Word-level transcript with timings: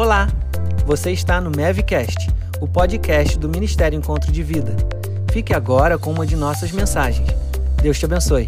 Olá! 0.00 0.28
Você 0.86 1.10
está 1.10 1.40
no 1.40 1.50
Mevcast, 1.50 2.28
o 2.60 2.68
podcast 2.68 3.36
do 3.36 3.48
Ministério 3.48 3.98
Encontro 3.98 4.30
de 4.30 4.44
Vida. 4.44 4.76
Fique 5.32 5.52
agora 5.52 5.98
com 5.98 6.12
uma 6.12 6.24
de 6.24 6.36
nossas 6.36 6.70
mensagens. 6.70 7.28
Deus 7.82 7.98
te 7.98 8.04
abençoe. 8.04 8.46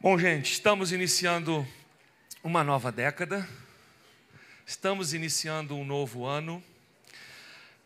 Bom, 0.00 0.16
gente, 0.16 0.50
estamos 0.50 0.90
iniciando 0.90 1.66
uma 2.42 2.64
nova 2.64 2.90
década, 2.90 3.46
estamos 4.66 5.12
iniciando 5.12 5.76
um 5.76 5.84
novo 5.84 6.24
ano. 6.24 6.64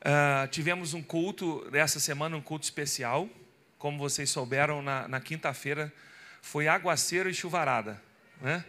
Uh, 0.02 0.46
tivemos 0.52 0.94
um 0.94 1.02
culto, 1.02 1.68
essa 1.72 1.98
semana, 1.98 2.36
um 2.36 2.40
culto 2.40 2.62
especial. 2.62 3.28
Como 3.76 3.98
vocês 3.98 4.30
souberam, 4.30 4.82
na, 4.82 5.08
na 5.08 5.20
quinta-feira 5.20 5.92
foi 6.40 6.68
aguaceiro 6.68 7.28
e 7.28 7.34
chuvarada. 7.34 8.06
Né? 8.40 8.64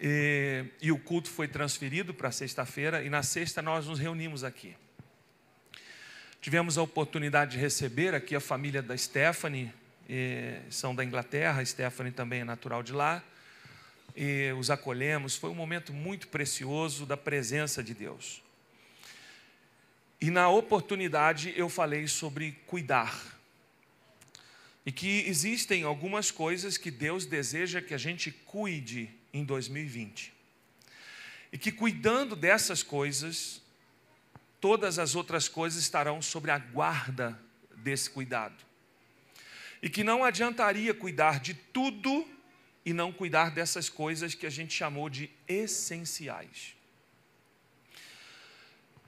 E, 0.00 0.64
e 0.82 0.92
o 0.92 0.98
culto 0.98 1.30
foi 1.30 1.48
transferido 1.48 2.12
para 2.12 2.30
sexta-feira, 2.30 3.02
e 3.02 3.08
na 3.08 3.22
sexta 3.22 3.62
nós 3.62 3.86
nos 3.86 3.98
reunimos 3.98 4.44
aqui. 4.44 4.76
Tivemos 6.40 6.76
a 6.76 6.82
oportunidade 6.82 7.52
de 7.52 7.58
receber 7.58 8.14
aqui 8.14 8.36
a 8.36 8.40
família 8.40 8.82
da 8.82 8.96
Stephanie, 8.96 9.72
são 10.68 10.94
da 10.94 11.02
Inglaterra, 11.02 11.62
a 11.62 11.64
Stephanie 11.64 12.12
também 12.12 12.40
é 12.40 12.44
natural 12.44 12.82
de 12.82 12.92
lá, 12.92 13.22
e 14.14 14.52
os 14.58 14.70
acolhemos. 14.70 15.36
Foi 15.36 15.48
um 15.48 15.54
momento 15.54 15.92
muito 15.92 16.28
precioso 16.28 17.06
da 17.06 17.16
presença 17.16 17.82
de 17.82 17.94
Deus. 17.94 18.42
E 20.20 20.30
na 20.30 20.48
oportunidade 20.48 21.54
eu 21.56 21.68
falei 21.68 22.06
sobre 22.06 22.52
cuidar. 22.66 23.33
E 24.84 24.92
que 24.92 25.24
existem 25.26 25.82
algumas 25.82 26.30
coisas 26.30 26.76
que 26.76 26.90
Deus 26.90 27.24
deseja 27.24 27.80
que 27.80 27.94
a 27.94 27.98
gente 27.98 28.30
cuide 28.30 29.10
em 29.32 29.44
2020. 29.44 30.32
E 31.52 31.58
que 31.58 31.72
cuidando 31.72 32.36
dessas 32.36 32.82
coisas, 32.82 33.62
todas 34.60 34.98
as 34.98 35.14
outras 35.14 35.48
coisas 35.48 35.80
estarão 35.80 36.20
sobre 36.20 36.50
a 36.50 36.58
guarda 36.58 37.40
desse 37.76 38.10
cuidado. 38.10 38.64
E 39.82 39.88
que 39.88 40.04
não 40.04 40.24
adiantaria 40.24 40.92
cuidar 40.92 41.40
de 41.40 41.54
tudo 41.54 42.26
e 42.84 42.92
não 42.92 43.12
cuidar 43.12 43.50
dessas 43.50 43.88
coisas 43.88 44.34
que 44.34 44.46
a 44.46 44.50
gente 44.50 44.74
chamou 44.74 45.08
de 45.08 45.30
essenciais. 45.48 46.74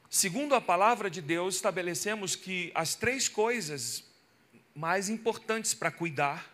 Segundo 0.09 0.55
a 0.55 0.61
palavra 0.61 1.11
de 1.11 1.21
Deus, 1.21 1.57
estabelecemos 1.57 2.35
que 2.35 2.73
as 2.75 2.95
três 2.95 3.29
coisas 3.29 4.06
mais 4.77 5.09
importantes 5.09 5.73
para 5.73 5.91
cuidar 5.91 6.53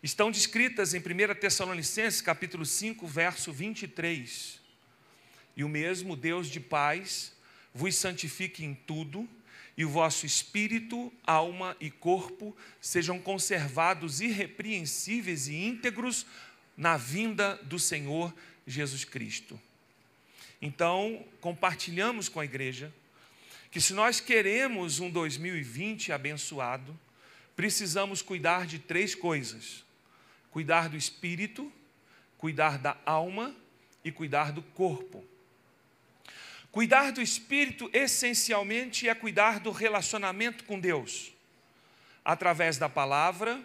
estão 0.00 0.30
descritas 0.30 0.94
em 0.94 0.98
1 0.98 1.34
Tessalonicenses, 1.40 2.22
capítulo 2.22 2.64
5, 2.64 3.04
verso 3.04 3.52
23. 3.52 4.60
E 5.56 5.64
o 5.64 5.68
mesmo 5.68 6.14
Deus 6.14 6.46
de 6.46 6.60
paz 6.60 7.32
vos 7.74 7.96
santifique 7.96 8.64
em 8.64 8.74
tudo, 8.74 9.28
e 9.76 9.84
o 9.84 9.88
vosso 9.88 10.24
espírito, 10.24 11.12
alma 11.26 11.76
e 11.80 11.90
corpo 11.90 12.56
sejam 12.80 13.18
conservados 13.18 14.20
irrepreensíveis 14.20 15.48
e 15.48 15.56
íntegros 15.56 16.24
na 16.76 16.96
vinda 16.96 17.56
do 17.64 17.78
Senhor 17.78 18.32
Jesus 18.64 19.04
Cristo. 19.04 19.60
Então, 20.62 21.26
compartilhamos 21.40 22.28
com 22.28 22.38
a 22.38 22.44
igreja 22.44 22.94
que 23.70 23.80
se 23.80 23.92
nós 23.92 24.20
queremos 24.20 25.00
um 25.00 25.10
2020 25.10 26.12
abençoado, 26.12 26.98
precisamos 27.56 28.20
cuidar 28.20 28.66
de 28.66 28.78
três 28.78 29.14
coisas: 29.14 29.84
cuidar 30.50 30.88
do 30.88 30.96
espírito, 30.96 31.72
cuidar 32.38 32.78
da 32.78 32.96
alma 33.04 33.56
e 34.04 34.12
cuidar 34.12 34.52
do 34.52 34.62
corpo. 34.62 35.24
Cuidar 36.70 37.10
do 37.10 37.22
espírito 37.22 37.88
essencialmente 37.90 39.08
é 39.08 39.14
cuidar 39.14 39.58
do 39.60 39.70
relacionamento 39.70 40.64
com 40.64 40.78
Deus, 40.78 41.32
através 42.22 42.76
da 42.76 42.86
palavra, 42.86 43.58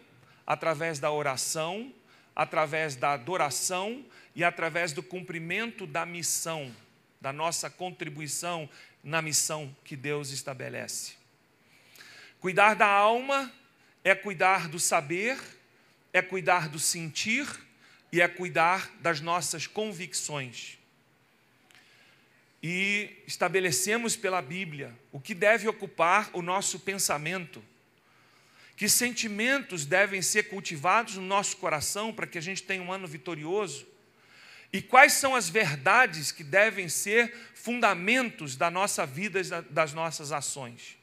através 0.48 0.98
da 0.98 1.12
oração, 1.12 1.94
através 2.34 2.96
da 2.96 3.12
adoração 3.12 4.06
e 4.34 4.46
através 4.46 4.94
do 4.94 5.04
cumprimento 5.04 5.86
da 5.86 6.06
missão, 6.06 6.74
da 7.20 7.34
nossa 7.34 7.70
contribuição 7.70 8.70
na 9.04 9.22
missão 9.22 9.76
que 9.84 9.98
Deus 9.98 10.32
estabelece. 10.32 11.16
Cuidar 12.40 12.76
da 12.76 12.88
alma 12.88 13.52
é 14.04 14.16
cuidar 14.16 14.68
do 14.68 14.80
saber, 14.80 15.38
é 16.12 16.22
cuidar 16.22 16.68
do 16.70 16.80
sentir 16.80 17.48
e 18.12 18.22
é 18.22 18.28
cuidar 18.28 18.92
das 19.00 19.22
nossas 19.22 19.68
convicções. 19.68 20.78
E 22.62 23.10
estabelecemos 23.26 24.16
pela 24.16 24.42
Bíblia 24.42 24.94
o 25.12 25.20
que 25.20 25.34
deve 25.34 25.68
ocupar 25.68 26.30
o 26.34 26.42
nosso 26.42 26.80
pensamento, 26.80 27.64
que 28.76 28.88
sentimentos 28.90 29.86
devem 29.86 30.22
ser 30.22 30.44
cultivados 30.44 31.16
no 31.16 31.24
nosso 31.24 31.58
coração 31.58 32.14
para 32.14 32.28
que 32.28 32.38
a 32.38 32.42
gente 32.42 32.64
tenha 32.64 32.82
um 32.82 32.92
ano 32.92 33.08
vitorioso, 33.08 33.88
e 34.74 34.82
quais 34.82 35.14
são 35.14 35.36
as 35.36 35.50
verdades 35.50 36.32
que 36.32 36.44
devem 36.44 36.88
ser 36.88 37.36
fundamentos 37.54 38.56
da 38.56 38.72
nossa 38.72 39.06
vida 39.06 39.42
das 39.70 39.94
nossas 39.94 40.32
ações. 40.32 41.01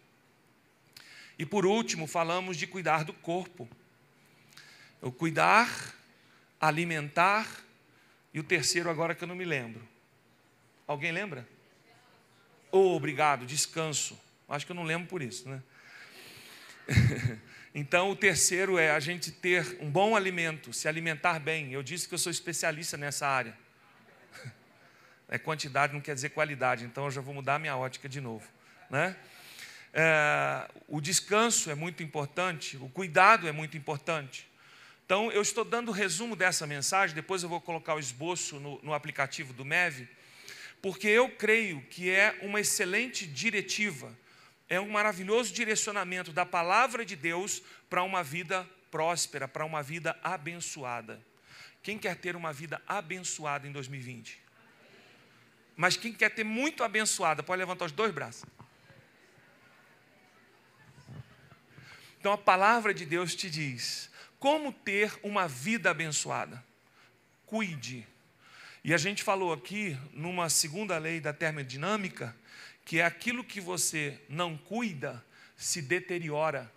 E 1.38 1.46
por 1.46 1.64
último, 1.64 2.06
falamos 2.06 2.56
de 2.56 2.66
cuidar 2.66 3.04
do 3.04 3.12
corpo. 3.12 3.68
O 5.00 5.12
cuidar, 5.12 5.94
alimentar, 6.60 7.46
e 8.34 8.40
o 8.40 8.42
terceiro 8.42 8.90
agora 8.90 9.14
que 9.14 9.22
eu 9.22 9.28
não 9.28 9.36
me 9.36 9.44
lembro. 9.44 9.86
Alguém 10.86 11.12
lembra? 11.12 11.46
Oh, 12.72 12.96
obrigado, 12.96 13.46
descanso. 13.46 14.18
Acho 14.48 14.66
que 14.66 14.72
eu 14.72 14.76
não 14.76 14.82
lembro 14.82 15.06
por 15.06 15.22
isso, 15.22 15.48
né? 15.48 15.62
então, 17.74 18.10
o 18.10 18.16
terceiro 18.16 18.78
é 18.78 18.90
a 18.90 19.00
gente 19.00 19.30
ter 19.30 19.78
um 19.80 19.90
bom 19.90 20.16
alimento, 20.16 20.72
se 20.72 20.88
alimentar 20.88 21.38
bem. 21.38 21.72
Eu 21.72 21.82
disse 21.82 22.08
que 22.08 22.14
eu 22.14 22.18
sou 22.18 22.30
especialista 22.30 22.96
nessa 22.96 23.26
área. 23.26 23.56
É 25.30 25.36
quantidade, 25.36 25.92
não 25.92 26.00
quer 26.00 26.14
dizer 26.14 26.30
qualidade, 26.30 26.86
então 26.86 27.04
eu 27.04 27.10
já 27.10 27.20
vou 27.20 27.34
mudar 27.34 27.58
minha 27.58 27.76
ótica 27.76 28.08
de 28.08 28.18
novo, 28.18 28.48
né? 28.88 29.14
É, 30.00 30.70
o 30.86 31.00
descanso 31.00 31.72
é 31.72 31.74
muito 31.74 32.04
importante, 32.04 32.76
o 32.76 32.88
cuidado 32.88 33.48
é 33.48 33.52
muito 33.52 33.76
importante. 33.76 34.48
Então, 35.04 35.32
eu 35.32 35.42
estou 35.42 35.64
dando 35.64 35.88
o 35.88 35.92
resumo 35.92 36.36
dessa 36.36 36.68
mensagem, 36.68 37.16
depois 37.16 37.42
eu 37.42 37.48
vou 37.48 37.60
colocar 37.60 37.96
o 37.96 37.98
esboço 37.98 38.60
no, 38.60 38.80
no 38.80 38.94
aplicativo 38.94 39.52
do 39.52 39.64
MEV, 39.64 40.08
porque 40.80 41.08
eu 41.08 41.28
creio 41.30 41.80
que 41.90 42.08
é 42.08 42.38
uma 42.42 42.60
excelente 42.60 43.26
diretiva, 43.26 44.16
é 44.68 44.78
um 44.78 44.88
maravilhoso 44.88 45.52
direcionamento 45.52 46.30
da 46.30 46.46
palavra 46.46 47.04
de 47.04 47.16
Deus 47.16 47.60
para 47.90 48.04
uma 48.04 48.22
vida 48.22 48.64
próspera, 48.92 49.48
para 49.48 49.64
uma 49.64 49.82
vida 49.82 50.16
abençoada. 50.22 51.20
Quem 51.82 51.98
quer 51.98 52.14
ter 52.14 52.36
uma 52.36 52.52
vida 52.52 52.80
abençoada 52.86 53.66
em 53.66 53.72
2020? 53.72 54.38
Mas 55.76 55.96
quem 55.96 56.12
quer 56.12 56.30
ter 56.30 56.44
muito 56.44 56.84
abençoada, 56.84 57.42
pode 57.42 57.58
levantar 57.58 57.86
os 57.86 57.92
dois 57.92 58.14
braços. 58.14 58.44
Então 62.18 62.32
a 62.32 62.38
palavra 62.38 62.92
de 62.92 63.04
Deus 63.04 63.34
te 63.34 63.48
diz: 63.48 64.10
como 64.38 64.72
ter 64.72 65.18
uma 65.22 65.48
vida 65.48 65.90
abençoada? 65.90 66.64
Cuide. 67.46 68.06
E 68.84 68.94
a 68.94 68.98
gente 68.98 69.22
falou 69.22 69.52
aqui, 69.52 69.98
numa 70.12 70.48
segunda 70.48 70.96
lei 70.98 71.20
da 71.20 71.32
termodinâmica, 71.32 72.34
que 72.84 73.00
é 73.00 73.04
aquilo 73.04 73.44
que 73.44 73.60
você 73.60 74.18
não 74.28 74.56
cuida 74.56 75.24
se 75.56 75.82
deteriora. 75.82 76.72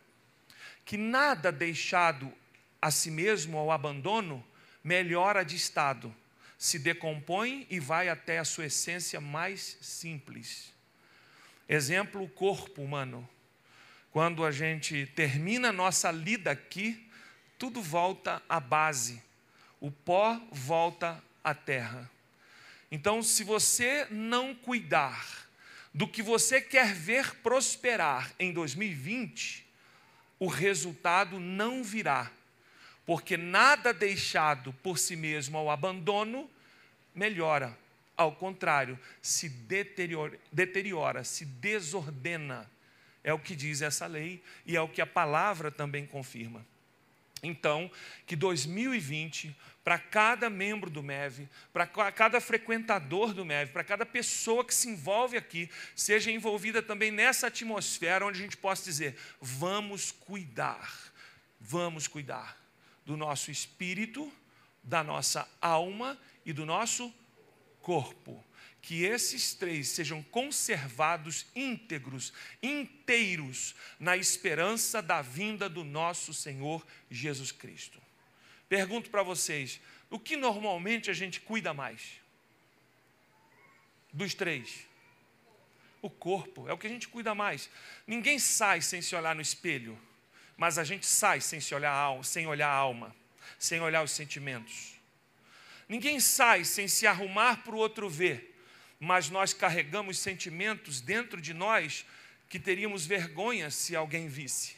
Que 0.84 0.98
nada 0.98 1.52
deixado 1.52 2.34
a 2.82 2.90
si 2.90 3.12
mesmo 3.12 3.58
ao 3.58 3.72
abandono 3.72 4.44
melhora 4.84 5.46
de 5.46 5.56
estado, 5.56 6.14
se 6.58 6.80
decompõe 6.80 7.68
e 7.70 7.80
vai 7.80 8.10
até 8.10 8.40
a 8.40 8.46
sua 8.46 8.66
essência 8.66 9.22
mais 9.22 9.78
simples. 9.82 10.74
Exemplo, 11.70 12.24
o 12.24 12.30
corpo 12.30 12.82
humano. 12.82 13.28
Quando 14.12 14.44
a 14.44 14.52
gente 14.52 15.06
termina 15.16 15.70
a 15.70 15.74
nossa 15.74 16.12
lida 16.12 16.52
aqui, 16.52 17.08
tudo 17.58 17.82
volta 17.82 18.44
à 18.50 18.60
base, 18.60 19.24
o 19.80 19.90
pó 19.90 20.42
volta 20.52 21.24
à 21.42 21.54
terra. 21.54 22.12
Então, 22.92 23.24
se 23.24 23.44
você 23.46 24.06
não 24.12 24.54
cuidar 24.54 25.48
do 25.94 26.06
que 26.06 26.22
você 26.22 26.60
quer 26.60 26.94
ver 26.94 27.36
prosperar 27.38 28.34
em 28.38 28.52
2020, 28.52 29.66
o 30.38 30.48
resultado 30.48 31.40
não 31.40 31.82
virá, 31.82 32.30
porque 33.06 33.38
nada 33.38 33.94
deixado 33.94 34.74
por 34.84 34.98
si 34.98 35.16
mesmo 35.16 35.58
ao 35.58 35.70
abandono 35.70 36.50
melhora, 37.16 37.78
ao 38.18 38.34
contrário, 38.34 39.00
se 39.22 39.48
deteriora, 39.48 40.38
deteriora 40.52 41.24
se 41.24 41.46
desordena 41.46 42.70
é 43.24 43.34
o 43.34 43.40
que 43.40 43.56
diz 43.56 43.82
essa 43.82 44.08
lei 44.08 44.42
e 44.66 44.76
é 44.76 44.82
o 44.82 44.88
que 44.88 45.02
a 45.02 45.08
palavra 45.08 45.72
também 45.72 46.06
confirma. 46.06 46.66
Então, 47.44 47.90
que 48.26 48.36
2020, 48.36 49.56
para 49.84 49.98
cada 49.98 50.50
membro 50.50 50.90
do 50.90 51.02
MEV, 51.02 51.50
para 51.74 51.88
cada 52.12 52.40
frequentador 52.40 53.34
do 53.34 53.44
MEV, 53.44 53.72
para 53.72 53.84
cada 53.84 54.06
pessoa 54.06 54.64
que 54.64 54.74
se 54.74 54.90
envolve 54.90 55.38
aqui, 55.38 55.70
seja 55.96 56.32
envolvida 56.32 56.84
também 56.84 57.10
nessa 57.10 57.48
atmosfera 57.48 58.26
onde 58.26 58.40
a 58.40 58.44
gente 58.44 58.58
possa 58.58 58.84
dizer: 58.84 59.18
vamos 59.40 60.12
cuidar, 60.12 61.12
vamos 61.60 62.08
cuidar 62.08 62.60
do 63.06 63.18
nosso 63.18 63.50
espírito, 63.50 64.32
da 64.84 65.04
nossa 65.04 65.50
alma 65.60 66.20
e 66.46 66.54
do 66.54 66.66
nosso 66.66 67.12
corpo 67.82 68.44
que 68.82 69.04
esses 69.04 69.54
três 69.54 69.90
sejam 69.90 70.24
conservados 70.24 71.46
íntegros, 71.56 72.34
inteiros, 72.64 73.76
na 74.00 74.18
esperança 74.18 75.02
da 75.02 75.22
vinda 75.22 75.70
do 75.70 75.84
nosso 75.84 76.34
Senhor 76.34 76.86
Jesus 77.10 77.52
Cristo. 77.52 78.02
Pergunto 78.68 79.10
para 79.10 79.22
vocês: 79.22 79.80
o 80.10 80.18
que 80.18 80.36
normalmente 80.36 81.12
a 81.12 81.14
gente 81.14 81.40
cuida 81.40 81.74
mais? 81.74 82.20
Dos 84.12 84.34
três. 84.34 84.88
O 86.02 86.10
corpo 86.10 86.68
é 86.68 86.74
o 86.74 86.78
que 86.78 86.88
a 86.88 86.90
gente 86.90 87.08
cuida 87.08 87.36
mais. 87.36 87.70
Ninguém 88.08 88.40
sai 88.40 88.82
sem 88.82 89.02
se 89.02 89.16
olhar 89.16 89.36
no 89.36 89.42
espelho, 89.42 89.98
mas 90.58 90.80
a 90.80 90.84
gente 90.84 91.06
sai 91.06 91.40
sem 91.40 91.62
se 91.62 91.76
olhar, 91.76 92.24
sem 92.26 92.48
olhar 92.48 92.70
a 92.70 92.76
alma, 92.76 93.16
sem 93.60 93.80
olhar 93.80 94.04
os 94.04 94.12
sentimentos. 94.12 94.96
Ninguém 95.88 96.20
sai 96.20 96.66
sem 96.66 96.88
se 96.88 97.06
arrumar 97.06 97.64
para 97.64 97.76
o 97.76 97.78
outro 97.78 98.10
ver 98.10 98.51
mas 99.02 99.32
nós 99.32 99.52
carregamos 99.52 100.20
sentimentos 100.20 101.02
dentro 101.02 101.42
de 101.42 101.56
nós 101.56 102.06
que 102.48 102.60
teríamos 102.60 103.04
vergonha 103.04 103.72
se 103.72 103.96
alguém 103.96 104.28
visse. 104.28 104.76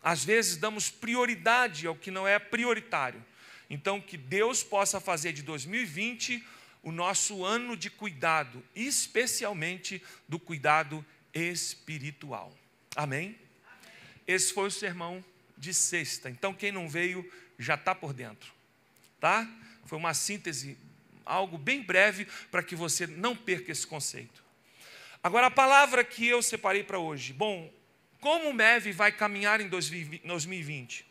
Às 0.00 0.24
vezes 0.24 0.56
damos 0.56 0.90
prioridade 0.90 1.88
ao 1.88 1.96
que 1.96 2.12
não 2.12 2.28
é 2.28 2.38
prioritário. 2.38 3.24
Então, 3.68 4.00
que 4.00 4.16
Deus 4.16 4.62
possa 4.62 5.00
fazer 5.00 5.32
de 5.32 5.42
2020 5.42 6.46
o 6.84 6.92
nosso 6.92 7.44
ano 7.44 7.76
de 7.76 7.90
cuidado, 7.90 8.62
especialmente 8.72 10.00
do 10.28 10.38
cuidado 10.38 11.04
espiritual. 11.32 12.56
Amém? 12.94 13.36
Esse 14.24 14.54
foi 14.54 14.68
o 14.68 14.70
sermão 14.70 15.24
de 15.58 15.74
sexta. 15.74 16.30
Então, 16.30 16.54
quem 16.54 16.70
não 16.70 16.88
veio 16.88 17.28
já 17.58 17.74
está 17.74 17.92
por 17.92 18.12
dentro, 18.12 18.52
tá? 19.18 19.50
Foi 19.86 19.98
uma 19.98 20.14
síntese 20.14 20.78
algo 21.24 21.58
bem 21.58 21.82
breve 21.82 22.26
para 22.50 22.62
que 22.62 22.76
você 22.76 23.06
não 23.06 23.34
perca 23.36 23.72
esse 23.72 23.86
conceito. 23.86 24.42
Agora, 25.22 25.46
a 25.46 25.50
palavra 25.50 26.04
que 26.04 26.26
eu 26.26 26.42
separei 26.42 26.82
para 26.82 26.98
hoje. 26.98 27.32
Bom, 27.32 27.72
como 28.20 28.50
o 28.50 28.54
MEV 28.54 28.92
vai 28.92 29.10
caminhar 29.10 29.60
em 29.60 29.68
2020? 29.68 31.06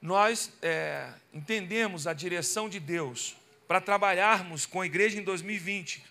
Nós 0.00 0.52
é, 0.62 1.12
entendemos 1.32 2.06
a 2.06 2.12
direção 2.12 2.68
de 2.68 2.78
Deus 2.78 3.36
para 3.66 3.80
trabalharmos 3.80 4.64
com 4.64 4.80
a 4.80 4.86
igreja 4.86 5.18
em 5.18 5.22
2020, 5.22 6.02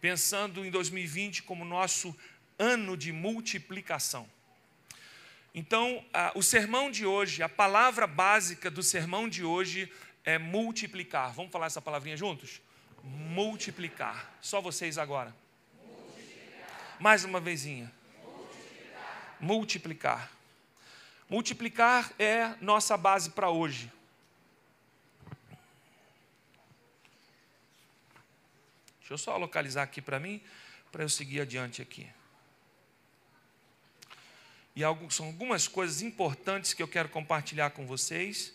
pensando 0.00 0.64
em 0.64 0.70
2020 0.70 1.42
como 1.42 1.64
nosso 1.64 2.16
ano 2.58 2.96
de 2.96 3.12
multiplicação. 3.12 4.28
Então, 5.54 6.04
o 6.34 6.42
sermão 6.42 6.90
de 6.90 7.04
hoje, 7.04 7.42
a 7.42 7.48
palavra 7.48 8.06
básica 8.06 8.70
do 8.70 8.82
sermão 8.82 9.28
de 9.28 9.42
hoje 9.42 9.90
é 10.24 10.38
multiplicar. 10.38 11.32
Vamos 11.32 11.52
falar 11.52 11.66
essa 11.66 11.80
palavrinha 11.80 12.16
juntos? 12.16 12.60
Multiplicar. 13.02 14.32
Só 14.40 14.60
vocês 14.60 14.98
agora. 14.98 15.34
Mais 16.98 17.24
uma 17.24 17.40
vezinha. 17.40 17.90
Multiplicar. 18.22 19.36
multiplicar. 19.40 20.32
Multiplicar 21.28 22.12
é 22.18 22.54
nossa 22.60 22.96
base 22.96 23.30
para 23.30 23.48
hoje. 23.50 23.90
Deixa 28.98 29.14
eu 29.14 29.18
só 29.18 29.36
localizar 29.36 29.82
aqui 29.82 30.00
para 30.00 30.20
mim, 30.20 30.40
para 30.92 31.02
eu 31.02 31.08
seguir 31.08 31.40
adiante 31.40 31.80
aqui. 31.80 32.06
E 34.76 34.82
são 35.10 35.26
algumas 35.26 35.66
coisas 35.66 36.00
importantes 36.00 36.72
que 36.72 36.82
eu 36.82 36.88
quero 36.88 37.08
compartilhar 37.08 37.70
com 37.70 37.86
vocês. 37.86 38.54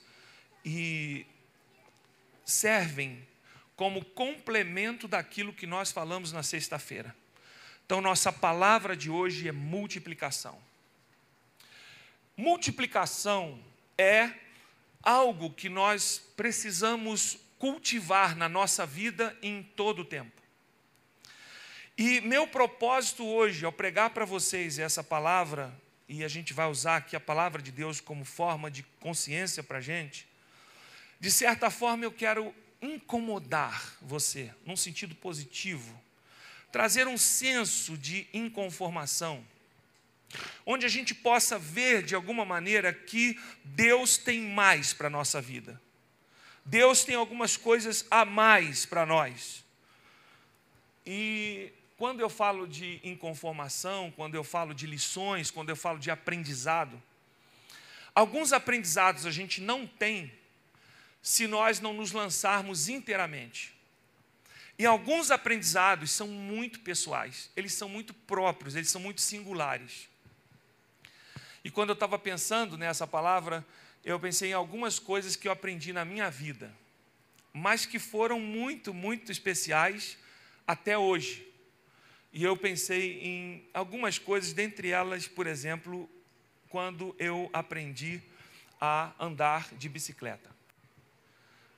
E 0.64 1.26
servem 2.46 3.28
como 3.76 4.06
complemento 4.06 5.08
daquilo 5.08 5.52
que 5.52 5.68
nós 5.68 5.92
falamos 5.92 6.32
na 6.32 6.44
sexta-feira. 6.44 7.14
Então, 7.86 8.00
nossa 8.00 8.32
palavra 8.32 8.96
de 8.96 9.10
hoje 9.10 9.48
é 9.48 9.52
multiplicação. 9.52 10.58
Multiplicação 12.38 13.60
é 13.98 14.32
algo 15.04 15.52
que 15.52 15.70
nós 15.70 16.22
precisamos 16.36 17.38
cultivar 17.60 18.36
na 18.36 18.50
nossa 18.50 18.86
vida 18.86 19.38
em 19.42 19.64
todo 19.64 20.00
o 20.00 20.06
tempo. 20.06 20.42
E 21.98 22.20
meu 22.22 22.48
propósito 22.48 23.26
hoje, 23.26 23.66
ao 23.66 23.72
pregar 23.72 24.10
para 24.10 24.26
vocês 24.26 24.80
essa 24.80 25.04
palavra, 25.04 25.74
e 26.10 26.24
a 26.24 26.28
gente 26.28 26.54
vai 26.54 26.68
usar 26.68 26.98
aqui 26.98 27.16
a 27.16 27.20
palavra 27.22 27.62
de 27.62 27.72
Deus 27.72 28.02
como 28.02 28.26
forma 28.26 28.70
de 28.70 28.84
consciência 29.00 29.64
para 29.64 29.78
a 29.78 29.82
gente, 29.82 30.28
de 31.20 31.32
certa 31.32 31.70
forma, 31.70 32.04
eu 32.04 32.12
quero 32.12 32.54
incomodar 32.82 33.98
você, 34.02 34.54
num 34.66 34.76
sentido 34.76 35.16
positivo, 35.16 36.00
trazer 36.72 37.08
um 37.08 37.18
senso 37.18 37.98
de 37.98 38.28
inconformação, 38.34 39.46
onde 40.66 40.86
a 40.86 40.90
gente 40.90 41.16
possa 41.16 41.58
ver 41.58 42.04
de 42.04 42.16
alguma 42.16 42.44
maneira 42.44 42.94
que 42.94 43.40
Deus 43.64 44.18
tem 44.18 44.42
mais 44.42 44.94
para 44.94 45.08
a 45.08 45.10
nossa 45.10 45.42
vida. 45.42 45.82
Deus 46.66 47.04
tem 47.04 47.16
algumas 47.16 47.56
coisas 47.56 48.06
a 48.10 48.26
mais 48.26 48.86
para 48.86 49.06
nós. 49.06 49.64
E 51.06 51.72
quando 51.98 52.20
eu 52.20 52.30
falo 52.30 52.68
de 52.68 53.00
inconformação, 53.04 54.12
quando 54.16 54.36
eu 54.36 54.44
falo 54.44 54.74
de 54.74 54.86
lições, 54.86 55.52
quando 55.52 55.70
eu 55.70 55.76
falo 55.76 56.00
de 56.00 56.12
aprendizado, 56.12 57.02
alguns 58.14 58.52
aprendizados 58.52 59.26
a 59.26 59.32
gente 59.32 59.62
não 59.62 59.86
tem 59.86 60.32
se 61.26 61.48
nós 61.48 61.80
não 61.80 61.92
nos 61.92 62.12
lançarmos 62.12 62.88
inteiramente. 62.88 63.74
E 64.78 64.86
alguns 64.86 65.32
aprendizados 65.32 66.12
são 66.12 66.28
muito 66.28 66.82
pessoais, 66.82 67.50
eles 67.56 67.74
são 67.74 67.90
muito 67.90 68.14
próprios, 68.14 68.76
eles 68.76 68.92
são 68.92 69.02
muito 69.02 69.22
singulares. 69.22 70.08
E 71.64 71.72
quando 71.72 71.90
eu 71.90 71.96
estava 71.96 72.20
pensando 72.20 72.78
nessa 72.78 73.08
palavra, 73.08 73.66
eu 74.04 74.20
pensei 74.20 74.52
em 74.52 74.54
algumas 74.54 75.00
coisas 75.00 75.36
que 75.36 75.48
eu 75.48 75.52
aprendi 75.52 75.92
na 75.92 76.06
minha 76.06 76.30
vida, 76.30 76.72
mas 77.52 77.88
que 77.88 77.98
foram 77.98 78.40
muito, 78.40 78.94
muito 78.94 79.32
especiais 79.32 80.20
até 80.68 80.96
hoje. 80.96 81.52
E 82.32 82.44
eu 82.44 82.56
pensei 82.56 83.20
em 83.24 83.68
algumas 83.74 84.20
coisas, 84.20 84.54
dentre 84.54 84.90
elas, 84.90 85.28
por 85.28 85.48
exemplo, 85.48 86.08
quando 86.70 87.16
eu 87.18 87.50
aprendi 87.52 88.22
a 88.80 89.12
andar 89.20 89.74
de 89.74 89.90
bicicleta. 89.90 90.55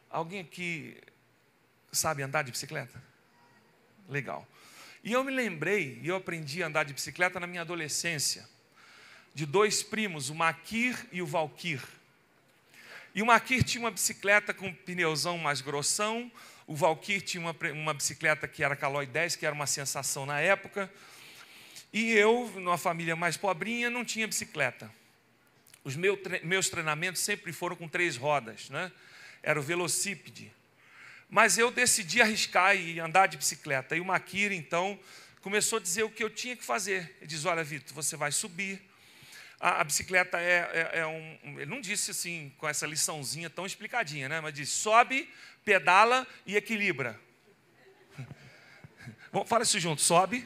Alguém 0.09 0.41
aqui 0.41 0.97
sabe 1.91 2.23
andar 2.23 2.43
de 2.43 2.51
bicicleta? 2.51 3.01
Legal. 4.07 4.47
E 5.03 5.11
eu 5.11 5.23
me 5.23 5.31
lembrei, 5.31 5.99
e 6.01 6.07
eu 6.07 6.15
aprendi 6.15 6.63
a 6.63 6.67
andar 6.67 6.83
de 6.83 6.93
bicicleta 6.93 7.39
na 7.39 7.47
minha 7.47 7.61
adolescência, 7.61 8.47
de 9.33 9.45
dois 9.45 9.83
primos, 9.83 10.29
o 10.29 10.35
Maquir 10.35 10.97
e 11.11 11.21
o 11.21 11.27
Valquir. 11.27 11.81
E 13.13 13.21
o 13.21 13.25
Maquir 13.25 13.63
tinha 13.63 13.83
uma 13.83 13.91
bicicleta 13.91 14.53
com 14.53 14.73
pneuzão 14.73 15.37
mais 15.37 15.61
grossão, 15.61 16.31
o 16.65 16.75
Valquir 16.75 17.21
tinha 17.21 17.41
uma, 17.41 17.55
uma 17.73 17.93
bicicleta 17.93 18.47
que 18.47 18.63
era 18.63 18.75
Caloi 18.75 19.05
10, 19.05 19.35
que 19.35 19.45
era 19.45 19.55
uma 19.55 19.67
sensação 19.67 20.25
na 20.25 20.39
época. 20.39 20.91
E 21.93 22.11
eu, 22.11 22.51
numa 22.55 22.77
família 22.77 23.15
mais 23.15 23.37
pobrinha, 23.37 23.89
não 23.89 24.03
tinha 24.03 24.27
bicicleta. 24.27 24.91
Os 25.83 25.95
meus 25.95 26.69
treinamentos 26.69 27.21
sempre 27.21 27.53
foram 27.53 27.77
com 27.77 27.87
três 27.87 28.17
rodas, 28.17 28.69
né? 28.69 28.91
Era 29.47 29.57
o 29.57 29.63
velocípede. 29.63 30.51
Mas 31.29 31.57
eu 31.57 31.71
decidi 31.71 32.21
arriscar 32.21 32.75
e 32.75 32.99
andar 32.99 33.27
de 33.27 33.37
bicicleta. 33.37 33.95
E 33.95 34.01
o 34.01 34.05
Maquira, 34.05 34.53
então, 34.53 34.99
começou 35.41 35.77
a 35.77 35.81
dizer 35.81 36.03
o 36.03 36.09
que 36.09 36.21
eu 36.21 36.29
tinha 36.29 36.53
que 36.53 36.65
fazer. 36.65 37.15
Ele 37.19 37.27
diz: 37.27 37.45
Olha, 37.45 37.63
Vitor, 37.63 37.93
você 37.95 38.17
vai 38.17 38.29
subir. 38.29 38.81
A, 39.57 39.79
a 39.79 39.83
bicicleta 39.85 40.37
é, 40.37 40.91
é, 40.93 40.99
é, 40.99 41.07
um. 41.07 41.59
Ele 41.61 41.65
não 41.65 41.79
disse 41.79 42.11
assim, 42.11 42.53
com 42.57 42.67
essa 42.67 42.85
liçãozinha 42.85 43.49
tão 43.49 43.65
explicadinha, 43.65 44.27
né? 44.27 44.41
mas 44.41 44.53
disse: 44.53 44.73
sobe, 44.73 45.33
pedala 45.63 46.27
e 46.45 46.57
equilibra. 46.57 47.17
Vamos, 49.31 49.47
fala 49.47 49.63
isso 49.63 49.79
junto: 49.79 50.01
sobe. 50.01 50.45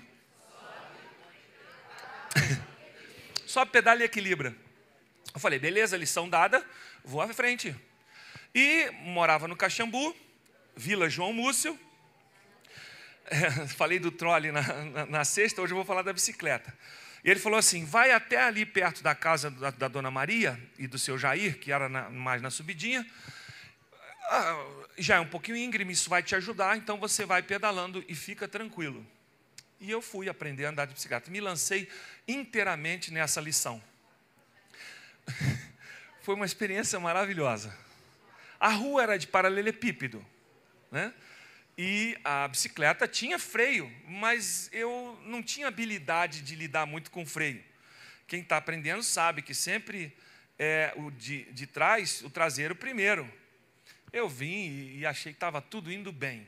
sobe, 3.47 3.71
pedala 3.71 4.01
e 4.01 4.03
equilibra. 4.03 4.55
Eu 5.33 5.39
falei: 5.39 5.57
beleza, 5.57 5.97
lição 5.97 6.29
dada, 6.29 6.63
vou 7.03 7.19
à 7.19 7.33
frente. 7.33 7.75
E 8.53 8.91
morava 9.03 9.47
no 9.47 9.55
Caxambu, 9.55 10.15
Vila 10.75 11.09
João 11.09 11.31
Múcio. 11.31 11.79
É, 13.25 13.67
falei 13.75 13.97
do 13.97 14.11
trole 14.11 14.51
na, 14.51 14.61
na, 14.61 15.05
na, 15.05 15.25
sexta, 15.25 15.61
hoje 15.61 15.71
eu 15.71 15.77
vou 15.77 15.85
falar 15.85 16.01
da 16.01 16.11
bicicleta. 16.11 16.77
E 17.23 17.29
ele 17.29 17.39
falou 17.39 17.57
assim: 17.57 17.85
vai 17.85 18.11
até 18.11 18.43
ali 18.43 18.65
perto 18.65 19.01
da 19.01 19.15
casa 19.15 19.49
da, 19.49 19.71
da 19.71 19.87
dona 19.87 20.11
Maria 20.11 20.59
e 20.77 20.85
do 20.85 20.99
seu 20.99 21.17
Jair, 21.17 21.59
que 21.59 21.71
era 21.71 21.87
na, 21.87 22.09
mais 22.09 22.41
na 22.41 22.49
subidinha. 22.49 23.07
Ah, 24.29 24.65
já 24.97 25.15
é 25.15 25.19
um 25.19 25.27
pouquinho 25.27 25.57
íngreme, 25.57 25.93
isso 25.93 26.09
vai 26.09 26.21
te 26.21 26.35
ajudar, 26.35 26.77
então 26.77 26.97
você 26.97 27.25
vai 27.25 27.41
pedalando 27.41 28.03
e 28.07 28.15
fica 28.15 28.47
tranquilo. 28.47 29.05
E 29.79 29.89
eu 29.89 30.01
fui 30.01 30.27
aprender 30.27 30.65
a 30.65 30.69
andar 30.69 30.85
de 30.85 30.93
bicicleta. 30.93 31.31
Me 31.31 31.39
lancei 31.39 31.89
inteiramente 32.27 33.11
nessa 33.11 33.41
lição. 33.41 33.81
Foi 36.21 36.35
uma 36.35 36.45
experiência 36.45 36.99
maravilhosa. 36.99 37.75
A 38.61 38.69
rua 38.69 39.01
era 39.01 39.17
de 39.17 39.25
paralelepípedo, 39.25 40.23
né? 40.91 41.11
E 41.75 42.15
a 42.23 42.47
bicicleta 42.47 43.07
tinha 43.07 43.39
freio, 43.39 43.91
mas 44.07 44.69
eu 44.71 45.19
não 45.25 45.41
tinha 45.41 45.67
habilidade 45.67 46.41
de 46.41 46.53
lidar 46.55 46.85
muito 46.85 47.09
com 47.09 47.25
freio. 47.25 47.63
Quem 48.27 48.41
está 48.41 48.57
aprendendo 48.57 49.01
sabe 49.01 49.41
que 49.41 49.55
sempre 49.55 50.15
é 50.59 50.93
o 50.95 51.09
de, 51.09 51.45
de 51.45 51.65
trás, 51.65 52.21
o 52.21 52.29
traseiro 52.29 52.75
primeiro. 52.75 53.27
Eu 54.13 54.29
vim 54.29 54.95
e 54.95 55.07
achei 55.07 55.31
que 55.31 55.37
estava 55.37 55.59
tudo 55.59 55.91
indo 55.91 56.11
bem. 56.11 56.47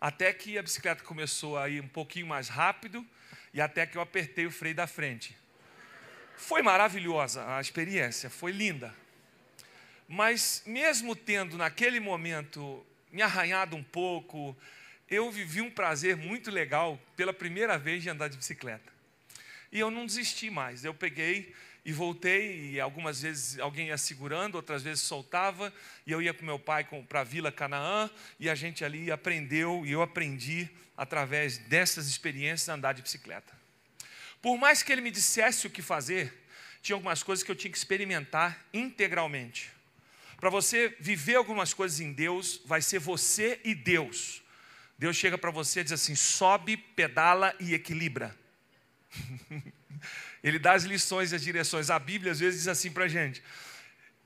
Até 0.00 0.32
que 0.32 0.58
a 0.58 0.62
bicicleta 0.62 1.04
começou 1.04 1.56
a 1.56 1.68
ir 1.68 1.80
um 1.80 1.86
pouquinho 1.86 2.26
mais 2.26 2.48
rápido 2.48 3.06
e 3.54 3.60
até 3.60 3.86
que 3.86 3.96
eu 3.96 4.02
apertei 4.02 4.44
o 4.44 4.50
freio 4.50 4.74
da 4.74 4.88
frente. 4.88 5.36
Foi 6.36 6.62
maravilhosa 6.62 7.46
a 7.46 7.60
experiência, 7.60 8.28
foi 8.28 8.50
linda. 8.50 8.92
Mas 10.12 10.64
mesmo 10.66 11.14
tendo 11.14 11.56
naquele 11.56 12.00
momento 12.00 12.84
me 13.12 13.22
arranhado 13.22 13.76
um 13.76 13.82
pouco, 13.82 14.56
eu 15.08 15.30
vivi 15.30 15.60
um 15.60 15.70
prazer 15.70 16.16
muito 16.16 16.50
legal 16.50 17.00
pela 17.14 17.32
primeira 17.32 17.78
vez 17.78 18.02
de 18.02 18.10
andar 18.10 18.26
de 18.26 18.36
bicicleta. 18.36 18.92
E 19.70 19.78
eu 19.78 19.88
não 19.88 20.04
desisti 20.04 20.50
mais. 20.50 20.84
Eu 20.84 20.92
peguei 20.92 21.54
e 21.84 21.92
voltei, 21.92 22.72
e 22.72 22.80
algumas 22.80 23.22
vezes 23.22 23.60
alguém 23.60 23.86
ia 23.86 23.96
segurando, 23.96 24.56
outras 24.56 24.82
vezes 24.82 25.04
soltava, 25.04 25.72
e 26.04 26.10
eu 26.10 26.20
ia 26.20 26.34
com 26.34 26.44
meu 26.44 26.58
pai 26.58 26.84
para 27.08 27.20
a 27.20 27.24
Vila 27.24 27.52
Canaã, 27.52 28.10
e 28.40 28.50
a 28.50 28.54
gente 28.56 28.84
ali 28.84 29.12
aprendeu, 29.12 29.86
e 29.86 29.92
eu 29.92 30.02
aprendi 30.02 30.68
através 30.96 31.56
dessas 31.56 32.08
experiências 32.08 32.68
a 32.68 32.74
andar 32.74 32.94
de 32.94 33.02
bicicleta. 33.02 33.56
Por 34.42 34.58
mais 34.58 34.82
que 34.82 34.90
ele 34.90 35.02
me 35.02 35.12
dissesse 35.12 35.68
o 35.68 35.70
que 35.70 35.80
fazer, 35.82 36.36
tinha 36.82 36.96
algumas 36.96 37.22
coisas 37.22 37.44
que 37.44 37.50
eu 37.52 37.56
tinha 37.56 37.70
que 37.70 37.78
experimentar 37.78 38.66
integralmente. 38.74 39.78
Para 40.40 40.48
você 40.48 40.96
viver 40.98 41.34
algumas 41.34 41.74
coisas 41.74 42.00
em 42.00 42.12
Deus, 42.12 42.62
vai 42.64 42.80
ser 42.80 42.98
você 42.98 43.60
e 43.62 43.74
Deus. 43.74 44.42
Deus 44.98 45.14
chega 45.14 45.36
para 45.36 45.50
você 45.50 45.80
e 45.80 45.84
diz 45.84 45.92
assim: 45.92 46.14
sobe, 46.14 46.78
pedala 46.78 47.54
e 47.60 47.74
equilibra. 47.74 48.34
Ele 50.42 50.58
dá 50.58 50.72
as 50.72 50.84
lições 50.84 51.32
e 51.32 51.34
as 51.36 51.42
direções. 51.42 51.90
A 51.90 51.98
Bíblia 51.98 52.32
às 52.32 52.40
vezes 52.40 52.60
diz 52.60 52.68
assim 52.68 52.90
para 52.90 53.04
a 53.04 53.08
gente. 53.08 53.42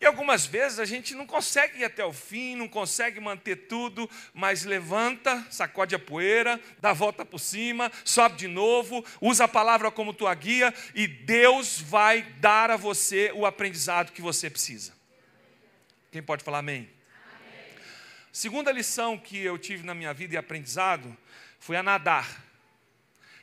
E 0.01 0.07
algumas 0.07 0.47
vezes 0.47 0.79
a 0.79 0.85
gente 0.85 1.15
não 1.15 1.27
consegue 1.27 1.81
ir 1.81 1.85
até 1.85 2.05
o 2.05 2.13
fim, 2.13 2.55
não 2.55 2.69
consegue 2.69 3.19
manter 3.19 3.57
tudo, 3.67 4.09
mas 4.33 4.65
levanta, 4.65 5.45
sacode 5.51 5.95
a 5.95 5.99
poeira, 5.99 6.61
dá 6.81 6.91
a 6.91 6.95
volta 6.95 7.25
por 7.25 7.41
cima, 7.41 7.91
sobe 8.05 8.37
de 8.37 8.47
novo, 8.47 9.05
usa 9.21 9.45
a 9.45 9.49
palavra 9.49 9.91
como 9.91 10.13
tua 10.13 10.35
guia 10.35 10.73
e 10.95 11.09
Deus 11.09 11.81
vai 11.81 12.23
dar 12.39 12.71
a 12.71 12.77
você 12.77 13.33
o 13.35 13.47
aprendizado 13.47 14.13
que 14.13 14.23
você 14.23 14.51
precisa. 14.51 14.93
Quem 16.15 16.23
pode 16.23 16.45
falar 16.45 16.61
amém? 16.61 16.89
amém? 17.29 17.83
Segunda 18.31 18.71
lição 18.71 19.19
que 19.19 19.37
eu 19.37 19.59
tive 19.59 19.85
na 19.85 19.97
minha 19.97 20.15
vida 20.15 20.35
e 20.35 20.37
aprendizado 20.37 21.17
foi 21.59 21.75
a 21.75 21.83
nadar. 21.83 22.41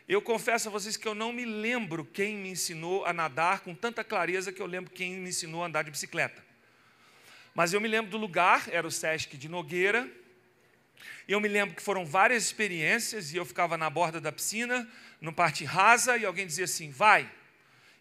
Eu 0.08 0.22
confesso 0.22 0.70
a 0.70 0.72
vocês 0.72 0.96
que 0.96 1.06
eu 1.06 1.14
não 1.14 1.34
me 1.34 1.44
lembro 1.44 2.06
quem 2.06 2.38
me 2.38 2.50
ensinou 2.50 3.06
a 3.06 3.12
nadar 3.12 3.60
com 3.60 3.76
tanta 3.76 4.06
clareza 4.06 4.54
que 4.54 4.62
eu 4.62 4.66
lembro 4.66 4.90
quem 4.90 5.18
me 5.18 5.28
ensinou 5.28 5.64
a 5.64 5.68
andar 5.68 5.84
de 5.84 5.92
bicicleta. 5.92 6.42
Mas 7.54 7.74
eu 7.74 7.82
me 7.82 7.90
lembro 7.90 8.10
do 8.10 8.18
lugar, 8.18 8.70
era 8.72 8.88
o 8.88 8.92
Sesc 8.92 9.36
de 9.36 9.50
Nogueira. 9.50 10.10
Eu 11.28 11.42
me 11.42 11.50
lembro 11.50 11.76
que 11.76 11.82
foram 11.82 12.06
várias 12.06 12.46
experiências 12.46 13.34
e 13.34 13.36
eu 13.36 13.44
ficava 13.44 13.78
na 13.78 13.90
borda 13.90 14.22
da 14.22 14.32
piscina, 14.32 14.90
no 15.20 15.34
parte 15.34 15.66
rasa, 15.66 16.16
e 16.16 16.26
alguém 16.26 16.48
dizia 16.48 16.64
assim: 16.64 16.90
vai. 16.90 17.30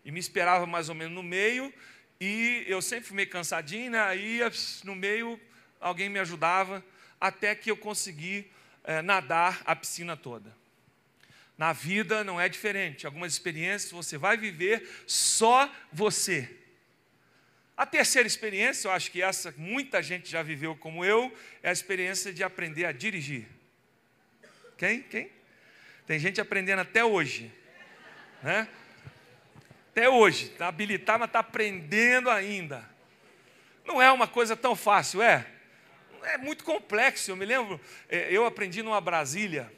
E 0.04 0.12
me 0.12 0.20
esperava 0.20 0.64
mais 0.64 0.88
ou 0.88 0.94
menos 0.94 1.12
no 1.12 1.24
meio, 1.24 1.74
e 2.20 2.64
eu 2.66 2.82
sempre 2.82 3.06
fui 3.06 3.16
meio 3.16 3.30
cansadinho, 3.30 3.92
né? 3.92 4.00
aí 4.00 4.40
no 4.84 4.94
meio 4.94 5.40
alguém 5.80 6.08
me 6.10 6.18
ajudava, 6.18 6.84
até 7.18 7.54
que 7.54 7.70
eu 7.70 7.76
consegui 7.76 8.50
é, 8.84 9.00
nadar 9.00 9.62
a 9.64 9.74
piscina 9.74 10.16
toda. 10.16 10.54
Na 11.56 11.72
vida 11.72 12.22
não 12.22 12.40
é 12.40 12.48
diferente, 12.48 13.06
algumas 13.06 13.32
experiências 13.32 13.90
você 13.90 14.18
vai 14.18 14.36
viver 14.36 14.86
só 15.06 15.70
você. 15.92 16.48
A 17.76 17.86
terceira 17.86 18.26
experiência, 18.26 18.88
eu 18.88 18.92
acho 18.92 19.10
que 19.10 19.22
essa 19.22 19.54
muita 19.56 20.02
gente 20.02 20.30
já 20.30 20.42
viveu 20.42 20.76
como 20.76 21.02
eu, 21.02 21.34
é 21.62 21.70
a 21.70 21.72
experiência 21.72 22.32
de 22.32 22.42
aprender 22.42 22.84
a 22.84 22.92
dirigir. 22.92 23.46
Quem? 24.76 25.02
Quem? 25.02 25.30
Tem 26.06 26.18
gente 26.18 26.40
aprendendo 26.40 26.80
até 26.80 27.02
hoje. 27.02 27.50
Né? 28.42 28.68
Até 29.90 30.08
hoje, 30.08 30.46
está 30.46 30.68
habilitado, 30.68 31.18
mas 31.18 31.28
está 31.28 31.40
aprendendo 31.40 32.30
ainda. 32.30 32.88
Não 33.84 34.00
é 34.00 34.10
uma 34.12 34.28
coisa 34.28 34.56
tão 34.56 34.76
fácil, 34.76 35.20
é? 35.20 35.44
É 36.22 36.38
muito 36.38 36.62
complexo. 36.62 37.30
Eu 37.30 37.36
me 37.36 37.44
lembro, 37.44 37.80
é, 38.08 38.28
eu 38.30 38.46
aprendi 38.46 38.84
numa 38.84 39.00
Brasília, 39.00 39.70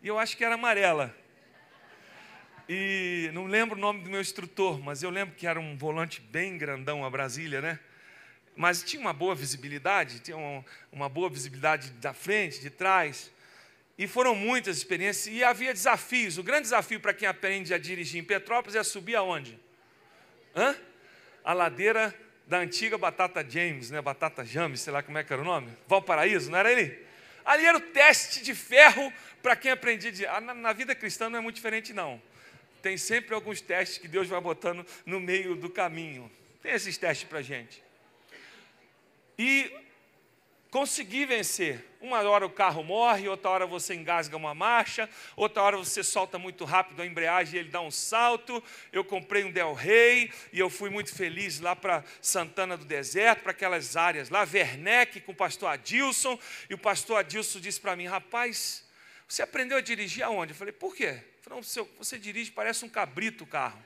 e 0.00 0.06
eu 0.06 0.16
acho 0.16 0.36
que 0.36 0.44
era 0.44 0.54
amarela. 0.54 1.12
E 2.68 3.30
não 3.32 3.46
lembro 3.46 3.76
o 3.76 3.80
nome 3.80 4.04
do 4.04 4.10
meu 4.10 4.20
instrutor, 4.20 4.80
mas 4.80 5.02
eu 5.02 5.10
lembro 5.10 5.34
que 5.34 5.46
era 5.46 5.58
um 5.58 5.76
volante 5.76 6.20
bem 6.20 6.56
grandão 6.56 7.04
a 7.04 7.10
Brasília, 7.10 7.60
né? 7.60 7.80
Mas 8.54 8.84
tinha 8.84 9.00
uma 9.00 9.12
boa 9.12 9.34
visibilidade, 9.34 10.20
tinha 10.20 10.36
uma, 10.36 10.64
uma 10.92 11.08
boa 11.08 11.28
visibilidade 11.28 11.90
da 11.92 12.14
frente, 12.14 12.60
de 12.60 12.70
trás. 12.70 13.31
E 14.02 14.08
foram 14.08 14.34
muitas 14.34 14.78
experiências 14.78 15.32
e 15.32 15.44
havia 15.44 15.72
desafios. 15.72 16.36
O 16.36 16.42
grande 16.42 16.62
desafio 16.62 16.98
para 16.98 17.14
quem 17.14 17.28
aprende 17.28 17.72
a 17.72 17.78
dirigir 17.78 18.20
em 18.20 18.24
Petrópolis 18.24 18.74
é 18.74 18.82
subir 18.82 19.14
aonde? 19.14 19.56
Hã? 20.56 20.74
A 21.44 21.52
ladeira 21.52 22.12
da 22.44 22.58
antiga 22.58 22.98
Batata 22.98 23.48
James, 23.48 23.92
né? 23.92 24.02
Batata 24.02 24.44
James, 24.44 24.80
sei 24.80 24.92
lá 24.92 25.04
como 25.04 25.18
é 25.18 25.22
que 25.22 25.32
era 25.32 25.40
o 25.40 25.44
nome. 25.44 25.70
Valparaíso, 25.86 26.50
não 26.50 26.58
era 26.58 26.72
ele? 26.72 27.00
Ali 27.44 27.64
era 27.64 27.78
o 27.78 27.80
teste 27.80 28.42
de 28.42 28.56
ferro 28.56 29.12
para 29.40 29.54
quem 29.54 29.70
aprendia. 29.70 30.32
Ah, 30.32 30.40
na, 30.40 30.52
na 30.52 30.72
vida 30.72 30.96
cristã 30.96 31.30
não 31.30 31.38
é 31.38 31.40
muito 31.40 31.54
diferente, 31.54 31.92
não. 31.92 32.20
Tem 32.82 32.96
sempre 32.96 33.36
alguns 33.36 33.60
testes 33.60 33.98
que 33.98 34.08
Deus 34.08 34.26
vai 34.26 34.40
botando 34.40 34.84
no 35.06 35.20
meio 35.20 35.54
do 35.54 35.70
caminho. 35.70 36.28
Tem 36.60 36.72
esses 36.72 36.98
testes 36.98 37.28
para 37.28 37.40
gente. 37.40 37.80
E 39.38 39.72
consegui 40.72 41.26
vencer. 41.26 41.84
Uma 42.00 42.22
hora 42.22 42.46
o 42.46 42.50
carro 42.50 42.82
morre, 42.82 43.28
outra 43.28 43.50
hora 43.50 43.66
você 43.66 43.94
engasga 43.94 44.36
uma 44.36 44.54
marcha, 44.54 45.08
outra 45.36 45.62
hora 45.62 45.76
você 45.76 46.02
solta 46.02 46.38
muito 46.38 46.64
rápido 46.64 47.02
a 47.02 47.06
embreagem 47.06 47.56
e 47.56 47.58
ele 47.58 47.68
dá 47.68 47.82
um 47.82 47.90
salto. 47.90 48.64
Eu 48.90 49.04
comprei 49.04 49.44
um 49.44 49.52
Del 49.52 49.74
Rey 49.74 50.32
e 50.50 50.58
eu 50.58 50.70
fui 50.70 50.88
muito 50.88 51.14
feliz 51.14 51.60
lá 51.60 51.76
para 51.76 52.02
Santana 52.22 52.74
do 52.76 52.86
Deserto, 52.86 53.42
para 53.42 53.52
aquelas 53.52 53.96
áreas 53.96 54.30
lá, 54.30 54.48
Werneck 54.50 55.20
com 55.20 55.32
o 55.32 55.36
pastor 55.36 55.68
Adilson. 55.68 56.38
E 56.70 56.74
o 56.74 56.78
pastor 56.78 57.18
Adilson 57.18 57.60
disse 57.60 57.78
para 57.78 57.94
mim: 57.94 58.06
Rapaz, 58.06 58.82
você 59.28 59.42
aprendeu 59.42 59.76
a 59.76 59.82
dirigir 59.82 60.24
aonde? 60.24 60.52
Eu 60.52 60.56
falei: 60.56 60.72
Por 60.72 60.96
quê? 60.96 61.04
Ele 61.04 61.22
falou: 61.42 61.62
Você, 61.62 61.86
você 61.98 62.18
dirige, 62.18 62.50
parece 62.50 62.82
um 62.82 62.88
cabrito 62.88 63.44
o 63.44 63.46
carro. 63.46 63.78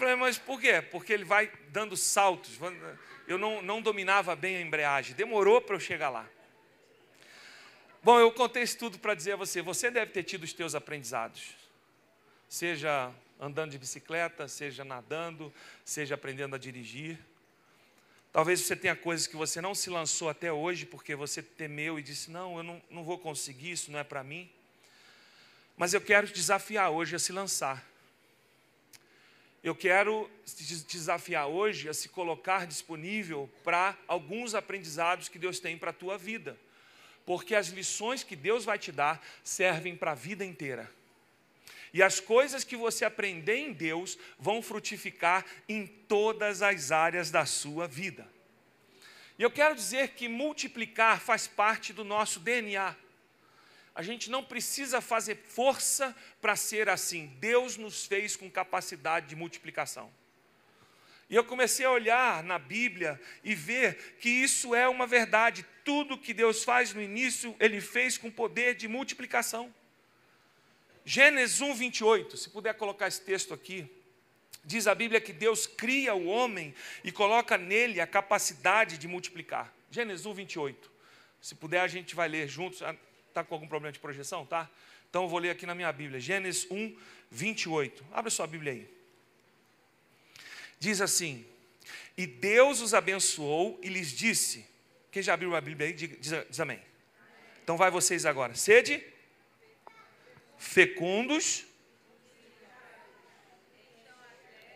Falei: 0.00 0.16
Mas 0.16 0.38
por 0.38 0.58
quê? 0.58 0.80
Porque 0.80 1.12
ele 1.12 1.24
vai 1.24 1.52
dando 1.68 1.96
saltos 1.96 2.58
eu 3.28 3.38
não, 3.38 3.62
não 3.62 3.80
dominava 3.80 4.34
bem 4.34 4.56
a 4.56 4.60
embreagem. 4.60 5.14
Demorou 5.14 5.60
para 5.60 5.76
eu 5.76 5.80
chegar 5.80 6.08
lá. 6.08 6.28
Bom, 8.02 8.18
eu 8.18 8.32
contei 8.32 8.62
isso 8.64 8.76
tudo 8.78 8.98
para 8.98 9.14
dizer 9.14 9.32
a 9.32 9.36
você: 9.36 9.62
você 9.62 9.90
deve 9.90 10.10
ter 10.10 10.24
tido 10.24 10.42
os 10.42 10.52
teus 10.52 10.74
aprendizados, 10.74 11.54
seja 12.48 13.12
andando 13.38 13.70
de 13.70 13.78
bicicleta, 13.78 14.48
seja 14.48 14.84
nadando, 14.84 15.52
seja 15.84 16.14
aprendendo 16.16 16.56
a 16.56 16.58
dirigir. 16.58 17.18
Talvez 18.32 18.62
você 18.62 18.74
tenha 18.74 18.96
coisas 18.96 19.26
que 19.26 19.36
você 19.36 19.60
não 19.60 19.74
se 19.74 19.90
lançou 19.90 20.28
até 20.28 20.50
hoje 20.50 20.86
porque 20.86 21.14
você 21.14 21.42
temeu 21.42 21.98
e 21.98 22.02
disse: 22.02 22.30
Não, 22.30 22.56
eu 22.56 22.62
não, 22.62 22.82
não 22.90 23.04
vou 23.04 23.18
conseguir, 23.18 23.72
isso 23.72 23.92
não 23.92 23.98
é 23.98 24.04
para 24.04 24.24
mim. 24.24 24.50
Mas 25.76 25.94
eu 25.94 26.00
quero 26.00 26.26
te 26.26 26.32
desafiar 26.32 26.90
hoje 26.90 27.14
a 27.14 27.18
se 27.18 27.32
lançar. 27.32 27.89
Eu 29.62 29.74
quero 29.74 30.30
te 30.46 30.74
desafiar 30.84 31.46
hoje 31.46 31.88
a 31.88 31.92
se 31.92 32.08
colocar 32.08 32.66
disponível 32.66 33.50
para 33.62 33.96
alguns 34.08 34.54
aprendizados 34.54 35.28
que 35.28 35.38
Deus 35.38 35.60
tem 35.60 35.76
para 35.76 35.90
a 35.90 35.94
tua 35.94 36.16
vida. 36.16 36.58
Porque 37.26 37.54
as 37.54 37.68
lições 37.68 38.24
que 38.24 38.34
Deus 38.34 38.64
vai 38.64 38.78
te 38.78 38.90
dar 38.90 39.22
servem 39.44 39.94
para 39.94 40.12
a 40.12 40.14
vida 40.14 40.44
inteira. 40.44 40.90
E 41.92 42.02
as 42.02 42.20
coisas 42.20 42.64
que 42.64 42.76
você 42.76 43.04
aprender 43.04 43.56
em 43.56 43.72
Deus 43.72 44.16
vão 44.38 44.62
frutificar 44.62 45.44
em 45.68 45.86
todas 45.86 46.62
as 46.62 46.90
áreas 46.90 47.30
da 47.30 47.44
sua 47.44 47.86
vida. 47.86 48.26
E 49.38 49.42
eu 49.42 49.50
quero 49.50 49.74
dizer 49.74 50.10
que 50.10 50.28
multiplicar 50.28 51.20
faz 51.20 51.46
parte 51.46 51.92
do 51.92 52.04
nosso 52.04 52.40
DNA. 52.40 52.94
A 54.00 54.02
gente 54.02 54.30
não 54.30 54.42
precisa 54.42 55.02
fazer 55.02 55.36
força 55.36 56.16
para 56.40 56.56
ser 56.56 56.88
assim. 56.88 57.26
Deus 57.38 57.76
nos 57.76 58.06
fez 58.06 58.34
com 58.34 58.50
capacidade 58.50 59.26
de 59.26 59.36
multiplicação. 59.36 60.10
E 61.28 61.34
eu 61.34 61.44
comecei 61.44 61.84
a 61.84 61.90
olhar 61.90 62.42
na 62.42 62.58
Bíblia 62.58 63.20
e 63.44 63.54
ver 63.54 64.16
que 64.18 64.30
isso 64.30 64.74
é 64.74 64.88
uma 64.88 65.06
verdade. 65.06 65.66
Tudo 65.84 66.16
que 66.16 66.32
Deus 66.32 66.64
faz 66.64 66.94
no 66.94 67.02
início, 67.02 67.54
Ele 67.60 67.78
fez 67.78 68.16
com 68.16 68.30
poder 68.30 68.74
de 68.74 68.88
multiplicação. 68.88 69.70
Gênesis 71.04 71.60
1, 71.60 71.74
28, 71.74 72.38
se 72.38 72.48
puder 72.48 72.72
colocar 72.72 73.06
esse 73.06 73.20
texto 73.20 73.52
aqui. 73.52 73.86
Diz 74.64 74.86
a 74.86 74.94
Bíblia 74.94 75.20
que 75.20 75.34
Deus 75.34 75.66
cria 75.66 76.14
o 76.14 76.24
homem 76.24 76.74
e 77.04 77.12
coloca 77.12 77.58
nele 77.58 78.00
a 78.00 78.06
capacidade 78.06 78.96
de 78.96 79.06
multiplicar. 79.06 79.70
Gênesis 79.90 80.24
1, 80.24 80.32
28. 80.32 80.90
Se 81.42 81.54
puder, 81.54 81.80
a 81.80 81.86
gente 81.86 82.14
vai 82.14 82.28
ler 82.28 82.48
juntos. 82.48 82.82
Está 83.30 83.44
com 83.44 83.54
algum 83.54 83.68
problema 83.68 83.92
de 83.92 83.98
projeção? 83.98 84.44
Tá? 84.44 84.68
Então 85.08 85.22
eu 85.22 85.28
vou 85.28 85.38
ler 85.38 85.50
aqui 85.50 85.64
na 85.64 85.74
minha 85.74 85.90
Bíblia. 85.92 86.20
Gênesis 86.20 86.66
1, 86.70 86.96
28. 87.30 88.04
Abra 88.12 88.30
sua 88.30 88.46
Bíblia 88.46 88.72
aí. 88.72 88.90
Diz 90.78 91.00
assim: 91.00 91.46
E 92.16 92.26
Deus 92.26 92.80
os 92.80 92.92
abençoou 92.92 93.78
e 93.82 93.88
lhes 93.88 94.12
disse. 94.12 94.66
Quem 95.10 95.22
já 95.22 95.34
abriu 95.34 95.54
a 95.54 95.60
Bíblia 95.60 95.86
aí, 95.86 95.92
diz, 95.92 96.46
diz 96.48 96.60
amém. 96.60 96.80
Então 97.62 97.76
vai 97.76 97.90
vocês 97.90 98.26
agora. 98.26 98.54
Sede 98.54 99.02
fecundos, 100.60 101.64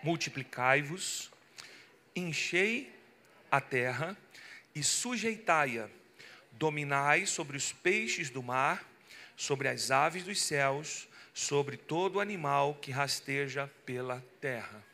multiplicai-vos, 0.02 1.30
enchei 2.16 2.90
a 3.50 3.60
terra 3.60 4.16
e 4.74 4.82
sujeitai-a, 4.82 5.90
dominai 6.58 7.26
sobre 7.26 7.56
os 7.56 7.72
peixes 7.72 8.30
do 8.30 8.42
mar, 8.42 8.88
sobre 9.36 9.68
as 9.68 9.90
aves 9.90 10.24
dos 10.24 10.40
céus, 10.40 11.08
sobre 11.32 11.76
todo 11.76 12.20
animal 12.20 12.74
que 12.74 12.90
rasteja 12.90 13.70
pela 13.84 14.24
terra. 14.40 14.84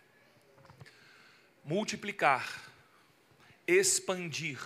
Multiplicar, 1.65 2.71
expandir, 3.67 4.59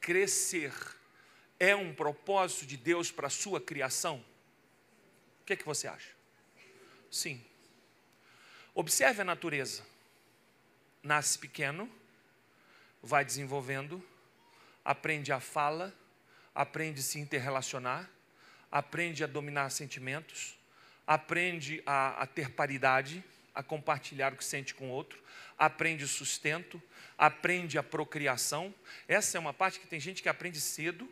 crescer, 0.00 0.72
é 1.58 1.74
um 1.74 1.92
propósito 1.92 2.66
de 2.66 2.76
Deus 2.76 3.10
para 3.10 3.26
a 3.26 3.30
sua 3.30 3.60
criação? 3.60 4.24
que, 5.48 5.54
é 5.54 5.56
que 5.56 5.64
você 5.64 5.88
acha? 5.88 6.10
Sim. 7.10 7.42
Observe 8.74 9.22
a 9.22 9.24
natureza. 9.24 9.82
Nasce 11.02 11.38
pequeno, 11.38 11.90
vai 13.02 13.24
desenvolvendo, 13.24 14.04
aprende 14.88 15.30
a 15.32 15.38
fala, 15.38 15.94
aprende 16.54 17.00
a 17.00 17.02
se 17.02 17.18
interrelacionar, 17.18 18.08
aprende 18.72 19.22
a 19.22 19.26
dominar 19.26 19.68
sentimentos, 19.68 20.58
aprende 21.06 21.82
a, 21.84 22.22
a 22.22 22.26
ter 22.26 22.52
paridade, 22.52 23.22
a 23.54 23.62
compartilhar 23.62 24.32
o 24.32 24.36
que 24.36 24.44
sente 24.44 24.74
com 24.74 24.88
o 24.88 24.90
outro, 24.90 25.22
aprende 25.58 26.04
o 26.04 26.08
sustento, 26.08 26.82
aprende 27.18 27.76
a 27.76 27.82
procriação. 27.82 28.74
Essa 29.06 29.36
é 29.36 29.40
uma 29.40 29.52
parte 29.52 29.78
que 29.78 29.86
tem 29.86 30.00
gente 30.00 30.22
que 30.22 30.28
aprende 30.28 30.58
cedo, 30.58 31.06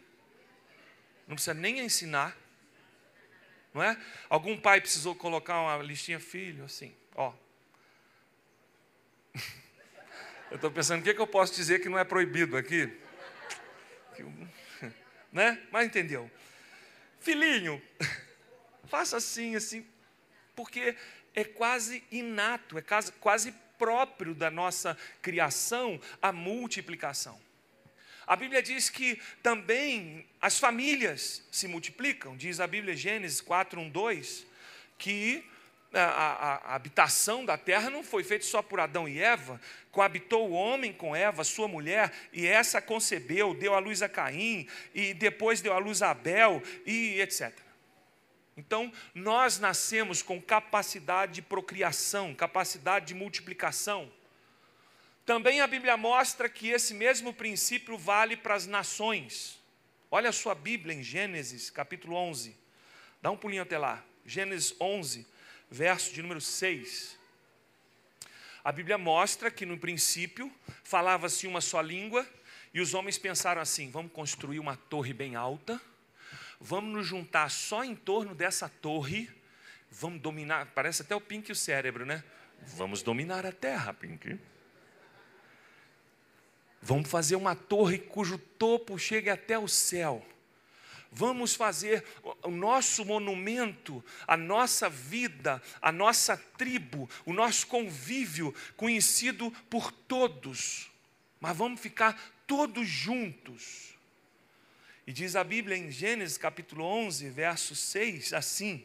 não 1.28 1.34
precisa 1.34 1.52
nem 1.52 1.80
ensinar, 1.80 2.34
não 3.74 3.82
é? 3.82 3.94
Algum 4.30 4.58
pai 4.58 4.80
precisou 4.80 5.14
colocar 5.14 5.60
uma 5.60 5.76
listinha, 5.82 6.18
filho, 6.18 6.64
assim, 6.64 6.96
ó. 7.14 7.34
Eu 10.50 10.54
estou 10.54 10.70
pensando, 10.70 11.00
o 11.00 11.02
que, 11.02 11.10
é 11.10 11.14
que 11.14 11.20
eu 11.20 11.26
posso 11.26 11.52
dizer 11.52 11.80
que 11.80 11.88
não 11.88 11.98
é 11.98 12.04
proibido 12.04 12.56
aqui? 12.56 13.04
Né? 15.32 15.60
Mas 15.70 15.86
entendeu? 15.86 16.30
Filhinho, 17.20 17.82
faça 18.86 19.18
assim, 19.18 19.54
assim, 19.54 19.86
porque 20.54 20.96
é 21.34 21.44
quase 21.44 22.02
inato, 22.10 22.78
é 22.78 22.80
quase, 22.80 23.12
quase 23.12 23.52
próprio 23.76 24.34
da 24.34 24.50
nossa 24.50 24.96
criação 25.20 26.00
a 26.22 26.32
multiplicação. 26.32 27.38
A 28.26 28.34
Bíblia 28.34 28.62
diz 28.62 28.90
que 28.90 29.20
também 29.42 30.26
as 30.40 30.58
famílias 30.58 31.46
se 31.52 31.68
multiplicam, 31.68 32.36
diz 32.36 32.58
a 32.58 32.66
Bíblia 32.66 32.96
Gênesis 32.96 33.40
4, 33.40 33.80
1, 33.80 33.90
2, 33.90 34.46
que 34.98 35.44
a, 36.04 36.60
a, 36.64 36.74
habitação 36.74 37.44
da 37.44 37.56
terra 37.56 37.90
não 37.90 38.02
foi 38.02 38.22
feita 38.22 38.44
só 38.44 38.62
por 38.62 38.80
Adão 38.80 39.08
e 39.08 39.18
Eva, 39.18 39.60
coabitou 39.90 40.48
o 40.48 40.52
homem 40.52 40.92
com 40.92 41.14
Eva, 41.14 41.44
sua 41.44 41.68
mulher, 41.68 42.12
e 42.32 42.46
essa 42.46 42.80
concebeu, 42.82 43.54
deu 43.54 43.74
à 43.74 43.78
luz 43.78 44.02
a 44.02 44.08
Caim, 44.08 44.68
e 44.94 45.14
depois 45.14 45.60
deu 45.60 45.72
à 45.72 45.78
luz 45.78 46.02
a 46.02 46.10
Abel, 46.10 46.62
e 46.84 47.20
etc. 47.20 47.52
Então, 48.56 48.90
nós 49.14 49.58
nascemos 49.58 50.22
com 50.22 50.40
capacidade 50.40 51.34
de 51.34 51.42
procriação, 51.42 52.34
capacidade 52.34 53.06
de 53.06 53.14
multiplicação. 53.14 54.10
Também 55.26 55.60
a 55.60 55.66
Bíblia 55.66 55.96
mostra 55.96 56.48
que 56.48 56.68
esse 56.68 56.94
mesmo 56.94 57.34
princípio 57.34 57.98
vale 57.98 58.36
para 58.36 58.54
as 58.54 58.66
nações. 58.66 59.60
Olha 60.10 60.30
a 60.30 60.32
sua 60.32 60.54
Bíblia 60.54 60.94
em 60.94 61.02
Gênesis, 61.02 61.68
capítulo 61.68 62.16
11. 62.16 62.56
Dá 63.20 63.30
um 63.30 63.36
pulinho 63.36 63.62
até 63.62 63.76
lá. 63.76 64.04
Gênesis 64.24 64.74
11, 64.80 65.26
verso 65.70 66.12
de 66.12 66.22
número 66.22 66.40
6. 66.40 67.18
A 68.64 68.72
Bíblia 68.72 68.98
mostra 68.98 69.50
que 69.50 69.64
no 69.64 69.78
princípio 69.78 70.52
falava-se 70.82 71.46
uma 71.46 71.60
só 71.60 71.80
língua 71.80 72.26
e 72.74 72.80
os 72.80 72.94
homens 72.94 73.16
pensaram 73.16 73.62
assim: 73.62 73.90
vamos 73.90 74.12
construir 74.12 74.58
uma 74.58 74.76
torre 74.76 75.12
bem 75.12 75.36
alta, 75.36 75.80
vamos 76.60 76.92
nos 76.92 77.06
juntar 77.06 77.50
só 77.50 77.84
em 77.84 77.94
torno 77.94 78.34
dessa 78.34 78.68
torre, 78.68 79.30
vamos 79.90 80.20
dominar. 80.20 80.66
Parece 80.74 81.02
até 81.02 81.14
o 81.14 81.20
Pink 81.20 81.48
e 81.48 81.52
o 81.52 81.56
cérebro, 81.56 82.04
né? 82.04 82.24
Vamos 82.62 83.02
dominar 83.02 83.46
a 83.46 83.52
terra, 83.52 83.92
Pink. 83.92 84.38
Vamos 86.82 87.08
fazer 87.08 87.36
uma 87.36 87.54
torre 87.54 87.98
cujo 87.98 88.38
topo 88.38 88.98
chegue 88.98 89.30
até 89.30 89.58
o 89.58 89.68
céu. 89.68 90.26
Vamos 91.18 91.54
fazer 91.54 92.04
o 92.42 92.50
nosso 92.50 93.02
monumento, 93.02 94.04
a 94.26 94.36
nossa 94.36 94.90
vida, 94.90 95.62
a 95.80 95.90
nossa 95.90 96.36
tribo, 96.36 97.08
o 97.24 97.32
nosso 97.32 97.66
convívio 97.68 98.54
conhecido 98.76 99.50
por 99.70 99.90
todos. 99.90 100.90
Mas 101.40 101.56
vamos 101.56 101.80
ficar 101.80 102.36
todos 102.46 102.86
juntos. 102.86 103.94
E 105.06 105.12
diz 105.12 105.36
a 105.36 105.42
Bíblia 105.42 105.78
em 105.78 105.90
Gênesis 105.90 106.36
capítulo 106.36 106.84
11, 106.84 107.30
verso 107.30 107.74
6, 107.74 108.34
assim: 108.34 108.84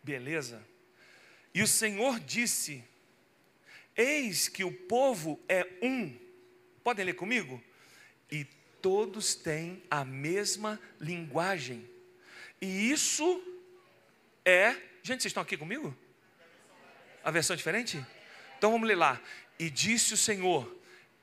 Beleza. 0.00 0.64
E 1.52 1.60
o 1.60 1.66
Senhor 1.66 2.20
disse: 2.20 2.84
Eis 3.96 4.46
que 4.46 4.62
o 4.62 4.72
povo 4.72 5.40
é 5.48 5.66
um 5.82 6.28
Podem 6.88 7.04
ler 7.04 7.14
comigo? 7.14 7.62
E 8.32 8.46
todos 8.88 9.34
têm 9.34 9.82
a 9.90 10.02
mesma 10.02 10.80
linguagem. 10.98 11.86
E 12.58 12.90
isso 12.90 13.42
é. 14.42 14.70
Gente, 15.02 15.20
vocês 15.20 15.26
estão 15.26 15.42
aqui 15.42 15.58
comigo? 15.58 15.94
A 17.22 17.30
versão 17.30 17.54
diferente? 17.54 18.02
Então 18.56 18.72
vamos 18.72 18.88
ler 18.88 18.94
lá. 18.94 19.20
E 19.58 19.68
disse 19.68 20.14
o 20.14 20.16
Senhor: 20.16 20.74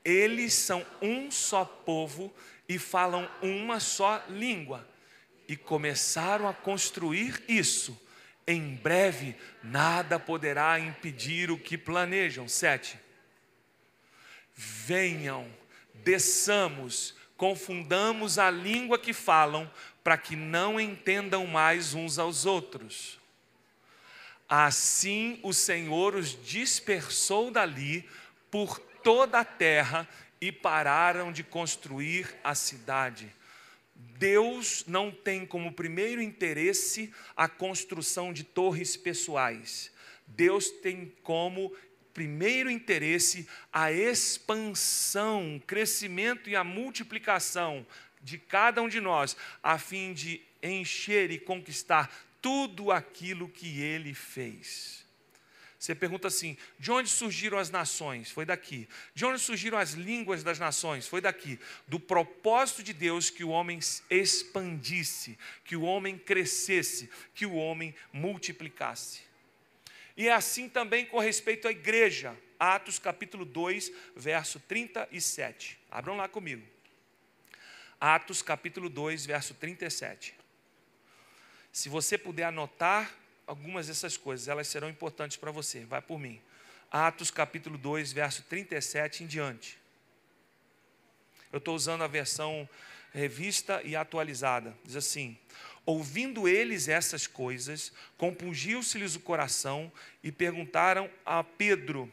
Eles 0.04 0.54
são 0.54 0.86
um 1.02 1.28
só 1.28 1.64
povo 1.64 2.32
e 2.68 2.78
falam 2.78 3.28
uma 3.42 3.80
só 3.80 4.24
língua. 4.28 4.88
E 5.48 5.56
começaram 5.56 6.48
a 6.48 6.54
construir 6.54 7.42
isso. 7.48 8.00
Em 8.46 8.76
breve, 8.76 9.34
nada 9.60 10.20
poderá 10.20 10.78
impedir 10.78 11.50
o 11.50 11.58
que 11.58 11.76
planejam. 11.76 12.46
Sete 12.46 12.96
venham, 14.54 15.52
desçamos, 15.92 17.15
confundamos 17.36 18.38
a 18.38 18.50
língua 18.50 18.98
que 18.98 19.12
falam, 19.12 19.70
para 20.02 20.16
que 20.16 20.36
não 20.36 20.80
entendam 20.80 21.46
mais 21.46 21.94
uns 21.94 22.18
aos 22.18 22.46
outros. 22.46 23.18
Assim 24.48 25.40
o 25.42 25.52
Senhor 25.52 26.14
os 26.14 26.40
dispersou 26.44 27.50
dali 27.50 28.08
por 28.50 28.78
toda 28.78 29.40
a 29.40 29.44
terra 29.44 30.08
e 30.40 30.52
pararam 30.52 31.32
de 31.32 31.42
construir 31.42 32.32
a 32.44 32.54
cidade. 32.54 33.34
Deus 34.18 34.84
não 34.86 35.10
tem 35.10 35.44
como 35.44 35.72
primeiro 35.72 36.22
interesse 36.22 37.12
a 37.36 37.48
construção 37.48 38.32
de 38.32 38.44
torres 38.44 38.96
pessoais. 38.96 39.90
Deus 40.26 40.70
tem 40.70 41.12
como 41.22 41.72
primeiro 42.16 42.70
interesse 42.70 43.46
a 43.70 43.92
expansão, 43.92 45.62
crescimento 45.66 46.48
e 46.48 46.56
a 46.56 46.64
multiplicação 46.64 47.86
de 48.22 48.38
cada 48.38 48.80
um 48.80 48.88
de 48.88 49.02
nós, 49.02 49.36
a 49.62 49.78
fim 49.78 50.14
de 50.14 50.40
encher 50.62 51.30
e 51.30 51.38
conquistar 51.38 52.10
tudo 52.40 52.90
aquilo 52.90 53.50
que 53.50 53.82
ele 53.82 54.14
fez. 54.14 55.04
Você 55.78 55.94
pergunta 55.94 56.28
assim: 56.28 56.56
de 56.78 56.90
onde 56.90 57.10
surgiram 57.10 57.58
as 57.58 57.68
nações? 57.68 58.30
Foi 58.30 58.46
daqui. 58.46 58.88
De 59.14 59.26
onde 59.26 59.38
surgiram 59.38 59.76
as 59.76 59.90
línguas 59.90 60.42
das 60.42 60.58
nações? 60.58 61.06
Foi 61.06 61.20
daqui. 61.20 61.60
Do 61.86 62.00
propósito 62.00 62.82
de 62.82 62.94
Deus 62.94 63.28
que 63.28 63.44
o 63.44 63.50
homem 63.50 63.78
expandisse, 64.08 65.38
que 65.66 65.76
o 65.76 65.82
homem 65.82 66.16
crescesse, 66.16 67.10
que 67.34 67.44
o 67.44 67.52
homem 67.56 67.94
multiplicasse. 68.10 69.25
E 70.16 70.28
é 70.28 70.32
assim 70.32 70.68
também 70.68 71.04
com 71.04 71.18
respeito 71.18 71.68
à 71.68 71.70
igreja. 71.70 72.36
Atos 72.58 72.98
capítulo 72.98 73.44
2, 73.44 73.92
verso 74.14 74.58
37. 74.60 75.78
Abram 75.90 76.16
lá 76.16 76.26
comigo. 76.26 76.66
Atos 78.00 78.40
capítulo 78.40 78.88
2, 78.88 79.26
verso 79.26 79.54
37. 79.54 80.34
Se 81.70 81.88
você 81.88 82.16
puder 82.16 82.44
anotar 82.44 83.14
algumas 83.46 83.88
dessas 83.88 84.16
coisas, 84.16 84.48
elas 84.48 84.68
serão 84.68 84.88
importantes 84.88 85.36
para 85.36 85.50
você. 85.50 85.84
Vai 85.84 86.00
por 86.00 86.18
mim. 86.18 86.40
Atos 86.90 87.30
capítulo 87.30 87.76
2, 87.76 88.12
verso 88.12 88.42
37 88.44 89.24
em 89.24 89.26
diante. 89.26 89.78
Eu 91.52 91.58
estou 91.58 91.74
usando 91.74 92.02
a 92.02 92.06
versão 92.06 92.68
revista 93.12 93.82
e 93.82 93.94
atualizada. 93.94 94.76
Diz 94.84 94.96
assim: 94.96 95.38
Ouvindo 95.86 96.48
eles 96.48 96.88
essas 96.88 97.28
coisas, 97.28 97.92
compungiu-se-lhes 98.18 99.14
o 99.14 99.20
coração 99.20 99.90
e 100.20 100.32
perguntaram 100.32 101.08
a 101.24 101.44
Pedro 101.44 102.12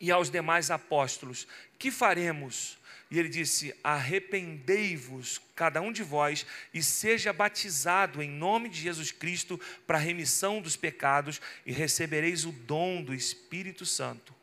e 0.00 0.10
aos 0.10 0.28
demais 0.28 0.72
apóstolos: 0.72 1.46
Que 1.78 1.92
faremos? 1.92 2.76
E 3.08 3.16
ele 3.16 3.28
disse: 3.28 3.72
Arrependei-vos, 3.84 5.40
cada 5.54 5.80
um 5.80 5.92
de 5.92 6.02
vós, 6.02 6.44
e 6.74 6.82
seja 6.82 7.32
batizado 7.32 8.20
em 8.20 8.28
nome 8.28 8.68
de 8.68 8.80
Jesus 8.80 9.12
Cristo 9.12 9.60
para 9.86 9.96
a 9.96 10.00
remissão 10.00 10.60
dos 10.60 10.74
pecados, 10.74 11.40
e 11.64 11.70
recebereis 11.70 12.44
o 12.44 12.50
dom 12.50 13.02
do 13.02 13.14
Espírito 13.14 13.86
Santo. 13.86 14.34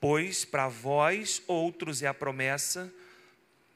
Pois 0.00 0.44
para 0.44 0.66
vós 0.66 1.40
outros 1.46 2.02
é 2.02 2.08
a 2.08 2.14
promessa, 2.14 2.92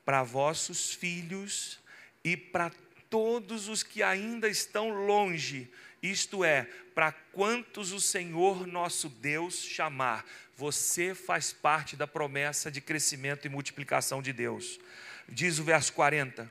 para 0.05 0.25
vossos 0.25 0.92
filhos 0.92 1.79
e 2.25 2.37
para 2.37 2.70
todos 2.70 2.89
os 3.68 3.83
que 3.83 4.03
ainda 4.03 4.49
estão 4.49 4.90
longe, 5.07 5.68
isto 6.03 6.44
é, 6.44 6.68
para 6.94 7.12
quantos 7.12 7.92
o 7.92 8.01
Senhor 8.01 8.66
nosso 8.66 9.09
Deus 9.09 9.62
chamar. 9.62 10.25
Você 10.57 11.14
faz 11.14 11.53
parte 11.53 11.96
da 11.96 12.07
promessa 12.07 12.70
de 12.70 12.81
crescimento 12.81 13.46
e 13.46 13.49
multiplicação 13.49 14.23
de 14.23 14.33
Deus. 14.33 14.79
Diz 15.29 15.59
o 15.59 15.64
verso 15.64 15.92
40. 15.92 16.51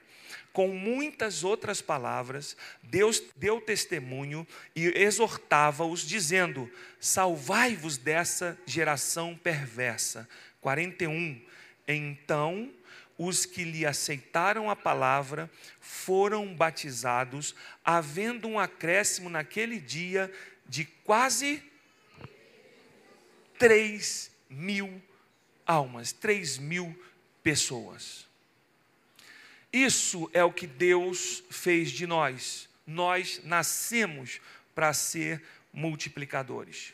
Com 0.51 0.69
muitas 0.69 1.43
outras 1.43 1.81
palavras, 1.81 2.57
Deus 2.83 3.21
deu 3.35 3.61
testemunho 3.61 4.47
e 4.75 4.87
exortava-os, 4.87 6.01
dizendo: 6.01 6.69
Salvai-vos 6.99 7.97
dessa 7.97 8.57
geração 8.65 9.35
perversa. 9.35 10.27
41. 10.61 11.41
Então 11.87 12.71
os 13.19 13.45
que 13.45 13.65
lhe 13.65 13.85
aceitaram 13.85 14.69
a 14.69 14.77
palavra 14.77 15.51
foram 15.81 16.55
batizados, 16.55 17.53
havendo 17.83 18.47
um 18.47 18.57
acréscimo 18.57 19.29
naquele 19.29 19.77
dia 19.77 20.31
de 20.65 20.85
quase 20.85 21.61
3 23.57 24.31
mil 24.49 25.01
almas, 25.67 26.13
3 26.13 26.59
mil 26.59 26.97
pessoas. 27.43 28.25
Isso 29.71 30.31
é 30.33 30.41
o 30.41 30.53
que 30.53 30.65
Deus 30.65 31.43
fez 31.51 31.91
de 31.91 32.07
nós. 32.07 32.69
Nós 32.87 33.41
nascemos 33.43 34.39
para 34.73 34.93
ser 34.93 35.43
multiplicadores. 35.73 36.93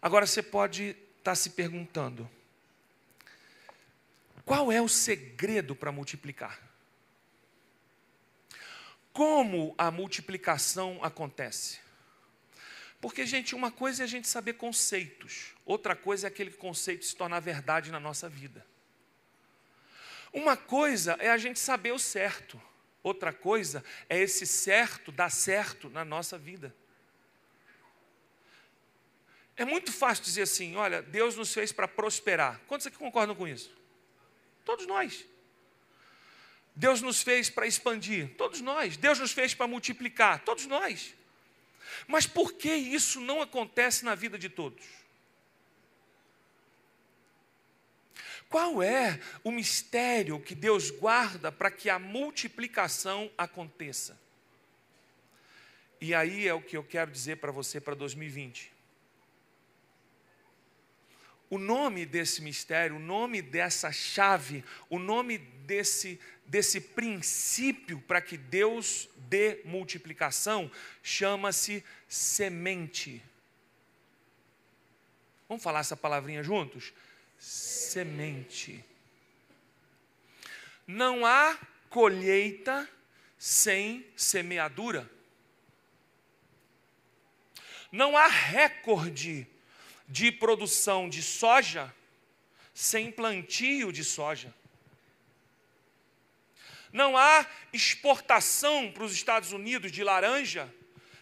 Agora 0.00 0.26
você 0.26 0.42
pode 0.42 0.90
estar 0.90 0.98
tá 1.22 1.34
se 1.34 1.50
perguntando: 1.50 2.30
qual 4.48 4.72
é 4.72 4.80
o 4.80 4.88
segredo 4.88 5.76
para 5.76 5.92
multiplicar? 5.92 6.58
Como 9.12 9.74
a 9.76 9.90
multiplicação 9.90 10.98
acontece? 11.02 11.80
Porque, 12.98 13.26
gente, 13.26 13.54
uma 13.54 13.70
coisa 13.70 14.02
é 14.02 14.04
a 14.04 14.08
gente 14.08 14.26
saber 14.26 14.54
conceitos, 14.54 15.54
outra 15.66 15.94
coisa 15.94 16.26
é 16.26 16.28
aquele 16.28 16.50
conceito 16.50 17.04
se 17.04 17.14
tornar 17.14 17.40
verdade 17.40 17.92
na 17.92 18.00
nossa 18.00 18.26
vida. 18.26 18.66
Uma 20.32 20.56
coisa 20.56 21.12
é 21.20 21.28
a 21.28 21.36
gente 21.36 21.58
saber 21.58 21.92
o 21.92 21.98
certo, 21.98 22.60
outra 23.02 23.34
coisa 23.34 23.84
é 24.08 24.18
esse 24.18 24.46
certo 24.46 25.12
dar 25.12 25.30
certo 25.30 25.90
na 25.90 26.06
nossa 26.06 26.38
vida. 26.38 26.74
É 29.56 29.64
muito 29.64 29.92
fácil 29.92 30.24
dizer 30.24 30.42
assim: 30.42 30.74
olha, 30.76 31.02
Deus 31.02 31.36
nos 31.36 31.52
fez 31.52 31.70
para 31.70 31.86
prosperar. 31.86 32.60
Quantos 32.66 32.86
aqui 32.86 32.96
concordam 32.96 33.34
com 33.34 33.46
isso? 33.46 33.76
Todos 34.68 34.86
nós. 34.86 35.24
Deus 36.76 37.00
nos 37.00 37.22
fez 37.22 37.48
para 37.48 37.66
expandir, 37.66 38.34
todos 38.36 38.60
nós. 38.60 38.98
Deus 38.98 39.18
nos 39.18 39.32
fez 39.32 39.54
para 39.54 39.66
multiplicar, 39.66 40.44
todos 40.44 40.66
nós. 40.66 41.14
Mas 42.06 42.26
por 42.26 42.52
que 42.52 42.70
isso 42.74 43.18
não 43.18 43.40
acontece 43.40 44.04
na 44.04 44.14
vida 44.14 44.38
de 44.38 44.50
todos? 44.50 44.84
Qual 48.50 48.82
é 48.82 49.18
o 49.42 49.50
mistério 49.50 50.38
que 50.38 50.54
Deus 50.54 50.90
guarda 50.90 51.50
para 51.50 51.70
que 51.70 51.88
a 51.88 51.98
multiplicação 51.98 53.32
aconteça? 53.38 54.20
E 55.98 56.14
aí 56.14 56.46
é 56.46 56.52
o 56.52 56.60
que 56.60 56.76
eu 56.76 56.84
quero 56.84 57.10
dizer 57.10 57.36
para 57.36 57.50
você 57.50 57.80
para 57.80 57.94
2020. 57.94 58.77
O 61.50 61.56
nome 61.56 62.04
desse 62.04 62.42
mistério, 62.42 62.96
o 62.96 63.00
nome 63.00 63.40
dessa 63.40 63.90
chave, 63.90 64.62
o 64.90 64.98
nome 64.98 65.38
desse, 65.38 66.20
desse 66.44 66.80
princípio 66.80 68.00
para 68.02 68.20
que 68.20 68.36
Deus 68.36 69.08
dê 69.16 69.60
multiplicação, 69.64 70.70
chama-se 71.02 71.82
semente. 72.06 73.22
Vamos 75.48 75.64
falar 75.64 75.80
essa 75.80 75.96
palavrinha 75.96 76.42
juntos? 76.42 76.92
Semente. 77.38 78.84
Não 80.86 81.24
há 81.24 81.58
colheita 81.88 82.86
sem 83.38 84.04
semeadura. 84.14 85.08
Não 87.90 88.16
há 88.16 88.26
recorde 88.26 89.46
de 90.08 90.32
produção 90.32 91.08
de 91.08 91.22
soja 91.22 91.94
sem 92.72 93.10
plantio 93.10 93.92
de 93.92 94.02
soja. 94.02 94.54
Não 96.92 97.16
há 97.16 97.46
exportação 97.72 98.90
para 98.90 99.04
os 99.04 99.12
Estados 99.12 99.52
Unidos 99.52 99.92
de 99.92 100.02
laranja 100.02 100.72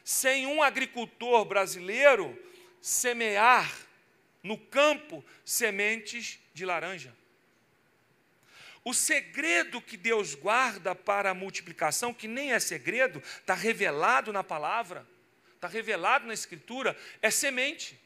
sem 0.05 0.47
um 0.47 0.63
agricultor 0.63 1.45
brasileiro 1.45 2.41
semear 2.81 3.75
no 4.43 4.57
campo 4.57 5.25
sementes 5.45 6.39
de 6.55 6.65
laranja. 6.65 7.13
O 8.85 8.95
segredo 8.95 9.83
que 9.83 9.97
Deus 9.97 10.37
guarda 10.37 10.95
para 10.95 11.31
a 11.31 11.35
multiplicação, 11.35 12.15
que 12.15 12.29
nem 12.29 12.53
é 12.53 12.61
segredo, 12.61 13.19
está 13.19 13.53
revelado 13.53 14.33
na 14.33 14.45
palavra, 14.45 15.05
está 15.57 15.67
revelado 15.67 16.25
na 16.25 16.33
Escritura, 16.33 16.97
é 17.21 17.29
semente. 17.29 17.99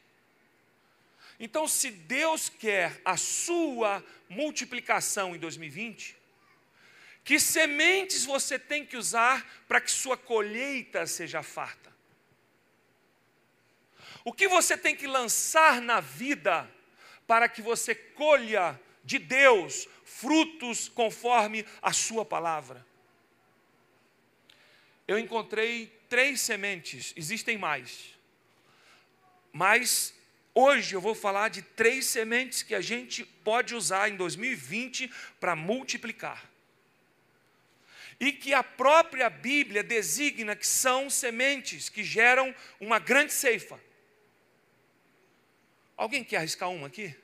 Então, 1.43 1.67
se 1.67 1.91
Deus 1.91 2.51
quer 2.51 3.01
a 3.03 3.17
sua 3.17 4.05
multiplicação 4.29 5.35
em 5.35 5.39
2020, 5.39 6.15
que 7.25 7.41
sementes 7.41 8.27
você 8.27 8.59
tem 8.59 8.85
que 8.85 8.95
usar 8.95 9.65
para 9.67 9.81
que 9.81 9.91
sua 9.91 10.19
colheita 10.19 11.07
seja 11.07 11.43
farta? 11.43 11.91
O 14.23 14.35
que 14.35 14.47
você 14.49 14.77
tem 14.77 14.95
que 14.95 15.07
lançar 15.07 15.81
na 15.81 15.99
vida 15.99 16.71
para 17.27 17.49
que 17.49 17.63
você 17.63 17.95
colha 17.95 18.79
de 19.03 19.19
Deus 19.19 19.89
frutos 20.05 20.91
conforme 20.91 21.65
a 21.81 21.91
sua 21.91 22.23
palavra? 22.23 22.87
Eu 25.09 25.19
encontrei 25.19 25.87
três 26.07 26.43
sementes, 26.43 27.15
existem 27.17 27.57
mais. 27.57 28.15
Mas 29.51 30.15
hoje 30.61 30.95
eu 30.95 31.01
vou 31.01 31.15
falar 31.15 31.49
de 31.49 31.63
três 31.63 32.07
sementes 32.07 32.63
que 32.63 32.75
a 32.75 32.81
gente 32.81 33.25
pode 33.25 33.75
usar 33.75 34.09
em 34.09 34.17
2020 34.17 35.11
para 35.39 35.57
multiplicar 35.57 36.51
e 38.21 38.31
que 38.33 38.53
a 38.53 38.63
própria 38.63 39.31
Bíblia 39.31 39.83
designa 39.83 40.55
que 40.55 40.67
são 40.67 41.09
sementes 41.09 41.89
que 41.89 42.05
geram 42.05 42.55
uma 42.79 42.99
grande 42.99 43.33
ceifa. 43.33 43.81
Alguém 45.97 46.23
quer 46.23 46.37
arriscar 46.37 46.69
uma 46.71 46.87
aqui? 46.87 47.17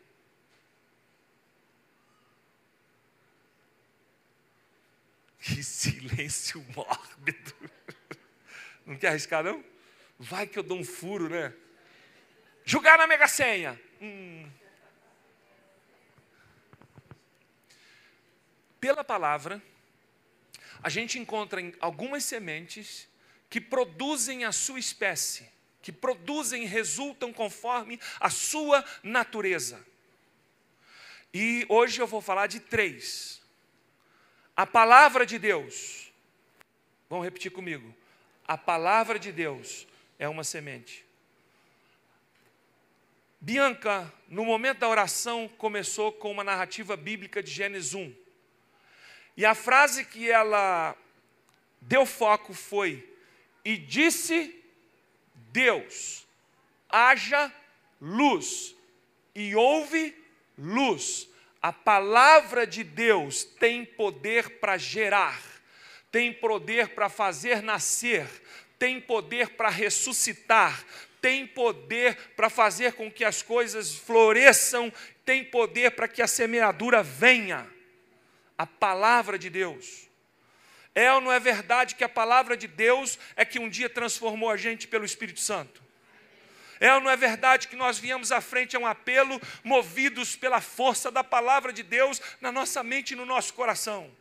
Que 5.39 5.63
silêncio 5.63 6.65
mórbido. 6.75 7.55
Não 8.85 8.97
quer 8.97 9.11
arriscar, 9.11 9.45
não? 9.45 9.65
Vai 10.19 10.45
que 10.45 10.59
eu 10.59 10.63
dou 10.65 10.77
um 10.77 10.85
furo, 10.85 11.29
né? 11.29 11.55
Jogar 12.69 12.99
na 12.99 13.07
Mega 13.07 13.29
Senha. 13.29 13.81
Hum. 14.03 14.51
Pela 18.81 19.05
palavra, 19.05 19.63
a 20.83 20.89
gente 20.89 21.17
encontra 21.17 21.61
algumas 21.79 22.25
sementes 22.25 23.09
que 23.49 23.61
produzem 23.61 24.45
a 24.45 24.51
sua 24.51 24.81
espécie, 24.81 25.49
que 25.81 25.93
produzem, 25.93 26.67
resultam 26.67 27.33
conforme 27.33 28.01
a 28.19 28.31
sua 28.31 28.85
natureza. 29.01 29.87
E 31.33 31.65
hoje 31.69 32.03
eu 32.03 32.07
vou 32.09 32.21
falar 32.21 32.49
de 32.49 32.59
três. 32.59 33.41
A 34.57 34.67
palavra 34.67 35.25
de 35.25 35.39
Deus, 35.39 36.13
vamos 37.09 37.25
repetir 37.25 37.53
comigo. 37.53 37.95
A 38.45 38.59
palavra 38.59 39.21
de 39.21 39.31
Deus 39.31 39.87
é 40.19 40.29
uma 40.29 40.43
semente. 40.43 41.06
Bianca, 43.47 44.13
no 44.29 44.45
momento 44.45 44.79
da 44.79 44.89
oração, 44.89 45.49
começou 45.57 46.11
com 46.11 46.33
uma 46.33 46.43
narrativa 46.43 46.97
bíblica 46.97 47.41
de 47.41 47.49
Gênesis 47.49 47.95
1. 47.95 48.13
E 49.37 49.47
a 49.47 49.55
frase 49.55 50.05
que 50.05 50.29
ela 50.29 50.97
deu 51.81 52.05
foco 52.05 52.53
foi: 52.53 53.09
E 53.65 53.77
disse 53.77 54.53
Deus, 55.53 56.27
haja 56.89 57.53
luz, 58.01 58.75
e 59.33 59.55
houve 59.55 60.13
luz. 60.59 61.29
A 61.63 61.73
palavra 61.73 62.67
de 62.67 62.83
Deus 62.83 63.45
tem 63.45 63.85
poder 63.85 64.59
para 64.59 64.77
gerar, 64.77 65.41
tem 66.11 66.33
poder 66.33 66.89
para 66.97 67.09
fazer 67.09 67.63
nascer, 67.63 68.27
tem 68.77 69.01
poder 69.01 69.51
para 69.51 69.69
ressuscitar, 69.69 70.85
tem 71.27 71.45
poder 71.45 72.17
para 72.37 72.49
fazer 72.49 72.93
com 72.93 73.11
que 73.11 73.25
as 73.25 73.43
coisas 73.43 73.97
floresçam, 73.97 74.93
tem 75.25 75.43
poder 75.43 75.91
para 75.91 76.07
que 76.07 76.23
a 76.23 76.27
semeadura 76.29 77.03
venha. 77.03 77.67
A 78.57 78.65
palavra 78.65 79.37
de 79.37 79.51
Deus. 79.51 80.09
É 80.95 81.13
ou 81.13 81.21
não 81.21 81.33
é 81.33 81.41
verdade 81.41 81.97
que 81.97 82.05
a 82.05 82.09
palavra 82.09 82.57
de 82.57 82.69
Deus 82.69 83.19
é 83.35 83.45
que 83.45 83.59
um 83.59 83.69
dia 83.69 83.91
transformou 83.91 84.49
a 84.49 84.57
gente 84.57 84.87
pelo 84.87 85.05
Espírito 85.05 85.41
Santo? 85.41 85.83
É 86.79 86.95
ou 86.95 87.01
não 87.01 87.11
é 87.11 87.17
verdade 87.17 87.67
que 87.67 87.75
nós 87.75 87.99
viemos 87.99 88.31
à 88.31 88.41
frente 88.41 88.77
a 88.77 88.79
um 88.79 88.87
apelo, 88.87 89.43
movidos 89.65 90.37
pela 90.37 90.61
força 90.61 91.11
da 91.11 91.25
palavra 91.25 91.73
de 91.73 91.83
Deus 91.83 92.23
na 92.41 92.53
nossa 92.53 92.85
mente 92.85 93.15
e 93.15 93.17
no 93.17 93.27
nosso 93.27 93.53
coração? 93.53 94.15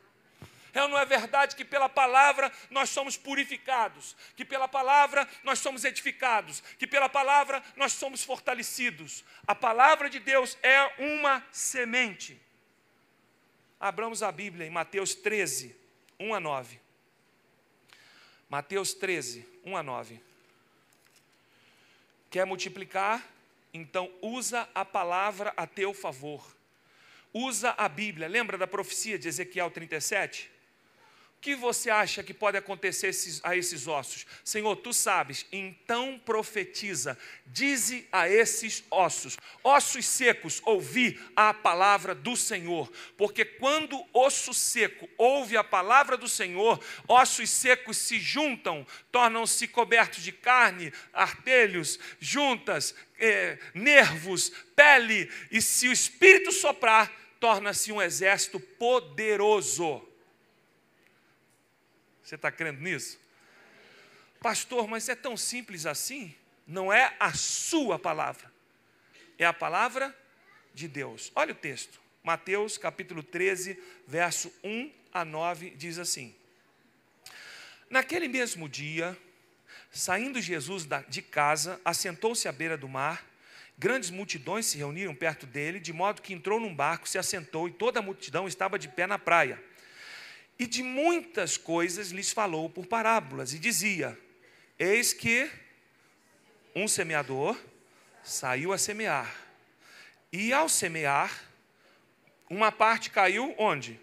É 0.76 0.86
não 0.90 0.98
é 0.98 1.06
verdade 1.06 1.56
que 1.56 1.64
pela 1.64 1.88
palavra 1.88 2.52
nós 2.70 2.90
somos 2.90 3.16
purificados, 3.16 4.14
que 4.36 4.44
pela 4.44 4.68
palavra 4.68 5.26
nós 5.42 5.60
somos 5.60 5.86
edificados, 5.86 6.62
que 6.78 6.86
pela 6.86 7.08
palavra 7.08 7.64
nós 7.78 7.94
somos 7.94 8.26
fortalecidos? 8.26 9.24
A 9.48 9.56
palavra 9.56 10.10
de 10.10 10.20
Deus 10.20 10.58
é 10.62 10.94
uma 11.02 11.42
semente. 11.50 12.38
Abramos 13.80 14.22
a 14.22 14.30
Bíblia 14.34 14.68
em 14.68 14.70
Mateus 14.70 15.16
13, 15.16 15.74
1 16.20 16.34
a 16.34 16.42
9. 16.42 16.82
Mateus 18.50 18.94
13, 18.94 19.48
1 19.64 19.78
a 19.78 19.82
9. 19.82 20.22
Quer 22.30 22.46
multiplicar? 22.46 23.26
Então 23.74 24.12
usa 24.22 24.68
a 24.76 24.84
palavra 24.84 25.54
a 25.56 25.66
teu 25.66 25.94
favor. 25.94 26.46
Usa 27.34 27.74
a 27.78 27.88
Bíblia. 27.88 28.28
Lembra 28.28 28.58
da 28.58 28.68
profecia 28.68 29.18
de 29.18 29.30
Ezequiel 29.30 29.72
37? 29.72 30.55
Que 31.46 31.54
você 31.54 31.92
acha 31.92 32.24
que 32.24 32.34
pode 32.34 32.58
acontecer 32.58 33.12
a 33.44 33.56
esses 33.56 33.88
ossos? 33.88 34.26
Senhor, 34.44 34.76
tu 34.78 34.92
sabes, 34.92 35.46
então 35.52 36.20
profetiza, 36.26 37.16
dize 37.46 38.08
a 38.12 38.28
esses 38.28 38.84
ossos, 38.90 39.38
ossos 39.64 40.08
secos, 40.08 40.60
ouvi 40.66 41.22
a 41.36 41.54
palavra 41.54 42.16
do 42.16 42.36
Senhor, 42.36 42.92
porque 43.16 43.46
quando 43.46 44.04
osso 44.12 44.56
seco 44.56 45.08
ouve 45.20 45.56
a 45.56 45.64
palavra 45.64 46.18
do 46.18 46.28
Senhor, 46.28 46.84
ossos 47.08 47.52
secos 47.52 47.98
se 47.98 48.20
juntam, 48.20 48.84
tornam-se 49.12 49.68
cobertos 49.68 50.24
de 50.24 50.32
carne, 50.32 50.92
artelhos, 51.14 52.00
juntas, 52.20 52.96
eh, 53.20 53.60
nervos, 53.76 54.52
pele, 54.76 55.32
e 55.52 55.62
se 55.62 55.88
o 55.88 55.92
Espírito 55.92 56.52
soprar, 56.52 57.12
torna-se 57.40 57.92
um 57.92 58.02
exército 58.02 58.60
poderoso. 58.60 60.15
Você 62.26 62.34
está 62.34 62.52
crendo 62.52 62.82
nisso? 62.82 63.20
Pastor, 64.42 64.88
mas 64.88 65.08
é 65.08 65.16
tão 65.16 65.38
simples 65.38 65.86
assim? 65.86 66.34
Não 66.66 66.92
é 66.92 67.16
a 67.20 67.32
sua 67.36 68.00
palavra, 68.00 68.52
é 69.38 69.46
a 69.46 69.54
palavra 69.54 70.14
de 70.74 70.88
Deus. 70.88 71.32
Olha 71.36 71.52
o 71.52 71.56
texto, 71.56 72.02
Mateus 72.24 72.80
capítulo 72.80 73.22
13, 73.22 73.80
verso 74.08 74.52
1 74.64 74.92
a 75.14 75.24
9, 75.24 75.70
diz 75.72 76.00
assim: 76.00 76.36
Naquele 77.92 78.28
mesmo 78.28 78.68
dia, 78.68 79.16
saindo 79.92 80.42
Jesus 80.42 80.88
de 81.08 81.22
casa, 81.22 81.80
assentou-se 81.86 82.48
à 82.48 82.52
beira 82.52 82.76
do 82.76 82.90
mar. 82.90 83.24
Grandes 83.78 84.10
multidões 84.10 84.66
se 84.66 84.80
reuniram 84.80 85.14
perto 85.14 85.46
dele, 85.46 85.80
de 85.80 85.94
modo 85.94 86.24
que 86.24 86.34
entrou 86.34 86.60
num 86.60 86.74
barco, 86.74 87.08
se 87.08 87.20
assentou 87.20 87.68
e 87.68 87.72
toda 87.72 88.00
a 88.00 88.02
multidão 88.02 88.48
estava 88.48 88.80
de 88.80 88.88
pé 88.88 89.06
na 89.06 89.20
praia. 89.20 89.62
E 90.58 90.66
de 90.66 90.82
muitas 90.82 91.58
coisas 91.58 92.12
lhes 92.12 92.32
falou 92.32 92.70
por 92.70 92.86
parábolas, 92.86 93.54
e 93.54 93.60
dizia: 93.60 94.18
Eis 94.80 95.14
que 95.14 95.50
um 96.74 96.88
semeador 96.88 97.58
saiu 98.24 98.72
a 98.72 98.78
semear, 98.78 99.36
e 100.32 100.54
ao 100.54 100.68
semear, 100.68 101.46
uma 102.50 102.72
parte 102.72 103.10
caiu 103.10 103.56
onde? 103.58 104.00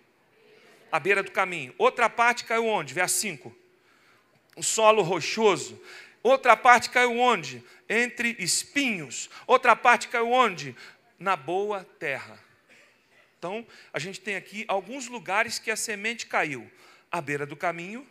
À 0.90 0.98
beira 0.98 1.22
do 1.22 1.30
caminho. 1.30 1.74
Outra 1.78 2.08
parte 2.10 2.44
caiu 2.44 2.66
onde? 2.66 2.92
Verso 2.92 3.18
5. 3.20 3.54
O 4.56 4.62
solo 4.62 5.02
rochoso. 5.02 5.80
Outra 6.22 6.56
parte 6.56 6.90
caiu 6.90 7.18
onde? 7.18 7.64
Entre 7.88 8.36
espinhos. 8.38 9.30
Outra 9.46 9.74
parte 9.74 10.08
caiu 10.08 10.30
onde? 10.30 10.76
Na 11.18 11.36
boa 11.36 11.84
terra. 11.98 12.38
Então, 13.42 13.66
a 13.92 13.98
gente 13.98 14.20
tem 14.20 14.36
aqui 14.36 14.64
alguns 14.68 15.08
lugares 15.08 15.58
que 15.58 15.68
a 15.68 15.74
semente 15.74 16.26
caiu: 16.26 16.70
à 17.10 17.20
beira 17.20 17.44
do 17.44 17.56
caminho, 17.56 18.06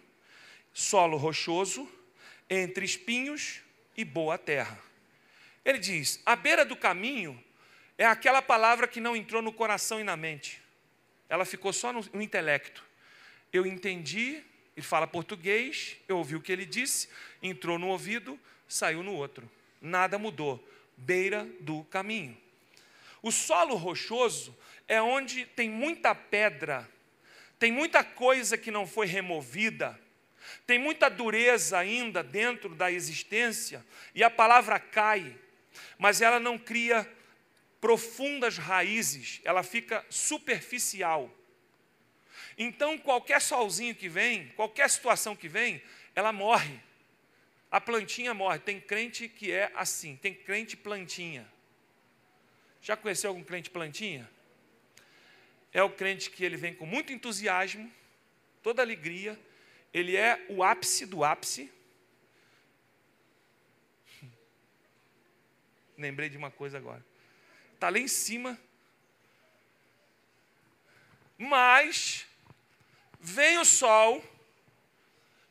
solo 0.74 1.16
rochoso, 1.16 1.90
entre 2.50 2.84
espinhos 2.84 3.62
e 3.96 4.04
boa 4.04 4.38
terra. 4.38 4.78
Ele 5.64 5.80
diz: 5.80 6.22
à 6.26 6.36
beira 6.36 6.66
do 6.66 6.76
caminho 6.76 7.42
é 7.98 8.06
aquela 8.06 8.42
palavra 8.42 8.90
que 8.90 9.00
não 9.00 9.16
entrou 9.16 9.42
no 9.42 9.54
coração 9.54 10.02
e 10.02 10.04
na 10.04 10.18
mente, 10.18 10.62
ela 11.30 11.46
ficou 11.46 11.72
só 11.72 11.94
no, 11.94 12.02
no 12.12 12.22
intelecto. 12.22 12.84
Eu 13.54 13.66
entendi, 13.66 14.44
ele 14.76 14.86
fala 14.86 15.08
português, 15.08 15.96
eu 16.10 16.18
ouvi 16.18 16.36
o 16.36 16.42
que 16.42 16.52
ele 16.52 16.66
disse, 16.66 17.08
entrou 17.42 17.80
no 17.80 17.88
ouvido, 17.88 18.38
saiu 18.68 19.02
no 19.02 19.14
outro. 19.14 19.50
Nada 19.80 20.20
mudou. 20.20 20.62
Beira 20.98 21.48
do 21.62 21.86
caminho. 21.86 22.38
O 23.22 23.32
solo 23.32 23.76
rochoso 23.76 24.54
é 24.88 25.02
onde 25.02 25.46
tem 25.46 25.70
muita 25.70 26.14
pedra, 26.14 26.90
tem 27.58 27.72
muita 27.72 28.04
coisa 28.04 28.58
que 28.58 28.72
não 28.72 28.88
foi 28.88 29.06
removida, 29.08 30.00
tem 30.66 30.80
muita 30.80 31.10
dureza 31.10 31.78
ainda 31.78 32.24
dentro 32.24 32.76
da 32.76 32.92
existência, 32.92 33.86
e 34.16 34.24
a 34.24 34.30
palavra 34.30 34.80
cai, 34.80 35.36
mas 35.98 36.22
ela 36.22 36.40
não 36.40 36.58
cria 36.58 37.10
profundas 37.80 38.58
raízes, 38.58 39.42
ela 39.44 39.64
fica 39.64 40.06
superficial. 40.10 41.30
Então, 42.58 42.98
qualquer 42.98 43.42
solzinho 43.42 43.96
que 43.96 44.08
vem, 44.08 44.50
qualquer 44.50 44.90
situação 44.90 45.36
que 45.36 45.48
vem, 45.48 45.82
ela 46.14 46.32
morre. 46.32 46.80
A 47.72 47.80
plantinha 47.80 48.34
morre. 48.34 48.60
Tem 48.60 48.80
crente 48.80 49.28
que 49.28 49.52
é 49.52 49.72
assim, 49.76 50.16
tem 50.16 50.34
crente 50.34 50.76
plantinha. 50.76 51.50
Já 52.82 52.98
conheceu 52.98 53.30
algum 53.30 53.44
crente 53.44 53.70
plantinha? 53.70 54.30
É 55.74 55.82
o 55.82 55.90
crente 55.90 56.30
que 56.30 56.44
ele 56.44 56.58
vem 56.58 56.74
com 56.74 56.86
muito 56.86 57.14
entusiasmo, 57.14 57.92
toda 58.62 58.82
alegria, 58.82 59.40
ele 59.94 60.16
é 60.16 60.46
o 60.50 60.64
ápice 60.64 61.06
do 61.06 61.24
ápice. 61.24 61.72
Lembrei 65.98 66.30
de 66.30 66.38
uma 66.38 66.52
coisa 66.52 66.78
agora. 66.78 67.04
Está 67.74 67.90
lá 67.90 67.98
em 67.98 68.08
cima, 68.08 68.60
mas 71.38 72.28
vem 73.20 73.58
o 73.58 73.66
sol, 73.66 74.24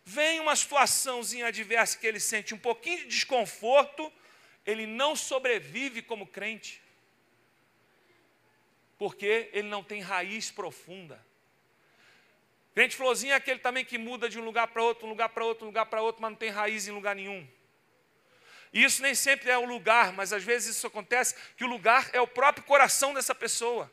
vem 0.04 0.38
uma 0.38 0.54
situaçãozinha 0.54 1.46
adversa 1.46 1.98
que 1.98 2.06
ele 2.06 2.20
sente 2.20 2.54
um 2.54 2.58
pouquinho 2.58 2.98
de 2.98 3.06
desconforto, 3.06 4.12
ele 4.66 4.86
não 4.86 5.16
sobrevive 5.16 6.02
como 6.02 6.26
crente 6.26 6.79
porque 9.00 9.48
ele 9.54 9.66
não 9.66 9.82
tem 9.82 10.02
raiz 10.02 10.50
profunda. 10.50 11.18
Crente 12.74 12.94
florzinho 12.94 13.32
é 13.32 13.36
aquele 13.36 13.58
também 13.58 13.82
que 13.82 13.96
muda 13.96 14.28
de 14.28 14.38
um 14.38 14.44
lugar 14.44 14.66
para 14.66 14.82
outro, 14.82 15.06
um 15.06 15.08
lugar 15.08 15.30
para 15.30 15.42
outro, 15.42 15.64
um 15.64 15.68
lugar 15.68 15.86
para 15.86 16.02
outro, 16.02 16.20
mas 16.20 16.32
não 16.32 16.36
tem 16.36 16.50
raiz 16.50 16.86
em 16.86 16.90
lugar 16.90 17.16
nenhum. 17.16 17.48
E 18.74 18.84
isso 18.84 19.00
nem 19.00 19.14
sempre 19.14 19.48
é 19.48 19.56
o 19.56 19.64
lugar, 19.64 20.12
mas 20.12 20.34
às 20.34 20.44
vezes 20.44 20.76
isso 20.76 20.86
acontece 20.86 21.34
que 21.56 21.64
o 21.64 21.66
lugar 21.66 22.10
é 22.12 22.20
o 22.20 22.26
próprio 22.26 22.62
coração 22.62 23.14
dessa 23.14 23.34
pessoa. 23.34 23.90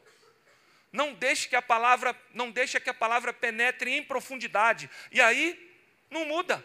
Não 0.91 1.13
deixe 1.13 1.47
que 1.47 1.55
a 1.55 1.61
palavra, 1.61 2.13
não 2.33 2.51
deixe 2.51 2.77
que 2.77 2.89
a 2.89 2.93
palavra 2.93 3.31
penetre 3.31 3.89
em 3.89 4.03
profundidade. 4.03 4.89
E 5.09 5.21
aí 5.21 5.73
não 6.09 6.25
muda. 6.25 6.61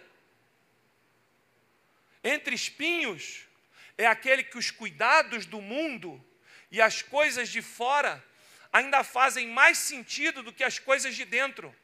Entre 2.25 2.57
espinhos 2.57 3.47
é 3.97 4.05
aquele 4.05 4.43
que 4.43 4.59
os 4.59 4.73
cuidados 4.73 5.47
do 5.47 5.61
mundo 5.61 6.21
e 6.73 6.81
as 6.81 7.03
coisas 7.03 7.49
de 7.49 7.63
fora 7.63 8.32
ainda 8.73 9.05
fazem 9.05 9.47
mais 9.49 9.79
sentido 9.79 10.43
do 10.43 10.53
que 10.53 10.65
as 10.65 10.79
coisas 10.79 11.15
de 11.15 11.25
dentro. 11.25 11.75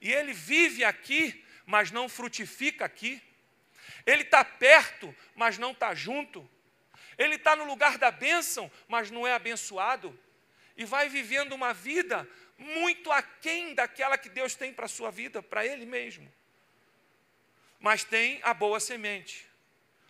E 0.00 0.12
ele 0.12 0.32
vive 0.32 0.84
aqui, 0.84 1.44
mas 1.66 1.90
não 1.90 2.08
frutifica 2.08 2.84
aqui. 2.84 3.20
Ele 4.06 4.22
está 4.22 4.44
perto, 4.44 5.14
mas 5.34 5.58
não 5.58 5.72
está 5.72 5.94
junto. 5.94 6.48
Ele 7.18 7.36
está 7.36 7.56
no 7.56 7.64
lugar 7.64 7.98
da 7.98 8.10
bênção, 8.10 8.70
mas 8.86 9.10
não 9.10 9.26
é 9.26 9.32
abençoado. 9.32 10.18
E 10.76 10.84
vai 10.84 11.08
vivendo 11.08 11.52
uma 11.52 11.72
vida 11.72 12.28
muito 12.58 13.10
aquém 13.10 13.74
daquela 13.74 14.16
que 14.16 14.28
Deus 14.28 14.54
tem 14.54 14.72
para 14.72 14.86
a 14.86 14.88
sua 14.88 15.10
vida, 15.10 15.42
para 15.42 15.66
Ele 15.66 15.86
mesmo. 15.86 16.32
Mas 17.80 18.04
tem 18.04 18.40
a 18.42 18.54
boa 18.54 18.80
semente, 18.80 19.46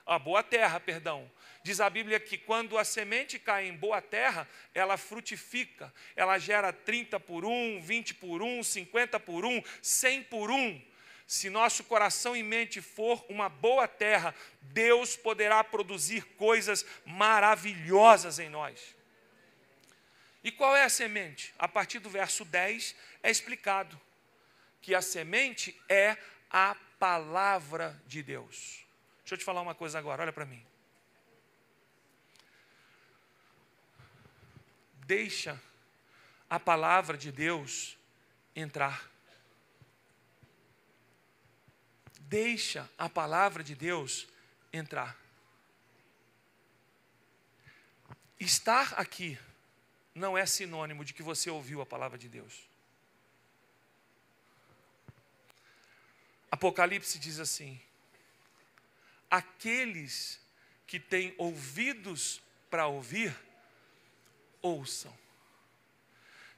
a 0.07 0.19
boa 0.19 0.43
terra, 0.43 0.79
perdão. 0.79 1.31
Diz 1.65 1.81
a 1.81 1.91
Bíblia 1.91 2.21
que 2.21 2.39
quando 2.39 2.79
a 2.79 2.85
semente 2.85 3.39
cai 3.39 3.67
em 3.67 3.75
boa 3.75 4.01
terra, 4.01 4.47
ela 4.73 4.97
frutifica, 4.97 5.93
ela 6.15 6.39
gera 6.39 6.73
30 6.73 7.19
por 7.19 7.45
1, 7.45 7.81
20 7.81 8.15
por 8.15 8.41
1, 8.41 8.63
50 8.63 9.19
por 9.19 9.45
1, 9.45 9.63
100 9.83 10.23
por 10.25 10.51
1 10.51 10.95
se 11.27 11.49
nosso 11.49 11.85
coração 11.85 12.37
e 12.37 12.43
mente 12.43 12.83
for 12.83 13.25
uma 13.29 13.49
boa 13.49 13.89
terra, 13.89 14.35
Deus 14.61 15.17
poderá 15.17 15.65
produzir 15.65 16.23
coisas 16.37 16.85
maravilhosas 17.05 18.39
em 18.39 18.49
nós. 18.49 18.95
E 20.43 20.53
qual 20.53 20.77
é 20.77 20.85
a 20.85 20.89
semente? 20.91 21.55
A 21.59 21.67
partir 21.67 21.99
do 21.99 22.11
verso 22.11 22.45
10 22.45 22.95
é 23.23 23.31
explicado 23.31 23.99
que 24.83 24.95
a 24.95 25.01
semente 25.01 25.75
é 25.89 26.19
a 26.51 26.77
palavra 26.99 27.99
de 28.07 28.23
Deus. 28.23 28.85
Deixa 29.21 29.35
eu 29.35 29.39
te 29.39 29.45
falar 29.45 29.63
uma 29.63 29.75
coisa 29.75 29.99
agora, 29.99 30.23
olha 30.23 30.33
para 30.33 30.45
mim. 30.45 30.63
Deixa 35.07 35.61
a 36.49 36.59
palavra 36.59 37.17
de 37.17 37.31
Deus 37.31 37.97
entrar. 38.55 39.15
deixa 42.35 42.91
a 42.99 43.09
palavra 43.09 43.63
de 43.63 43.77
Deus 43.77 44.27
entrar. 44.73 45.17
Estar 48.41 48.95
aqui 48.95 49.39
não 50.13 50.37
é 50.37 50.45
sinônimo 50.45 51.05
de 51.05 51.15
que 51.15 51.23
você 51.23 51.49
ouviu 51.49 51.81
a 51.81 51.87
palavra 51.87 52.19
de 52.19 52.29
Deus. 52.29 52.69
Apocalipse 56.51 57.21
diz 57.21 57.39
assim: 57.39 57.81
aqueles 59.31 60.41
que 60.89 60.99
têm 60.99 61.37
ouvidos 61.39 62.43
para 62.69 62.89
ouvir, 62.89 63.33
ouçam. 64.65 65.13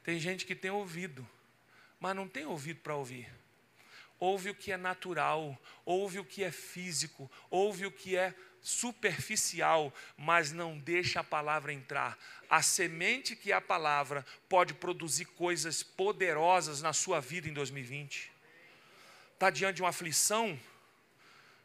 Tem 0.02 0.18
gente 0.18 0.46
que 0.46 0.54
tem 0.54 0.70
ouvido, 0.70 1.28
mas 1.98 2.14
não 2.14 2.28
tem 2.28 2.46
ouvido 2.46 2.80
para 2.80 2.94
ouvir 2.94 3.30
ouve 4.18 4.50
o 4.50 4.54
que 4.54 4.72
é 4.72 4.76
natural, 4.76 5.58
ouve 5.84 6.18
o 6.18 6.24
que 6.24 6.42
é 6.42 6.50
físico, 6.50 7.30
ouve 7.50 7.86
o 7.86 7.90
que 7.90 8.16
é 8.16 8.34
superficial, 8.62 9.92
mas 10.16 10.52
não 10.52 10.78
deixa 10.78 11.20
a 11.20 11.24
palavra 11.24 11.72
entrar. 11.72 12.18
A 12.48 12.62
semente 12.62 13.36
que 13.36 13.52
é 13.52 13.54
a 13.54 13.60
palavra 13.60 14.24
pode 14.48 14.74
produzir 14.74 15.26
coisas 15.26 15.82
poderosas 15.82 16.82
na 16.82 16.92
sua 16.92 17.20
vida 17.20 17.48
em 17.48 17.52
2020. 17.52 18.32
Está 19.34 19.50
diante 19.50 19.76
de 19.76 19.82
uma 19.82 19.90
aflição? 19.90 20.58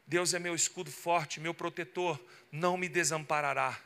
Deus 0.06 0.34
é 0.34 0.38
meu 0.38 0.54
escudo 0.54 0.90
forte, 0.90 1.40
meu 1.40 1.54
protetor, 1.54 2.20
não 2.50 2.76
me 2.76 2.88
desamparará. 2.88 3.80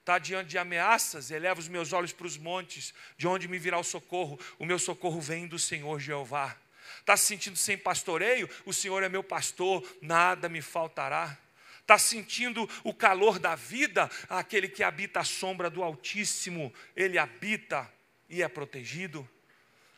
Está 0.00 0.18
diante 0.18 0.48
de 0.48 0.58
ameaças, 0.58 1.30
eleva 1.30 1.60
os 1.60 1.68
meus 1.68 1.92
olhos 1.92 2.12
para 2.12 2.26
os 2.26 2.36
montes, 2.36 2.92
de 3.16 3.28
onde 3.28 3.46
me 3.46 3.58
virá 3.58 3.78
o 3.78 3.84
socorro? 3.84 4.38
O 4.58 4.66
meu 4.66 4.78
socorro 4.78 5.20
vem 5.20 5.46
do 5.46 5.58
Senhor 5.58 6.00
Jeová 6.00 6.56
Está 6.98 7.16
se 7.16 7.26
sentindo 7.26 7.56
sem 7.56 7.78
pastoreio? 7.78 8.48
O 8.64 8.72
Senhor 8.72 9.02
é 9.02 9.08
meu 9.08 9.22
pastor, 9.22 9.86
nada 10.00 10.48
me 10.48 10.60
faltará. 10.60 11.36
Está 11.80 11.98
sentindo 11.98 12.68
o 12.84 12.94
calor 12.94 13.38
da 13.38 13.54
vida? 13.54 14.10
Aquele 14.28 14.68
que 14.68 14.82
habita 14.82 15.20
a 15.20 15.24
sombra 15.24 15.70
do 15.70 15.82
Altíssimo, 15.82 16.72
ele 16.94 17.18
habita 17.18 17.90
e 18.28 18.42
é 18.42 18.48
protegido. 18.48 19.28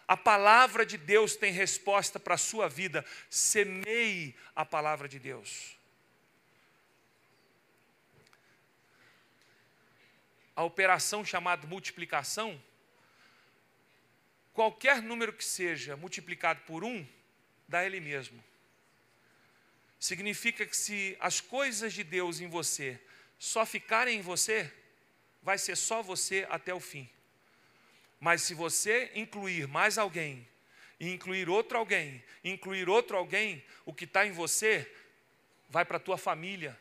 A 0.08 0.16
palavra 0.16 0.84
de 0.84 0.96
Deus 0.96 1.36
tem 1.36 1.52
resposta 1.52 2.18
para 2.18 2.34
a 2.34 2.38
sua 2.38 2.68
vida. 2.68 3.04
Semeie 3.28 4.34
a 4.54 4.64
palavra 4.64 5.08
de 5.08 5.18
Deus. 5.18 5.76
A 10.54 10.64
operação 10.64 11.24
chamada 11.24 11.66
multiplicação 11.66 12.60
qualquer 14.52 15.00
número 15.00 15.32
que 15.32 15.44
seja 15.44 15.96
multiplicado 15.96 16.60
por 16.66 16.84
um, 16.84 17.06
dá 17.66 17.84
ele 17.84 18.00
mesmo. 18.00 18.42
Significa 19.98 20.66
que 20.66 20.76
se 20.76 21.16
as 21.20 21.40
coisas 21.40 21.92
de 21.92 22.04
Deus 22.04 22.40
em 22.40 22.48
você 22.48 23.00
só 23.38 23.64
ficarem 23.64 24.18
em 24.18 24.22
você, 24.22 24.72
vai 25.42 25.58
ser 25.58 25.76
só 25.76 26.02
você 26.02 26.46
até 26.50 26.72
o 26.72 26.80
fim. 26.80 27.08
Mas 28.20 28.42
se 28.42 28.54
você 28.54 29.10
incluir 29.14 29.66
mais 29.66 29.98
alguém, 29.98 30.46
e 31.00 31.12
incluir 31.12 31.48
outro 31.48 31.76
alguém, 31.76 32.22
incluir 32.44 32.88
outro 32.88 33.16
alguém, 33.16 33.64
o 33.84 33.92
que 33.92 34.04
está 34.04 34.24
em 34.24 34.30
você 34.30 34.88
vai 35.68 35.84
para 35.84 35.96
a 35.96 36.00
tua 36.00 36.16
família. 36.16 36.78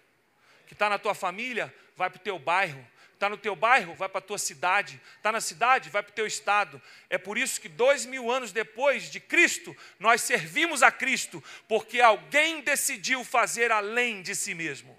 O 0.63 0.67
que 0.67 0.73
está 0.73 0.87
na 0.87 0.99
tua 0.99 1.15
família 1.15 1.73
vai 1.95 2.07
para 2.07 2.19
o 2.19 2.23
teu 2.23 2.37
bairro. 2.37 2.87
Está 3.21 3.29
no 3.29 3.37
teu 3.37 3.55
bairro, 3.55 3.93
vai 3.93 4.09
para 4.09 4.17
a 4.17 4.23
tua 4.23 4.39
cidade. 4.39 4.99
Está 5.17 5.31
na 5.31 5.39
cidade, 5.39 5.91
vai 5.91 6.01
para 6.01 6.09
o 6.09 6.15
teu 6.15 6.25
estado. 6.25 6.81
É 7.07 7.19
por 7.19 7.37
isso 7.37 7.61
que 7.61 7.69
dois 7.69 8.03
mil 8.03 8.31
anos 8.31 8.51
depois 8.51 9.11
de 9.11 9.19
Cristo, 9.19 9.77
nós 9.99 10.21
servimos 10.21 10.81
a 10.81 10.91
Cristo, 10.91 11.43
porque 11.67 12.01
alguém 12.01 12.61
decidiu 12.61 13.23
fazer 13.23 13.71
além 13.71 14.23
de 14.23 14.33
si 14.33 14.55
mesmo. 14.55 14.97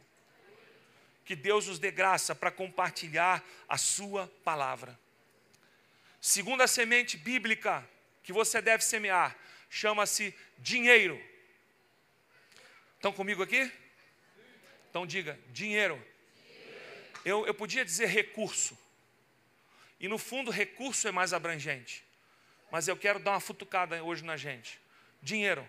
Que 1.24 1.35
Deus 1.35 1.66
nos 1.66 1.80
dê 1.80 1.90
graça 1.90 2.32
para 2.32 2.52
compartilhar 2.52 3.44
a 3.68 3.76
Sua 3.76 4.32
palavra. 4.44 4.96
Segunda 6.20 6.68
semente 6.68 7.16
bíblica 7.16 7.85
que 8.22 8.32
você 8.32 8.62
deve 8.62 8.85
semear 8.85 9.37
chama-se 9.68 10.32
dinheiro. 10.58 11.20
Estão 12.94 13.12
comigo 13.12 13.42
aqui? 13.42 13.68
Então 14.90 15.04
diga: 15.04 15.37
dinheiro. 15.48 16.12
Eu, 17.24 17.46
eu 17.46 17.54
podia 17.54 17.85
dizer 17.85 18.06
recurso. 18.06 18.76
E 20.00 20.08
no 20.08 20.18
fundo, 20.18 20.50
recurso 20.50 21.06
é 21.06 21.12
mais 21.12 21.32
abrangente. 21.32 22.04
Mas 22.70 22.88
eu 22.88 22.96
quero 22.96 23.20
dar 23.20 23.32
uma 23.32 23.40
futucada 23.40 24.02
hoje 24.02 24.24
na 24.24 24.37
gente. 24.37 24.80
Dinheiro. 25.22 25.68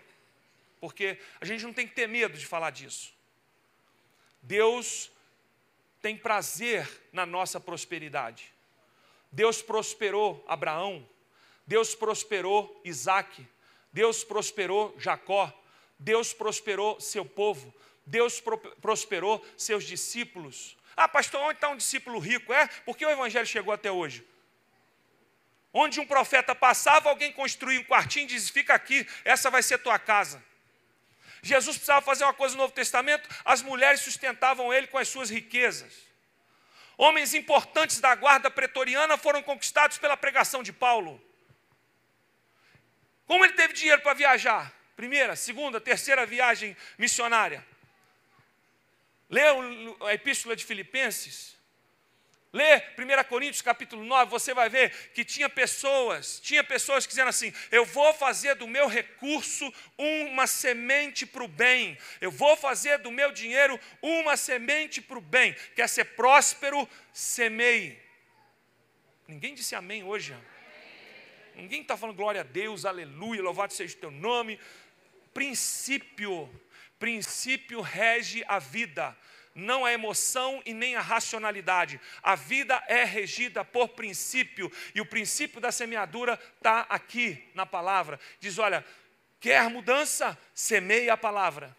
Porque 0.80 1.18
a 1.40 1.44
gente 1.44 1.64
não 1.64 1.72
tem 1.72 1.86
que 1.86 1.94
ter 1.94 2.08
medo 2.08 2.36
de 2.36 2.46
falar 2.46 2.70
disso. 2.70 3.14
Deus 4.42 5.10
tem 6.02 6.16
prazer 6.16 6.86
na 7.12 7.24
nossa 7.24 7.58
prosperidade. 7.58 8.52
Deus 9.32 9.62
prosperou 9.62 10.44
Abraão, 10.46 11.08
Deus 11.66 11.94
prosperou 11.94 12.80
Isaac, 12.84 13.46
Deus 13.92 14.22
prosperou 14.22 14.94
Jacó, 14.98 15.52
Deus 15.98 16.32
prosperou 16.32 17.00
seu 17.00 17.24
povo, 17.24 17.74
Deus 18.04 18.42
prosperou 18.80 19.44
seus 19.56 19.84
discípulos. 19.84 20.76
Ah, 20.96 21.08
pastor, 21.08 21.40
onde 21.42 21.56
está 21.56 21.68
um 21.68 21.76
discípulo 21.76 22.18
rico? 22.18 22.52
É, 22.52 22.66
porque 22.84 23.04
o 23.04 23.10
evangelho 23.10 23.46
chegou 23.46 23.72
até 23.72 23.90
hoje. 23.90 24.24
Onde 25.72 25.98
um 25.98 26.06
profeta 26.06 26.54
passava, 26.54 27.08
alguém 27.08 27.32
construía 27.32 27.80
um 27.80 27.84
quartinho 27.84 28.24
e 28.24 28.28
dizia: 28.28 28.52
Fica 28.52 28.74
aqui, 28.74 29.06
essa 29.24 29.50
vai 29.50 29.62
ser 29.62 29.78
tua 29.78 29.98
casa. 29.98 30.42
Jesus 31.42 31.76
precisava 31.76 32.00
fazer 32.00 32.24
uma 32.24 32.32
coisa 32.32 32.54
no 32.54 32.62
Novo 32.62 32.72
Testamento, 32.72 33.28
as 33.44 33.60
mulheres 33.60 34.00
sustentavam 34.00 34.72
ele 34.72 34.86
com 34.86 34.96
as 34.96 35.08
suas 35.08 35.28
riquezas. 35.28 35.92
Homens 36.96 37.34
importantes 37.34 38.00
da 38.00 38.14
guarda 38.14 38.50
pretoriana 38.50 39.18
foram 39.18 39.42
conquistados 39.42 39.98
pela 39.98 40.16
pregação 40.16 40.62
de 40.62 40.72
Paulo. 40.72 41.20
Como 43.26 43.44
ele 43.44 43.54
teve 43.54 43.74
dinheiro 43.74 44.00
para 44.00 44.14
viajar? 44.14 44.72
Primeira, 44.96 45.34
segunda, 45.34 45.80
terceira 45.80 46.24
viagem 46.24 46.76
missionária. 46.96 47.66
Lê 49.34 49.42
a 50.06 50.14
epístola 50.14 50.54
de 50.54 50.64
Filipenses. 50.64 51.56
Lê 52.52 52.76
1 52.96 53.24
Coríntios 53.28 53.62
capítulo 53.62 54.04
9, 54.04 54.30
você 54.30 54.54
vai 54.54 54.68
ver 54.68 55.10
que 55.12 55.24
tinha 55.24 55.48
pessoas, 55.48 56.38
tinha 56.38 56.62
pessoas 56.62 57.04
que 57.04 57.10
diziam 57.10 57.26
assim: 57.26 57.52
eu 57.72 57.84
vou 57.84 58.14
fazer 58.14 58.54
do 58.54 58.68
meu 58.68 58.86
recurso 58.86 59.74
uma 59.98 60.46
semente 60.46 61.26
para 61.26 61.42
o 61.42 61.48
bem, 61.48 61.98
eu 62.20 62.30
vou 62.30 62.56
fazer 62.56 62.98
do 62.98 63.10
meu 63.10 63.32
dinheiro 63.32 63.76
uma 64.00 64.36
semente 64.36 65.02
para 65.02 65.18
o 65.18 65.20
bem. 65.20 65.52
Quer 65.74 65.88
ser 65.88 66.04
próspero, 66.04 66.88
semeie. 67.12 67.98
Ninguém 69.26 69.52
disse 69.52 69.74
amém 69.74 70.04
hoje. 70.04 70.32
Ninguém 71.56 71.82
está 71.82 71.96
falando 71.96 72.14
glória 72.14 72.42
a 72.42 72.44
Deus, 72.44 72.84
aleluia, 72.84 73.42
louvado 73.42 73.72
seja 73.72 73.96
o 73.96 74.00
teu 74.00 74.12
nome. 74.12 74.60
Princípio, 75.32 76.48
princípio 76.98 77.80
rege 77.80 78.44
a 78.46 78.58
vida 78.58 79.16
não 79.54 79.84
a 79.84 79.92
emoção 79.92 80.60
e 80.66 80.74
nem 80.74 80.96
a 80.96 81.00
racionalidade. 81.00 82.00
A 82.22 82.34
vida 82.34 82.82
é 82.88 83.04
regida 83.04 83.64
por 83.64 83.90
princípio, 83.90 84.70
e 84.94 85.00
o 85.00 85.06
princípio 85.06 85.60
da 85.60 85.70
semeadura 85.70 86.38
está 86.56 86.80
aqui 86.88 87.48
na 87.54 87.64
palavra. 87.64 88.18
Diz: 88.40 88.58
olha, 88.58 88.84
quer 89.40 89.68
mudança? 89.70 90.36
Semeie 90.54 91.08
a 91.08 91.16
palavra. 91.16 91.74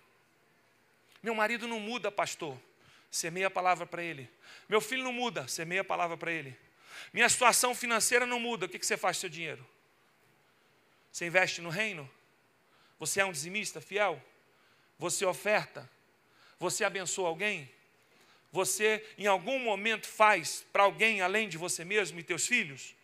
Meu 1.21 1.35
marido 1.35 1.67
não 1.67 1.79
muda, 1.79 2.11
pastor. 2.11 2.57
Semeia 3.11 3.47
a 3.47 3.51
palavra 3.51 3.85
para 3.85 4.03
ele. 4.03 4.29
Meu 4.69 4.79
filho 4.79 5.03
não 5.03 5.13
muda, 5.13 5.47
semeia 5.47 5.81
a 5.81 5.85
palavra 5.85 6.17
para 6.17 6.31
ele. 6.31 6.57
Minha 7.11 7.27
situação 7.29 7.75
financeira 7.75 8.25
não 8.25 8.39
muda, 8.39 8.65
o 8.65 8.69
que 8.69 8.83
você 8.83 8.97
faz 8.97 9.17
com 9.17 9.21
seu 9.21 9.29
dinheiro? 9.29 9.65
Você 11.11 11.25
investe 11.25 11.61
no 11.61 11.69
reino? 11.69 12.09
Você 12.99 13.21
é 13.21 13.25
um 13.25 13.31
dizimista 13.31 13.81
fiel? 13.81 14.21
Você 14.97 15.25
oferta? 15.25 15.89
Você 16.59 16.83
abençoa 16.83 17.27
alguém? 17.27 17.69
Você 18.51 19.05
em 19.17 19.27
algum 19.27 19.59
momento 19.59 20.07
faz 20.07 20.65
para 20.71 20.83
alguém 20.83 21.21
além 21.21 21.49
de 21.49 21.57
você 21.57 21.83
mesmo 21.83 22.19
e 22.19 22.23
teus 22.23 22.47
filhos? 22.47 22.95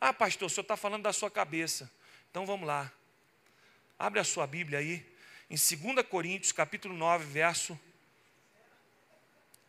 Ah, 0.00 0.12
pastor, 0.12 0.46
o 0.46 0.50
senhor 0.50 0.62
está 0.62 0.76
falando 0.76 1.02
da 1.02 1.12
sua 1.12 1.30
cabeça. 1.30 1.90
Então 2.30 2.46
vamos 2.46 2.66
lá. 2.66 2.92
Abre 3.98 4.20
a 4.20 4.24
sua 4.24 4.46
Bíblia 4.46 4.78
aí, 4.78 5.04
em 5.48 5.56
2 5.56 6.06
Coríntios, 6.06 6.52
capítulo 6.52 6.94
9, 6.94 7.24
verso 7.24 7.78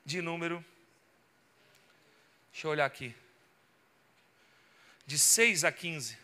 de 0.06 0.22
número. 0.22 0.64
Deixa 2.52 2.68
eu 2.68 2.72
olhar 2.72 2.86
aqui. 2.86 3.16
De 5.06 5.18
6 5.18 5.64
a 5.64 5.72
15. 5.72 6.18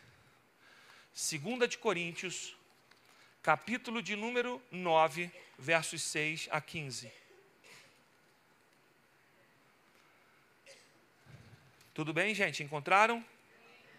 2 1.13 1.69
de 1.69 1.77
Coríntios, 1.77 2.55
capítulo 3.43 4.01
de 4.01 4.15
número 4.15 4.61
9, 4.71 5.29
versos 5.59 6.01
6 6.03 6.47
a 6.49 6.61
15. 6.61 7.11
Tudo 11.93 12.13
bem, 12.13 12.33
gente? 12.33 12.63
Encontraram? 12.63 13.23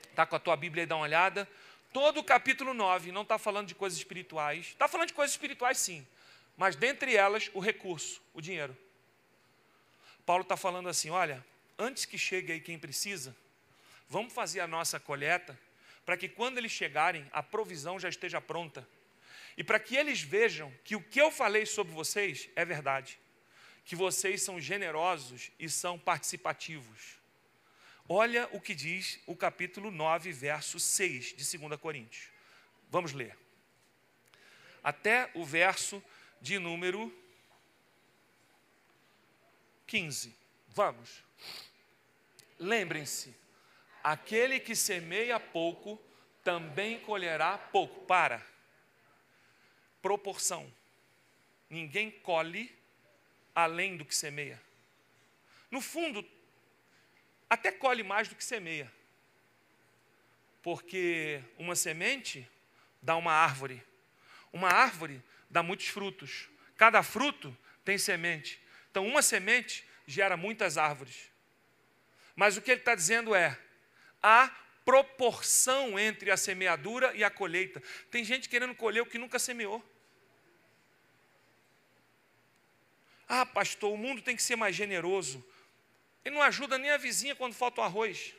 Está 0.09 0.25
com 0.25 0.35
a 0.35 0.39
tua 0.39 0.57
Bíblia 0.57 0.85
aí, 0.85 0.87
dá 0.87 0.97
uma 0.97 1.03
olhada. 1.03 1.47
Todo 1.93 2.21
o 2.21 2.25
capítulo 2.25 2.73
9 2.73 3.13
não 3.13 3.21
está 3.21 3.37
falando 3.37 3.69
de 3.69 3.75
coisas 3.75 3.99
espirituais. 3.99 4.69
Está 4.69 4.89
falando 4.89 5.09
de 5.09 5.15
coisas 5.15 5.35
espirituais, 5.35 5.77
sim. 5.77 6.07
Mas 6.57 6.75
dentre 6.75 7.15
elas, 7.15 7.51
o 7.53 7.61
recurso, 7.61 8.23
o 8.33 8.41
dinheiro. 8.41 8.75
Paulo 10.25 10.43
está 10.43 10.57
falando 10.57 10.89
assim: 10.89 11.11
olha, 11.11 11.45
antes 11.79 12.07
que 12.07 12.17
chegue 12.17 12.51
aí 12.51 12.61
quem 12.61 12.79
precisa, 12.79 13.37
vamos 14.09 14.33
fazer 14.33 14.61
a 14.61 14.67
nossa 14.67 14.99
coleta, 14.99 15.59
para 16.07 16.17
que 16.17 16.31
quando 16.31 16.57
eles 16.57 16.73
chegarem, 16.73 17.29
a 17.31 17.43
provisão 17.43 18.01
já 18.01 18.09
esteja 18.09 18.41
pronta 18.41 18.89
e 19.57 19.63
para 19.63 19.79
que 19.79 19.97
eles 19.97 20.21
vejam 20.21 20.73
que 20.83 20.97
o 20.97 21.03
que 21.03 21.21
eu 21.21 21.31
falei 21.31 21.65
sobre 21.65 21.93
vocês 21.93 22.49
é 22.57 22.65
verdade, 22.65 23.19
que 23.85 23.95
vocês 23.95 24.43
são 24.43 24.61
generosos 24.61 25.51
e 25.59 25.69
são 25.69 25.99
participativos. 25.99 27.19
Olha 28.09 28.49
o 28.53 28.61
que 28.61 28.75
diz 28.75 29.21
o 29.27 29.37
capítulo 29.37 29.91
9, 29.91 30.33
verso 30.33 30.79
6 30.79 31.37
de 31.37 31.59
2 31.59 31.81
Coríntios. 31.81 32.29
Vamos 32.91 33.13
ler. 33.13 33.37
Até 34.83 35.31
o 35.35 35.45
verso 35.45 36.03
de 36.41 36.59
número 36.59 37.13
15. 39.87 40.35
Vamos. 40.69 41.25
Lembrem-se: 42.59 43.35
aquele 44.03 44.61
que 44.61 44.77
semeia 44.77 45.41
pouco 45.41 46.01
também 46.43 47.01
colherá 47.01 47.57
pouco. 47.57 48.05
Para 48.05 48.54
proporção. 50.05 50.71
Ninguém 51.71 52.11
colhe 52.11 52.71
além 53.55 53.97
do 53.97 54.05
que 54.05 54.15
semeia. 54.15 54.61
No 55.71 55.81
fundo, 55.81 56.23
até 57.49 57.73
colhe 57.73 58.03
mais 58.03 58.29
do 58.29 58.35
que 58.35 58.45
semeia. 58.45 58.93
Porque 60.63 61.43
uma 61.57 61.75
semente 61.75 62.47
dá 63.01 63.17
uma 63.17 63.33
árvore. 63.33 63.83
Uma 64.53 64.69
árvore 64.69 65.23
dá 65.49 65.63
muitos 65.63 65.89
frutos. 65.89 66.51
Cada 66.77 67.03
fruto 67.03 67.57
tem 67.83 67.97
semente. 67.97 68.61
Então, 68.91 69.07
uma 69.07 69.23
semente 69.23 69.87
gera 70.07 70.37
muitas 70.37 70.77
árvores. 70.77 71.31
Mas 72.37 72.59
o 72.59 72.63
que 72.63 72.73
ele 72.73 72.81
está 72.81 72.95
dizendo 72.95 73.35
é: 73.35 73.59
há 74.23 74.55
proporção 74.85 75.99
entre 75.99 76.31
a 76.31 76.37
semeadura 76.37 77.17
e 77.17 77.25
a 77.25 77.31
colheita. 77.31 77.83
Tem 78.11 78.23
gente 78.23 78.51
querendo 78.51 78.75
colher 78.75 79.01
o 79.01 79.07
que 79.07 79.17
nunca 79.17 79.39
semeou. 79.39 79.83
Ah, 83.37 83.45
pastor, 83.45 83.93
o 83.93 83.97
mundo 83.97 84.23
tem 84.23 84.37
que 84.37 84.43
ser 84.43 84.55
mais 84.55 84.77
generoso. 84.77 85.45
Ele 86.25 86.37
não 86.37 86.43
ajuda 86.43 86.79
nem 86.79 86.91
a 86.93 86.97
vizinha 86.97 87.35
quando 87.35 87.53
falta 87.53 87.81
o 87.81 87.85
arroz. 87.85 88.33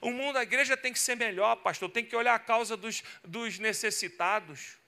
O 0.00 0.10
mundo, 0.10 0.38
a 0.38 0.42
igreja 0.42 0.74
tem 0.74 0.90
que 0.90 0.98
ser 0.98 1.16
melhor, 1.16 1.56
pastor, 1.56 1.90
tem 1.90 2.02
que 2.02 2.16
olhar 2.16 2.34
a 2.34 2.38
causa 2.38 2.78
dos, 2.78 3.02
dos 3.22 3.58
necessitados. 3.58 4.78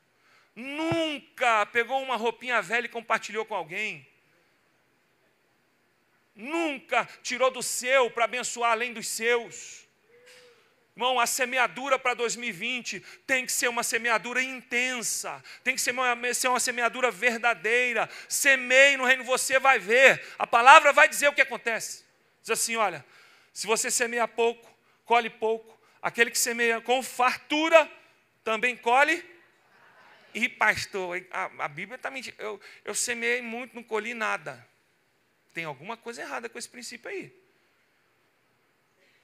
Nunca 0.56 1.66
pegou 1.66 2.02
uma 2.02 2.16
roupinha 2.16 2.62
velha 2.62 2.86
e 2.86 2.88
compartilhou 2.88 3.44
com 3.44 3.54
alguém. 3.54 4.08
Nunca 6.34 7.04
tirou 7.22 7.50
do 7.50 7.62
seu 7.62 8.10
para 8.10 8.24
abençoar 8.24 8.72
além 8.72 8.94
dos 8.94 9.08
seus. 9.08 9.81
Irmão, 10.94 11.18
a 11.18 11.26
semeadura 11.26 11.98
para 11.98 12.12
2020 12.12 13.00
tem 13.26 13.46
que 13.46 13.52
ser 13.52 13.68
uma 13.68 13.82
semeadura 13.82 14.42
intensa, 14.42 15.42
tem 15.64 15.74
que 15.74 15.80
ser 15.80 15.92
uma, 15.92 16.34
ser 16.34 16.48
uma 16.48 16.60
semeadura 16.60 17.10
verdadeira. 17.10 18.08
Semeie 18.28 18.98
no 18.98 19.06
reino, 19.06 19.24
você 19.24 19.58
vai 19.58 19.78
ver. 19.78 20.22
A 20.38 20.46
palavra 20.46 20.92
vai 20.92 21.08
dizer 21.08 21.28
o 21.28 21.32
que 21.32 21.40
acontece. 21.40 22.04
Diz 22.42 22.50
assim: 22.50 22.76
olha, 22.76 23.04
se 23.54 23.66
você 23.66 23.90
semeia 23.90 24.28
pouco, 24.28 24.70
colhe 25.06 25.30
pouco. 25.30 25.80
Aquele 26.02 26.30
que 26.30 26.38
semeia 26.38 26.80
com 26.80 27.02
fartura 27.02 27.90
também 28.44 28.76
colhe. 28.76 29.24
E 30.34 30.48
pastor, 30.48 31.24
a, 31.30 31.50
a 31.58 31.68
Bíblia 31.68 31.96
está 31.96 32.10
mentindo. 32.10 32.36
Eu, 32.38 32.60
eu 32.84 32.94
semeei 32.94 33.40
muito, 33.40 33.74
não 33.74 33.82
colhi 33.82 34.12
nada. 34.12 34.66
Tem 35.54 35.64
alguma 35.64 35.96
coisa 35.96 36.20
errada 36.20 36.50
com 36.50 36.58
esse 36.58 36.68
princípio 36.68 37.10
aí. 37.10 37.41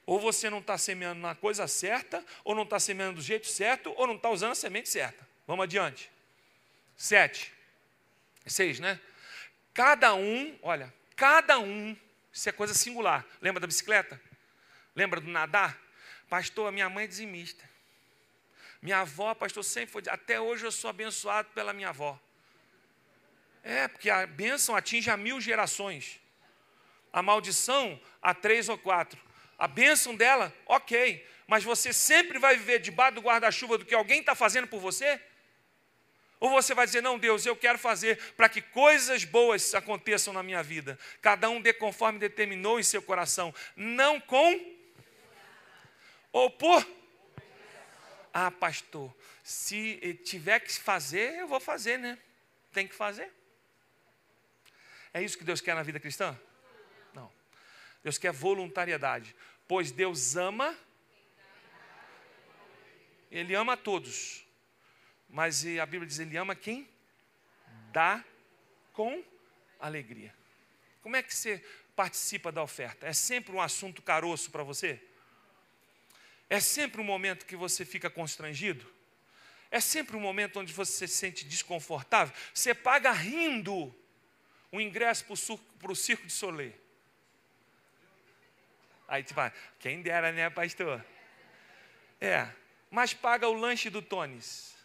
Ou 0.09 0.19
você 0.19 0.49
não 0.49 0.57
está 0.57 0.75
semeando 0.75 1.21
na 1.21 1.35
coisa 1.35 1.67
certa, 1.67 2.25
ou 2.43 2.55
não 2.55 2.63
está 2.63 2.79
semeando 2.79 3.17
do 3.17 3.21
jeito 3.21 3.45
certo, 3.45 3.93
ou 3.95 4.07
não 4.07 4.15
está 4.15 4.27
usando 4.31 4.53
a 4.53 4.55
semente 4.55 4.89
certa. 4.89 5.23
Vamos 5.45 5.65
adiante. 5.65 6.09
Sete. 6.97 7.53
Seis, 8.43 8.79
né? 8.79 8.99
Cada 9.71 10.15
um, 10.15 10.57
olha, 10.63 10.91
cada 11.15 11.59
um, 11.59 11.95
isso 12.33 12.49
é 12.49 12.51
coisa 12.51 12.73
singular. 12.73 13.23
Lembra 13.39 13.59
da 13.59 13.67
bicicleta? 13.67 14.19
Lembra 14.95 15.21
do 15.21 15.29
nadar? 15.29 15.79
Pastor, 16.27 16.71
minha 16.71 16.89
mãe 16.89 17.03
é 17.03 17.07
dizimista. 17.07 17.63
Minha 18.81 19.01
avó, 19.01 19.35
pastor, 19.35 19.63
sempre 19.63 19.91
foi. 19.91 20.01
Até 20.09 20.41
hoje 20.41 20.65
eu 20.65 20.71
sou 20.71 20.89
abençoado 20.89 21.49
pela 21.53 21.71
minha 21.71 21.89
avó. 21.89 22.19
É, 23.63 23.87
porque 23.87 24.09
a 24.09 24.25
bênção 24.25 24.75
atinge 24.75 25.11
a 25.11 25.15
mil 25.15 25.39
gerações. 25.39 26.19
A 27.13 27.21
maldição 27.21 28.01
a 28.19 28.33
três 28.33 28.69
ou 28.69 28.77
quatro. 28.77 29.28
A 29.59 29.67
bênção 29.67 30.15
dela, 30.15 30.55
ok, 30.65 31.27
mas 31.45 31.65
você 31.65 31.91
sempre 31.91 32.39
vai 32.39 32.55
viver 32.55 32.79
debaixo 32.79 33.15
do 33.15 33.21
guarda-chuva 33.21 33.77
do 33.77 33.83
que 33.83 33.93
alguém 33.93 34.21
está 34.21 34.33
fazendo 34.33 34.67
por 34.67 34.79
você? 34.79 35.21
Ou 36.39 36.49
você 36.49 36.73
vai 36.73 36.85
dizer, 36.85 37.01
não, 37.01 37.19
Deus, 37.19 37.45
eu 37.45 37.57
quero 37.57 37.77
fazer 37.77 38.17
para 38.35 38.47
que 38.47 38.61
coisas 38.61 39.25
boas 39.25 39.75
aconteçam 39.75 40.31
na 40.31 40.41
minha 40.41 40.63
vida. 40.63 40.97
Cada 41.21 41.49
um 41.49 41.61
dê 41.61 41.73
conforme 41.73 42.17
determinou 42.17 42.79
em 42.79 42.83
seu 42.83 43.01
coração, 43.01 43.53
não 43.75 44.21
com 44.21 44.79
ou 46.31 46.49
por. 46.49 46.87
Ah, 48.33 48.51
pastor, 48.51 49.13
se 49.43 50.21
tiver 50.23 50.61
que 50.61 50.71
fazer, 50.71 51.37
eu 51.37 51.47
vou 51.49 51.59
fazer, 51.59 51.99
né? 51.99 52.17
Tem 52.71 52.87
que 52.87 52.95
fazer. 52.95 53.29
É 55.13 55.21
isso 55.21 55.37
que 55.37 55.43
Deus 55.43 55.59
quer 55.59 55.75
na 55.75 55.83
vida 55.83 55.99
cristã? 55.99 56.39
Deus 58.03 58.17
quer 58.17 58.31
voluntariedade, 58.31 59.35
pois 59.69 59.91
Deus 59.91 60.35
ama, 60.35 60.75
Ele 63.31 63.53
ama 63.53 63.73
a 63.73 63.77
todos, 63.77 64.43
mas 65.29 65.63
a 65.63 65.85
Bíblia 65.85 66.07
diz: 66.07 66.17
Ele 66.17 66.35
ama 66.35 66.55
quem 66.55 66.89
dá 67.91 68.25
com 68.93 69.23
alegria. 69.79 70.33
Como 71.03 71.15
é 71.15 71.21
que 71.21 71.33
você 71.33 71.63
participa 71.95 72.51
da 72.51 72.63
oferta? 72.63 73.05
É 73.05 73.13
sempre 73.13 73.53
um 73.53 73.61
assunto 73.61 74.01
caroço 74.01 74.49
para 74.49 74.63
você? 74.63 74.99
É 76.49 76.59
sempre 76.59 76.99
um 76.99 77.03
momento 77.03 77.45
que 77.45 77.55
você 77.55 77.85
fica 77.85 78.09
constrangido? 78.09 78.91
É 79.69 79.79
sempre 79.79 80.17
um 80.17 80.19
momento 80.19 80.59
onde 80.59 80.73
você 80.73 81.07
se 81.07 81.13
sente 81.13 81.45
desconfortável? 81.45 82.35
Você 82.51 82.73
paga 82.73 83.11
rindo 83.11 83.95
o 84.71 84.81
ingresso 84.81 85.25
para 85.77 85.91
o 85.91 85.95
circo 85.95 86.25
de 86.25 86.33
Soleil. 86.33 86.73
Aí 89.09 89.23
tipo, 89.23 89.41
quem 89.79 90.03
dera, 90.03 90.31
né, 90.31 90.51
pastor? 90.51 91.03
É, 92.21 92.47
mas 92.91 93.11
paga 93.11 93.47
o 93.47 93.53
lanche 93.53 93.89
do 93.89 94.03
Tones. 94.03 94.75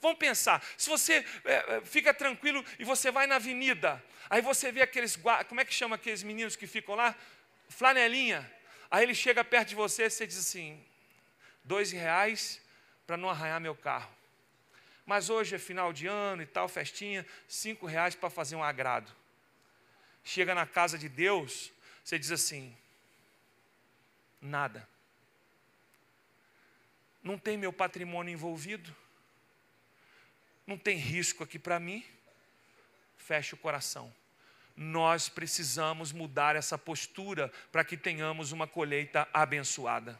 Vamos 0.00 0.16
pensar, 0.16 0.64
se 0.76 0.88
você 0.88 1.26
é, 1.44 1.76
é, 1.76 1.80
fica 1.80 2.14
tranquilo 2.14 2.64
e 2.78 2.84
você 2.84 3.10
vai 3.10 3.26
na 3.26 3.36
avenida, 3.36 4.02
aí 4.30 4.40
você 4.40 4.70
vê 4.70 4.82
aqueles, 4.82 5.18
como 5.48 5.60
é 5.60 5.64
que 5.64 5.74
chama 5.74 5.96
aqueles 5.96 6.22
meninos 6.22 6.54
que 6.54 6.68
ficam 6.68 6.94
lá? 6.94 7.16
Flanelinha. 7.68 8.48
Aí 8.88 9.02
ele 9.02 9.14
chega 9.14 9.42
perto 9.44 9.70
de 9.70 9.74
você 9.74 10.04
e 10.04 10.10
você 10.10 10.24
diz 10.24 10.38
assim, 10.38 10.80
dois 11.64 11.90
reais 11.90 12.60
para 13.06 13.16
não 13.16 13.28
arranhar 13.28 13.60
meu 13.60 13.74
carro. 13.74 14.10
Mas 15.04 15.30
hoje 15.30 15.56
é 15.56 15.58
final 15.58 15.92
de 15.92 16.06
ano 16.06 16.42
e 16.42 16.46
tal, 16.46 16.68
festinha, 16.68 17.26
cinco 17.48 17.86
reais 17.86 18.14
para 18.14 18.30
fazer 18.30 18.54
um 18.54 18.62
agrado. 18.62 19.10
Chega 20.22 20.54
na 20.54 20.64
casa 20.66 20.96
de 20.96 21.08
Deus, 21.08 21.72
você 22.04 22.18
diz 22.18 22.30
assim, 22.30 22.76
nada. 24.42 24.86
Não 27.22 27.38
tem 27.38 27.56
meu 27.56 27.72
patrimônio 27.72 28.32
envolvido, 28.32 28.94
não 30.66 30.76
tem 30.76 30.98
risco 30.98 31.44
aqui 31.44 31.58
para 31.58 31.78
mim. 31.78 32.04
Feche 33.16 33.54
o 33.54 33.58
coração. 33.58 34.12
Nós 34.76 35.28
precisamos 35.28 36.12
mudar 36.12 36.56
essa 36.56 36.76
postura 36.76 37.52
para 37.70 37.84
que 37.84 37.96
tenhamos 37.96 38.50
uma 38.52 38.66
colheita 38.66 39.28
abençoada. 39.32 40.18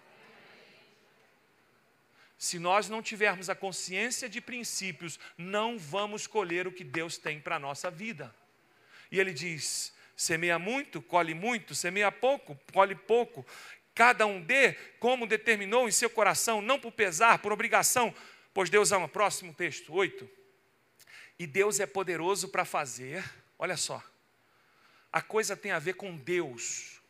Se 2.39 2.59
nós 2.59 2.89
não 2.89 3.03
tivermos 3.03 3.49
a 3.49 3.55
consciência 3.55 4.29
de 4.29 4.41
princípios, 4.41 5.19
não 5.39 5.79
vamos 5.79 6.27
colher 6.27 6.67
o 6.67 6.73
que 6.73 6.85
Deus 6.85 7.17
tem 7.17 7.41
para 7.41 7.57
a 7.57 7.59
nossa 7.59 7.91
vida. 7.91 8.35
E 9.13 9.21
ele 9.21 9.33
diz: 9.33 9.93
semeia 10.17 10.59
muito, 10.59 11.01
colhe 11.01 11.35
muito, 11.35 11.75
semeia 11.75 12.11
pouco, 12.11 12.59
colhe 12.73 12.95
pouco. 12.95 13.47
Cada 13.95 14.27
um 14.27 14.41
dê 14.41 14.73
como 14.99 15.27
determinou 15.27 15.89
em 15.89 15.93
seu 15.93 16.09
coração, 16.09 16.63
não 16.63 16.81
por 16.81 16.93
pesar, 16.93 17.39
por 17.39 17.53
obrigação, 17.53 18.15
pois 18.55 18.71
Deus 18.71 18.93
ama. 18.93 19.09
Próximo 19.09 19.53
texto, 19.53 19.93
8. 19.93 20.29
E 21.39 21.47
Deus 21.47 21.81
é 21.81 21.87
poderoso 21.87 22.49
para 22.49 22.65
fazer, 22.65 23.25
olha 23.59 23.77
só, 23.77 24.03
a 25.13 25.21
coisa 25.21 25.57
tem 25.57 25.73
a 25.73 25.79
ver 25.79 25.95
com 25.95 26.17
Deus, 26.17 27.01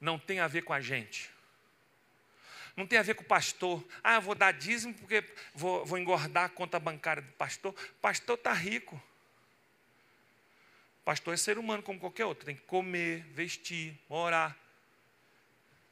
não 0.00 0.18
tem 0.18 0.40
a 0.40 0.46
ver 0.46 0.62
com 0.62 0.72
a 0.72 0.80
gente. 0.80 1.30
Não 2.76 2.86
tem 2.86 2.96
a 2.96 3.02
ver 3.02 3.14
com 3.14 3.24
o 3.24 3.26
pastor. 3.26 3.84
Ah, 4.04 4.20
vou 4.20 4.36
dar 4.36 4.52
dízimo 4.52 4.94
porque 4.94 5.24
vou, 5.52 5.84
vou 5.84 5.98
engordar 5.98 6.44
a 6.44 6.48
conta 6.48 6.78
bancária 6.78 7.20
do 7.20 7.32
pastor. 7.32 7.74
Pastor 8.00 8.36
está 8.36 8.52
rico. 8.52 9.02
Pastor 11.04 11.34
é 11.34 11.36
ser 11.36 11.58
humano 11.58 11.82
como 11.82 11.98
qualquer 11.98 12.24
outro. 12.24 12.44
Tem 12.44 12.54
que 12.54 12.62
comer, 12.62 13.24
vestir, 13.32 13.98
morar. 14.08 14.56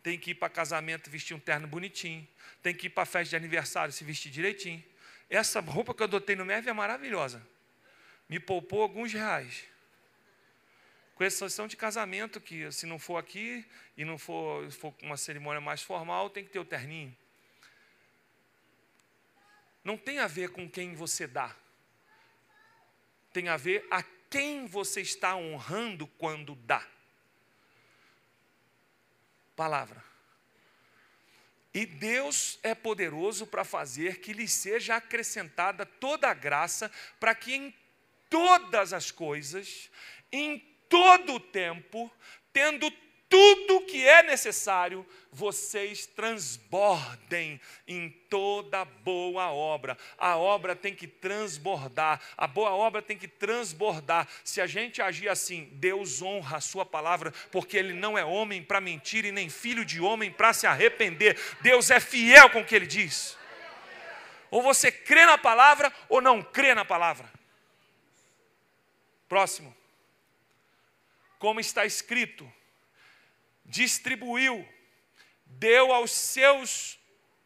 Tem 0.06 0.16
que 0.16 0.30
ir 0.30 0.34
para 0.36 0.48
casamento 0.48 1.10
vestir 1.10 1.34
um 1.34 1.40
terno 1.40 1.66
bonitinho. 1.66 2.24
Tem 2.62 2.72
que 2.72 2.86
ir 2.86 2.90
para 2.90 3.04
festa 3.04 3.30
de 3.30 3.34
aniversário 3.34 3.92
se 3.92 4.04
vestir 4.04 4.30
direitinho. 4.30 4.80
Essa 5.28 5.58
roupa 5.58 5.92
que 5.92 6.00
eu 6.00 6.04
adotei 6.04 6.36
no 6.36 6.44
MEV 6.44 6.68
é 6.68 6.72
maravilhosa. 6.72 7.44
Me 8.28 8.38
poupou 8.38 8.82
alguns 8.82 9.12
reais 9.12 9.64
com 11.16 11.24
exceção 11.24 11.66
de 11.66 11.76
casamento, 11.76 12.40
que 12.40 12.70
se 12.70 12.86
não 12.86 13.00
for 13.00 13.16
aqui 13.16 13.66
e 13.96 14.04
não 14.04 14.16
for, 14.16 14.70
for 14.70 14.94
uma 15.02 15.16
cerimônia 15.16 15.60
mais 15.60 15.82
formal, 15.82 16.30
tem 16.30 16.44
que 16.44 16.50
ter 16.50 16.60
o 16.60 16.64
terninho. 16.64 17.12
Não 19.82 19.98
tem 19.98 20.20
a 20.20 20.28
ver 20.28 20.50
com 20.50 20.70
quem 20.70 20.94
você 20.94 21.26
dá. 21.26 21.52
Tem 23.32 23.48
a 23.48 23.56
ver 23.56 23.84
a 23.90 24.04
quem 24.30 24.68
você 24.68 25.00
está 25.00 25.34
honrando 25.34 26.06
quando 26.06 26.54
dá. 26.54 26.86
Palavra. 29.56 30.04
E 31.72 31.84
Deus 31.84 32.58
é 32.62 32.74
poderoso 32.74 33.46
para 33.46 33.64
fazer 33.64 34.20
que 34.20 34.32
lhe 34.32 34.46
seja 34.46 34.96
acrescentada 34.96 35.84
toda 35.84 36.30
a 36.30 36.34
graça, 36.34 36.90
para 37.18 37.34
que 37.34 37.54
em 37.54 37.74
todas 38.30 38.92
as 38.92 39.10
coisas, 39.10 39.90
em 40.30 40.58
todo 40.88 41.34
o 41.34 41.40
tempo, 41.40 42.10
tendo 42.52 42.90
tudo 43.36 43.82
que 43.82 44.02
é 44.02 44.22
necessário, 44.22 45.06
vocês 45.30 46.06
transbordem 46.06 47.60
em 47.86 48.08
toda 48.30 48.82
boa 48.86 49.52
obra. 49.52 49.98
A 50.16 50.38
obra 50.38 50.74
tem 50.74 50.94
que 50.94 51.06
transbordar, 51.06 52.18
a 52.34 52.46
boa 52.46 52.70
obra 52.70 53.02
tem 53.02 53.18
que 53.18 53.28
transbordar. 53.28 54.26
Se 54.42 54.58
a 54.58 54.66
gente 54.66 55.02
agir 55.02 55.28
assim, 55.28 55.68
Deus 55.72 56.22
honra 56.22 56.56
a 56.56 56.60
sua 56.62 56.86
palavra, 56.86 57.30
porque 57.52 57.76
ele 57.76 57.92
não 57.92 58.16
é 58.16 58.24
homem 58.24 58.62
para 58.62 58.80
mentir 58.80 59.26
e 59.26 59.32
nem 59.32 59.50
filho 59.50 59.84
de 59.84 60.00
homem 60.00 60.30
para 60.30 60.54
se 60.54 60.66
arrepender. 60.66 61.38
Deus 61.60 61.90
é 61.90 62.00
fiel 62.00 62.48
com 62.48 62.60
o 62.60 62.64
que 62.64 62.74
ele 62.74 62.86
diz. 62.86 63.36
Ou 64.50 64.62
você 64.62 64.90
crê 64.90 65.26
na 65.26 65.36
palavra 65.36 65.92
ou 66.08 66.22
não 66.22 66.42
crê 66.42 66.74
na 66.74 66.86
palavra. 66.86 67.30
Próximo 69.28 69.76
como 71.38 71.60
está 71.60 71.84
escrito, 71.84 72.50
distribuiu, 73.66 74.66
deu 75.44 75.92
aos 75.92 76.10
seus, 76.10 76.98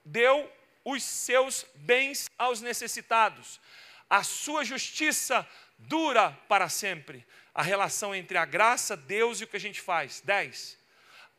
deu 0.04 0.50
os 0.84 1.02
seus 1.02 1.66
bens 1.74 2.28
aos 2.38 2.60
necessitados. 2.60 3.60
A 4.08 4.22
sua 4.22 4.64
justiça 4.64 5.48
dura 5.78 6.32
para 6.48 6.68
sempre. 6.68 7.26
A 7.54 7.62
relação 7.62 8.14
entre 8.14 8.38
a 8.38 8.44
graça, 8.44 8.96
Deus 8.96 9.40
e 9.40 9.44
o 9.44 9.46
que 9.46 9.56
a 9.56 9.60
gente 9.60 9.80
faz. 9.80 10.20
10. 10.20 10.78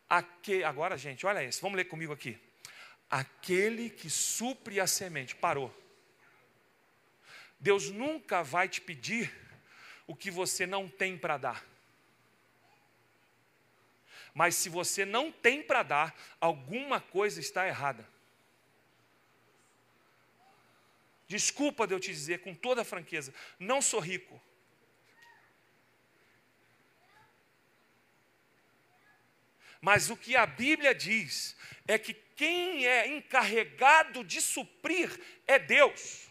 Aque, 0.10 0.64
agora, 0.64 0.98
gente, 0.98 1.26
olha 1.26 1.44
isso, 1.44 1.62
vamos 1.62 1.78
ler 1.78 1.86
comigo 1.86 2.12
aqui. 2.12 2.38
Aquele 3.10 3.90
que 3.90 4.10
supre 4.10 4.80
a 4.80 4.88
semente. 4.88 5.36
Parou. 5.36 5.74
Deus 7.60 7.90
nunca 7.92 8.42
vai 8.42 8.68
te 8.68 8.82
pedir 8.82 9.32
o 10.08 10.16
que 10.16 10.32
você 10.32 10.66
não 10.66 10.90
tem 10.90 11.18
para 11.18 11.38
dar. 11.38 11.71
Mas 14.34 14.56
se 14.56 14.70
você 14.70 15.06
não 15.06 15.32
tem 15.32 15.62
para 15.62 15.84
dar, 15.84 16.16
alguma 16.40 17.02
coisa 17.02 17.40
está 17.40 17.68
errada. 17.68 18.08
Desculpa 21.28 21.88
de 21.88 21.94
eu 21.94 22.00
te 22.00 22.12
dizer 22.12 22.40
com 22.40 22.54
toda 22.54 22.84
franqueza, 22.84 23.34
não 23.60 23.82
sou 23.82 24.00
rico. 24.00 24.42
Mas 29.80 30.10
o 30.10 30.18
que 30.18 30.36
a 30.36 30.46
Bíblia 30.46 30.94
diz 30.94 31.56
é 31.88 31.98
que 31.98 32.14
quem 32.14 32.86
é 32.86 33.08
encarregado 33.08 34.24
de 34.24 34.40
suprir 34.42 35.20
é 35.48 35.58
Deus 35.58 36.31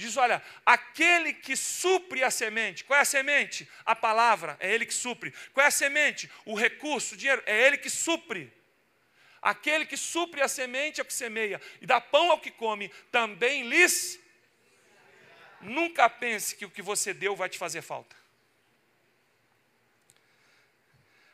diz: 0.00 0.16
olha, 0.16 0.42
aquele 0.64 1.32
que 1.32 1.56
supre 1.56 2.24
a 2.24 2.30
semente, 2.30 2.84
qual 2.84 2.98
é 2.98 3.02
a 3.02 3.04
semente? 3.04 3.68
A 3.84 3.94
palavra, 3.94 4.56
é 4.58 4.72
ele 4.72 4.86
que 4.86 4.94
supre. 4.94 5.32
Qual 5.52 5.64
é 5.64 5.68
a 5.68 5.70
semente? 5.70 6.30
O 6.44 6.54
recurso, 6.54 7.14
o 7.14 7.16
dinheiro, 7.16 7.42
é 7.46 7.66
ele 7.66 7.76
que 7.76 7.90
supre. 7.90 8.52
Aquele 9.42 9.86
que 9.86 9.96
supre 9.96 10.42
a 10.42 10.48
semente 10.48 11.00
é 11.00 11.02
o 11.02 11.06
que 11.06 11.14
semeia, 11.14 11.60
e 11.80 11.86
dá 11.86 12.00
pão 12.00 12.30
ao 12.30 12.40
que 12.40 12.50
come, 12.50 12.88
também 13.10 13.68
lhes. 13.68 14.18
Nunca 15.60 16.08
pense 16.08 16.56
que 16.56 16.64
o 16.64 16.70
que 16.70 16.82
você 16.82 17.14
deu 17.14 17.36
vai 17.36 17.48
te 17.48 17.58
fazer 17.58 17.82
falta. 17.82 18.16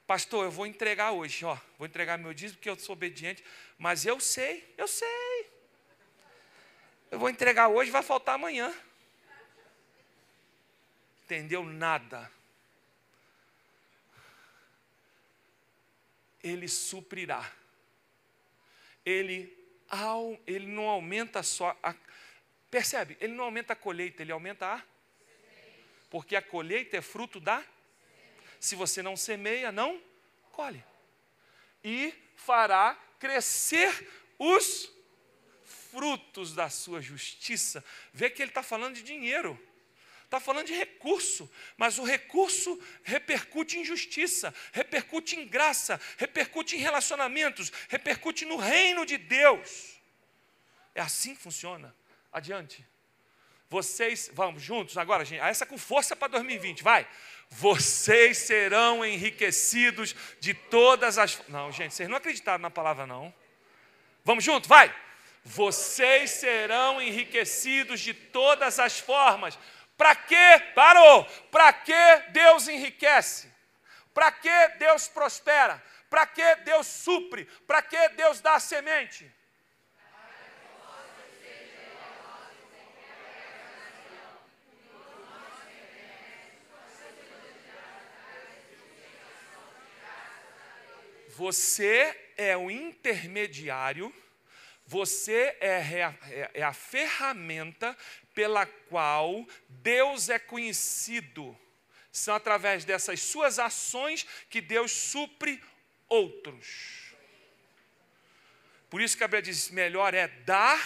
Pastor, 0.06 0.44
eu 0.44 0.52
vou 0.52 0.66
entregar 0.66 1.10
hoje, 1.10 1.44
ó, 1.44 1.58
vou 1.76 1.86
entregar 1.86 2.16
meu 2.16 2.32
dízimo 2.32 2.58
porque 2.58 2.70
eu 2.70 2.78
sou 2.78 2.92
obediente, 2.92 3.44
mas 3.76 4.06
eu 4.06 4.20
sei, 4.20 4.72
eu 4.78 4.86
sei, 4.86 5.25
eu 7.10 7.18
vou 7.18 7.28
entregar 7.28 7.68
hoje, 7.68 7.90
vai 7.90 8.02
faltar 8.02 8.34
amanhã. 8.34 8.74
Entendeu 11.24 11.64
nada. 11.64 12.30
Ele 16.42 16.68
suprirá. 16.68 17.50
Ele, 19.04 19.56
ele 20.46 20.66
não 20.66 20.88
aumenta 20.88 21.42
só 21.42 21.76
a. 21.82 21.94
Percebe? 22.70 23.16
Ele 23.20 23.34
não 23.34 23.44
aumenta 23.44 23.72
a 23.72 23.76
colheita, 23.76 24.22
ele 24.22 24.32
aumenta 24.32 24.74
a. 24.74 24.82
Porque 26.10 26.36
a 26.36 26.42
colheita 26.42 26.96
é 26.96 27.02
fruto 27.02 27.40
da. 27.40 27.64
Se 28.60 28.74
você 28.74 29.02
não 29.02 29.16
semeia, 29.16 29.70
não 29.72 30.00
colhe. 30.52 30.82
E 31.82 32.14
fará 32.36 32.98
crescer 33.18 34.08
os 34.38 34.95
frutos 35.96 36.52
da 36.52 36.68
sua 36.68 37.00
justiça. 37.00 37.82
Vê 38.12 38.28
que 38.28 38.42
ele 38.42 38.50
está 38.50 38.62
falando 38.62 38.96
de 38.96 39.02
dinheiro. 39.02 39.58
Está 40.26 40.38
falando 40.38 40.66
de 40.66 40.74
recurso, 40.74 41.50
mas 41.76 41.98
o 41.98 42.04
recurso 42.04 42.78
repercute 43.02 43.78
em 43.78 43.84
justiça, 43.84 44.52
repercute 44.72 45.36
em 45.36 45.46
graça, 45.46 46.00
repercute 46.18 46.76
em 46.76 46.80
relacionamentos, 46.80 47.72
repercute 47.88 48.44
no 48.44 48.56
reino 48.56 49.06
de 49.06 49.16
Deus. 49.16 49.94
É 50.94 51.00
assim 51.00 51.34
que 51.34 51.40
funciona. 51.40 51.94
Adiante. 52.32 52.84
Vocês, 53.70 54.28
vamos 54.34 54.62
juntos 54.62 54.98
agora, 54.98 55.24
gente. 55.24 55.40
Essa 55.40 55.64
com 55.64 55.78
força 55.78 56.14
para 56.14 56.28
2020, 56.28 56.82
vai. 56.82 57.08
Vocês 57.48 58.36
serão 58.36 59.02
enriquecidos 59.02 60.14
de 60.40 60.52
todas 60.52 61.16
as. 61.16 61.40
Não, 61.48 61.72
gente, 61.72 61.94
vocês 61.94 62.08
não 62.08 62.16
acreditaram 62.16 62.60
na 62.60 62.70
palavra, 62.70 63.06
não. 63.06 63.32
Vamos 64.24 64.44
junto, 64.44 64.68
vai. 64.68 65.05
Vocês 65.48 66.32
serão 66.32 67.00
enriquecidos 67.00 68.00
de 68.00 68.12
todas 68.12 68.80
as 68.80 68.98
formas 68.98 69.56
para 69.96 70.12
que, 70.16 70.58
parou, 70.74 71.24
para 71.52 71.72
que 71.72 72.16
Deus 72.30 72.66
enriquece? 72.66 73.48
Para 74.12 74.32
que 74.32 74.68
Deus 74.78 75.06
prospera? 75.06 75.80
Para 76.10 76.26
que 76.26 76.56
Deus 76.56 76.88
supre? 76.88 77.44
Para 77.64 77.80
que 77.80 78.08
Deus 78.08 78.40
dá 78.40 78.56
a 78.56 78.60
semente? 78.60 79.32
Você 91.28 92.32
é 92.36 92.56
o 92.56 92.68
intermediário, 92.68 94.12
você 94.86 95.56
é 95.60 96.04
a, 96.04 96.14
é 96.54 96.62
a 96.62 96.72
ferramenta 96.72 97.96
pela 98.34 98.66
qual 98.66 99.46
Deus 99.68 100.28
é 100.28 100.38
conhecido. 100.38 101.58
São 102.12 102.34
através 102.34 102.84
dessas 102.84 103.20
suas 103.20 103.58
ações 103.58 104.26
que 104.48 104.60
Deus 104.60 104.92
supre 104.92 105.62
outros. 106.08 107.14
Por 108.88 109.00
isso 109.00 109.16
que 109.16 109.24
a 109.24 109.28
Bíblia 109.28 109.42
diz: 109.42 109.70
melhor 109.70 110.14
é 110.14 110.28
dar 110.28 110.80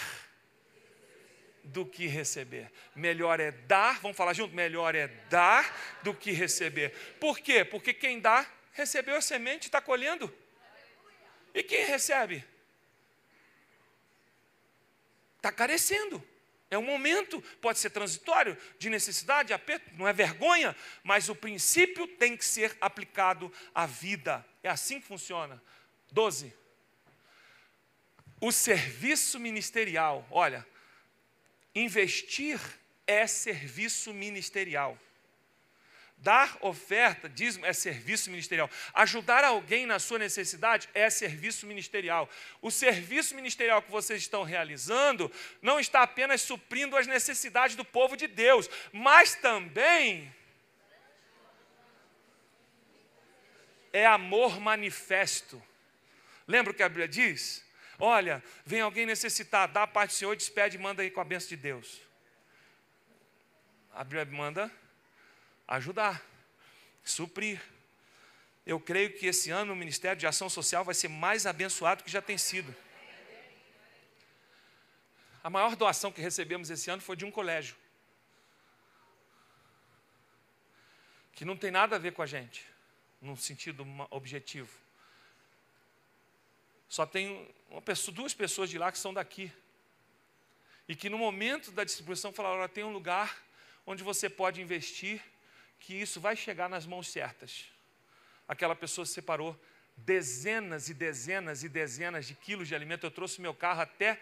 do 1.63 1.85
que 1.85 2.07
receber. 2.07 2.71
Melhor 2.95 3.39
é 3.39 3.51
dar, 3.51 3.99
vamos 4.01 4.17
falar 4.17 4.33
junto? 4.33 4.55
Melhor 4.55 4.95
é 4.95 5.07
dar 5.29 5.99
do 6.03 6.13
que 6.13 6.31
receber. 6.31 6.89
Por 7.19 7.39
quê? 7.39 7.63
Porque 7.63 7.93
quem 7.93 8.19
dá, 8.19 8.49
recebeu 8.73 9.15
a 9.15 9.21
semente, 9.21 9.67
está 9.67 9.79
colhendo. 9.79 10.33
E 11.53 11.61
quem 11.61 11.85
recebe? 11.85 12.43
Está 15.41 15.51
carecendo. 15.51 16.23
É 16.69 16.77
um 16.77 16.83
momento, 16.83 17.41
pode 17.59 17.79
ser 17.79 17.89
transitório, 17.89 18.55
de 18.77 18.91
necessidade, 18.91 19.51
aperto, 19.51 19.89
não 19.97 20.07
é 20.07 20.13
vergonha, 20.13 20.75
mas 21.03 21.29
o 21.29 21.35
princípio 21.35 22.07
tem 22.07 22.37
que 22.37 22.45
ser 22.45 22.77
aplicado 22.79 23.51
à 23.73 23.87
vida. 23.87 24.45
É 24.61 24.69
assim 24.69 25.01
que 25.01 25.07
funciona. 25.07 25.61
12. 26.11 26.53
O 28.39 28.51
serviço 28.51 29.39
ministerial. 29.39 30.25
Olha, 30.29 30.65
investir 31.73 32.61
é 33.07 33.25
serviço 33.25 34.13
ministerial. 34.13 34.95
Dar 36.21 36.55
oferta, 36.61 37.27
dízimo, 37.27 37.65
é 37.65 37.73
serviço 37.73 38.29
ministerial. 38.29 38.69
Ajudar 38.93 39.43
alguém 39.43 39.87
na 39.87 39.97
sua 39.97 40.19
necessidade 40.19 40.87
é 40.93 41.09
serviço 41.09 41.65
ministerial. 41.65 42.29
O 42.61 42.69
serviço 42.69 43.33
ministerial 43.33 43.81
que 43.81 43.89
vocês 43.89 44.21
estão 44.21 44.43
realizando 44.43 45.31
não 45.63 45.79
está 45.79 46.03
apenas 46.03 46.43
suprindo 46.43 46.95
as 46.95 47.07
necessidades 47.07 47.75
do 47.75 47.83
povo 47.83 48.15
de 48.15 48.27
Deus, 48.27 48.69
mas 48.93 49.33
também 49.33 50.31
é 53.91 54.05
amor 54.05 54.59
manifesto. 54.59 55.61
Lembra 56.47 56.71
o 56.71 56.75
que 56.75 56.83
a 56.83 56.89
Bíblia 56.89 57.07
diz? 57.07 57.65
Olha, 57.97 58.43
vem 58.63 58.81
alguém 58.81 59.07
necessitar, 59.07 59.67
dá 59.67 59.83
a 59.83 59.87
parte 59.87 60.11
do 60.11 60.17
Senhor, 60.17 60.35
despede 60.35 60.77
e 60.77 60.79
manda 60.79 61.01
aí 61.01 61.09
com 61.09 61.19
a 61.19 61.25
bênção 61.25 61.49
de 61.49 61.57
Deus. 61.57 61.99
A 63.91 64.03
Bíblia 64.03 64.25
manda 64.25 64.71
ajudar, 65.67 66.23
suprir. 67.03 67.61
Eu 68.65 68.79
creio 68.79 69.17
que 69.17 69.25
esse 69.25 69.49
ano 69.49 69.73
o 69.73 69.75
Ministério 69.75 70.19
de 70.19 70.27
Ação 70.27 70.49
Social 70.49 70.85
vai 70.85 70.93
ser 70.93 71.07
mais 71.07 71.45
abençoado 71.45 72.03
que 72.03 72.11
já 72.11 72.21
tem 72.21 72.37
sido. 72.37 72.75
A 75.43 75.49
maior 75.49 75.75
doação 75.75 76.11
que 76.11 76.21
recebemos 76.21 76.69
esse 76.69 76.89
ano 76.89 77.01
foi 77.01 77.15
de 77.15 77.25
um 77.25 77.31
colégio. 77.31 77.75
Que 81.33 81.43
não 81.43 81.57
tem 81.57 81.71
nada 81.71 81.95
a 81.95 81.99
ver 81.99 82.13
com 82.13 82.21
a 82.21 82.27
gente, 82.27 82.63
num 83.19 83.35
sentido 83.35 83.85
objetivo. 84.11 84.69
Só 86.87 87.05
tem 87.05 87.49
pessoa, 87.85 88.13
duas 88.13 88.33
pessoas 88.33 88.69
de 88.69 88.77
lá 88.77 88.91
que 88.91 88.97
são 88.97 89.13
daqui. 89.13 89.51
E 90.87 90.95
que 90.95 91.09
no 91.09 91.17
momento 91.17 91.71
da 91.71 91.83
distribuição 91.83 92.33
falaram: 92.33 92.67
tem 92.67 92.83
um 92.83 92.91
lugar 92.91 93.41
onde 93.85 94.03
você 94.03 94.29
pode 94.29 94.61
investir 94.61 95.23
que 95.81 95.93
isso 95.95 96.21
vai 96.21 96.35
chegar 96.35 96.69
nas 96.69 96.85
mãos 96.85 97.09
certas. 97.09 97.65
Aquela 98.47 98.75
pessoa 98.75 99.05
separou 99.05 99.59
dezenas 99.97 100.89
e 100.89 100.93
dezenas 100.93 101.63
e 101.63 101.69
dezenas 101.69 102.27
de 102.27 102.35
quilos 102.35 102.67
de 102.67 102.75
alimento. 102.75 103.05
Eu 103.05 103.11
trouxe 103.11 103.41
meu 103.41 103.53
carro 103.53 103.81
até 103.81 104.19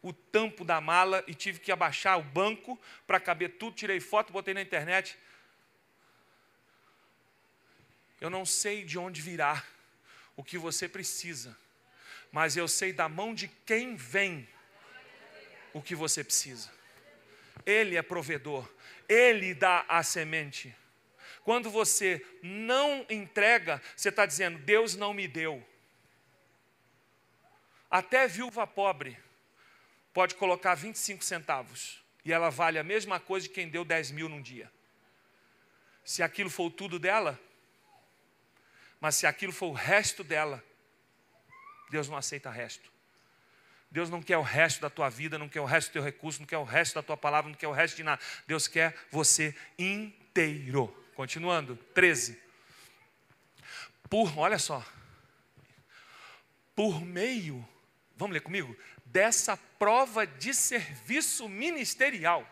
o 0.00 0.12
tampo 0.12 0.64
da 0.64 0.80
mala 0.80 1.24
e 1.26 1.34
tive 1.34 1.58
que 1.58 1.72
abaixar 1.72 2.18
o 2.18 2.22
banco 2.22 2.80
para 3.06 3.18
caber 3.18 3.58
tudo. 3.58 3.76
Tirei 3.76 4.00
foto, 4.00 4.32
botei 4.32 4.54
na 4.54 4.62
internet. 4.62 5.18
Eu 8.20 8.30
não 8.30 8.46
sei 8.46 8.84
de 8.84 8.98
onde 8.98 9.20
virá 9.20 9.64
o 10.36 10.44
que 10.44 10.56
você 10.56 10.88
precisa, 10.88 11.56
mas 12.30 12.56
eu 12.56 12.66
sei 12.66 12.92
da 12.92 13.08
mão 13.08 13.34
de 13.34 13.48
quem 13.48 13.96
vem 13.96 14.48
o 15.72 15.82
que 15.82 15.94
você 15.94 16.22
precisa. 16.24 16.73
Ele 17.64 17.96
é 17.96 18.02
provedor. 18.02 18.68
Ele 19.08 19.54
dá 19.54 19.84
a 19.88 20.02
semente. 20.02 20.74
Quando 21.42 21.70
você 21.70 22.24
não 22.42 23.04
entrega, 23.08 23.80
você 23.94 24.08
está 24.08 24.24
dizendo: 24.24 24.58
Deus 24.58 24.96
não 24.96 25.12
me 25.12 25.28
deu. 25.28 25.64
Até 27.90 28.26
viúva 28.26 28.66
pobre 28.66 29.16
pode 30.12 30.34
colocar 30.34 30.74
25 30.74 31.22
centavos 31.22 32.02
e 32.24 32.32
ela 32.32 32.50
vale 32.50 32.78
a 32.78 32.82
mesma 32.82 33.20
coisa 33.20 33.46
de 33.46 33.54
quem 33.54 33.68
deu 33.68 33.84
10 33.84 34.10
mil 34.12 34.28
num 34.28 34.40
dia. 34.40 34.72
Se 36.04 36.22
aquilo 36.22 36.50
for 36.50 36.70
tudo 36.70 36.98
dela, 36.98 37.38
mas 39.00 39.16
se 39.16 39.26
aquilo 39.26 39.52
for 39.52 39.66
o 39.66 39.72
resto 39.72 40.24
dela, 40.24 40.64
Deus 41.90 42.08
não 42.08 42.16
aceita 42.16 42.50
resto. 42.50 42.93
Deus 43.94 44.10
não 44.10 44.20
quer 44.20 44.36
o 44.36 44.42
resto 44.42 44.80
da 44.80 44.90
tua 44.90 45.08
vida, 45.08 45.38
não 45.38 45.48
quer 45.48 45.60
o 45.60 45.64
resto 45.64 45.90
do 45.90 45.92
teu 45.92 46.02
recurso, 46.02 46.40
não 46.40 46.48
quer 46.48 46.58
o 46.58 46.64
resto 46.64 46.96
da 46.96 47.02
tua 47.04 47.16
palavra, 47.16 47.48
não 47.48 47.56
quer 47.56 47.68
o 47.68 47.72
resto 47.72 47.94
de 47.94 48.02
nada. 48.02 48.20
Deus 48.44 48.66
quer 48.66 48.92
você 49.08 49.54
inteiro. 49.78 50.88
Continuando, 51.14 51.76
13. 51.94 52.36
Por, 54.10 54.36
olha 54.36 54.58
só, 54.58 54.84
por 56.74 57.02
meio, 57.02 57.64
vamos 58.16 58.34
ler 58.34 58.40
comigo, 58.40 58.76
dessa 59.06 59.56
prova 59.56 60.26
de 60.26 60.52
serviço 60.52 61.48
ministerial. 61.48 62.44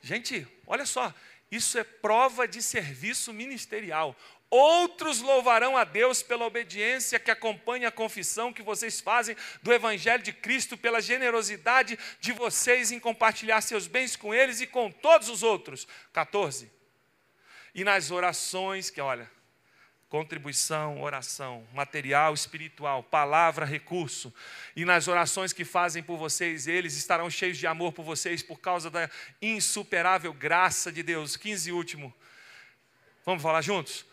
Gente, 0.00 0.46
olha 0.64 0.86
só, 0.86 1.12
isso 1.50 1.76
é 1.76 1.82
prova 1.82 2.46
de 2.46 2.62
serviço 2.62 3.32
ministerial. 3.32 4.16
Outros 4.54 5.22
louvarão 5.22 5.78
a 5.78 5.82
Deus 5.82 6.22
pela 6.22 6.44
obediência 6.44 7.18
que 7.18 7.30
acompanha 7.30 7.88
a 7.88 7.90
confissão 7.90 8.52
que 8.52 8.62
vocês 8.62 9.00
fazem 9.00 9.34
do 9.62 9.72
Evangelho 9.72 10.22
de 10.22 10.30
Cristo, 10.30 10.76
pela 10.76 11.00
generosidade 11.00 11.98
de 12.20 12.32
vocês 12.32 12.92
em 12.92 13.00
compartilhar 13.00 13.62
seus 13.62 13.86
bens 13.86 14.14
com 14.14 14.34
eles 14.34 14.60
e 14.60 14.66
com 14.66 14.90
todos 14.90 15.30
os 15.30 15.42
outros. 15.42 15.88
14. 16.12 16.70
E 17.74 17.82
nas 17.82 18.10
orações, 18.10 18.90
que 18.90 19.00
olha, 19.00 19.30
contribuição, 20.10 21.00
oração, 21.00 21.66
material, 21.72 22.34
espiritual, 22.34 23.02
palavra, 23.02 23.64
recurso. 23.64 24.30
E 24.76 24.84
nas 24.84 25.08
orações 25.08 25.54
que 25.54 25.64
fazem 25.64 26.02
por 26.02 26.18
vocês, 26.18 26.66
eles 26.66 26.94
estarão 26.94 27.30
cheios 27.30 27.56
de 27.56 27.66
amor 27.66 27.94
por 27.94 28.04
vocês 28.04 28.42
por 28.42 28.60
causa 28.60 28.90
da 28.90 29.08
insuperável 29.40 30.30
graça 30.34 30.92
de 30.92 31.02
Deus. 31.02 31.38
15 31.38 31.70
e 31.70 31.72
último. 31.72 32.14
Vamos 33.24 33.42
falar 33.42 33.62
juntos? 33.62 34.11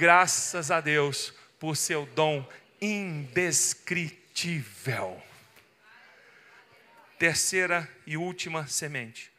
Graças 0.00 0.70
a 0.70 0.80
Deus 0.80 1.34
por 1.58 1.76
seu 1.76 2.06
dom 2.06 2.48
indescritível. 2.80 5.22
Terceira 7.18 7.86
e 8.06 8.16
última 8.16 8.66
semente. 8.66 9.30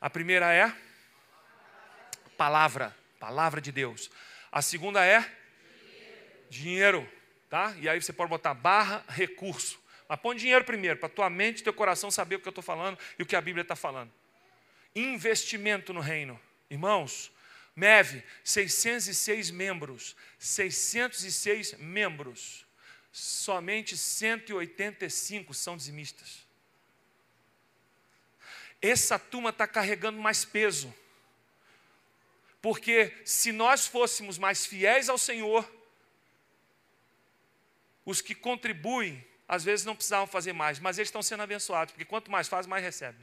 A 0.00 0.10
primeira 0.10 0.52
é 0.52 0.74
palavra, 2.36 2.96
palavra 3.20 3.60
de 3.60 3.70
Deus. 3.70 4.10
A 4.50 4.60
segunda 4.60 5.06
é 5.06 5.24
dinheiro, 6.48 7.08
tá? 7.48 7.72
E 7.78 7.88
aí 7.88 8.02
você 8.02 8.12
pode 8.12 8.28
botar 8.28 8.54
barra 8.54 9.04
recurso. 9.06 9.80
Mas 10.08 10.18
põe 10.18 10.34
dinheiro 10.34 10.64
primeiro, 10.64 10.98
para 10.98 11.08
tua 11.08 11.30
mente 11.30 11.60
e 11.60 11.62
teu 11.62 11.72
coração 11.72 12.10
saber 12.10 12.34
o 12.34 12.40
que 12.40 12.48
eu 12.48 12.50
estou 12.50 12.64
falando 12.64 12.98
e 13.16 13.22
o 13.22 13.26
que 13.26 13.36
a 13.36 13.40
Bíblia 13.40 13.62
está 13.62 13.76
falando. 13.76 14.10
investimento 14.96 15.92
no 15.92 16.00
reino. 16.00 16.40
Irmãos, 16.68 17.30
MEV, 17.80 18.22
606 18.44 19.50
membros, 19.50 20.14
606 20.38 21.74
membros, 21.78 22.66
somente 23.10 23.96
185 23.96 25.54
são 25.54 25.78
dizimistas. 25.78 26.46
Essa 28.82 29.18
turma 29.18 29.48
está 29.48 29.66
carregando 29.66 30.20
mais 30.20 30.44
peso, 30.44 30.94
porque 32.60 33.14
se 33.24 33.50
nós 33.50 33.86
fôssemos 33.86 34.36
mais 34.36 34.66
fiéis 34.66 35.08
ao 35.08 35.16
Senhor, 35.16 35.64
os 38.04 38.20
que 38.20 38.34
contribuem, 38.34 39.26
às 39.48 39.64
vezes 39.64 39.86
não 39.86 39.96
precisavam 39.96 40.26
fazer 40.26 40.52
mais, 40.52 40.78
mas 40.78 40.98
eles 40.98 41.08
estão 41.08 41.22
sendo 41.22 41.42
abençoados, 41.42 41.92
porque 41.92 42.04
quanto 42.04 42.30
mais 42.30 42.46
faz, 42.46 42.66
mais 42.66 42.84
recebe. 42.84 43.18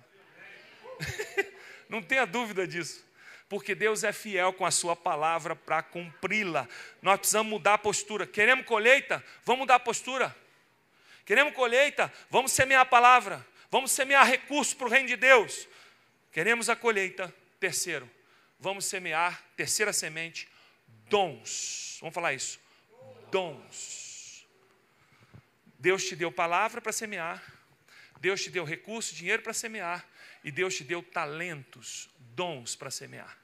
não 1.88 2.02
tenha 2.02 2.26
dúvida 2.26 2.68
disso 2.68 3.07
porque 3.50 3.74
Deus 3.74 4.04
é 4.04 4.12
fiel 4.12 4.52
com 4.54 4.66
a 4.66 4.72
sua 4.72 4.96
palavra 4.96 5.56
para 5.56 5.82
cumpri-la. 5.82 6.68
Nós 7.02 7.20
precisamos 7.20 7.50
mudar 7.50 7.76
a 7.76 7.78
postura. 7.78 8.28
Queremos 8.28 8.66
colheita? 8.66 9.24
Vamos 9.46 9.62
mudar 9.62 9.76
a 9.76 9.80
postura. 9.80 10.36
Queremos 11.26 11.54
colheita? 11.54 12.12
Vamos 12.30 12.52
semear 12.52 12.82
a 12.82 12.86
palavra. 12.86 13.46
Vamos 13.70 13.92
semear 13.92 14.26
recursos 14.26 14.74
para 14.74 14.88
o 14.88 14.90
reino 14.90 15.08
de 15.08 15.18
Deus. 15.18 15.68
Queremos 16.32 16.70
a 16.70 16.76
colheita? 16.76 17.34
Terceiro, 17.60 18.10
vamos 18.60 18.86
semear, 18.86 19.44
terceira 19.56 19.92
semente, 19.92 20.48
dons. 21.10 21.98
Vamos 22.00 22.14
falar 22.14 22.34
isso. 22.34 22.60
Dons. 23.32 24.48
Deus 25.80 26.06
te 26.06 26.16
deu 26.16 26.32
palavra 26.32 26.80
para 26.80 26.92
semear. 26.92 27.44
Deus 28.20 28.44
te 28.44 28.50
deu 28.50 28.64
recurso, 28.64 29.16
dinheiro 29.16 29.42
para 29.42 29.54
semear. 29.54 30.06
E 30.48 30.52
Deus 30.52 30.78
te 30.78 30.86
deu 30.86 31.04
talentos, 31.04 32.10
dons 32.34 32.74
para 32.74 32.90
semear. 32.90 33.38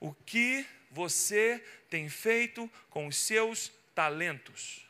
O 0.00 0.12
que 0.12 0.66
você 0.90 1.64
tem 1.88 2.08
feito 2.08 2.68
com 2.90 3.06
os 3.06 3.14
seus 3.16 3.70
talentos? 3.94 4.84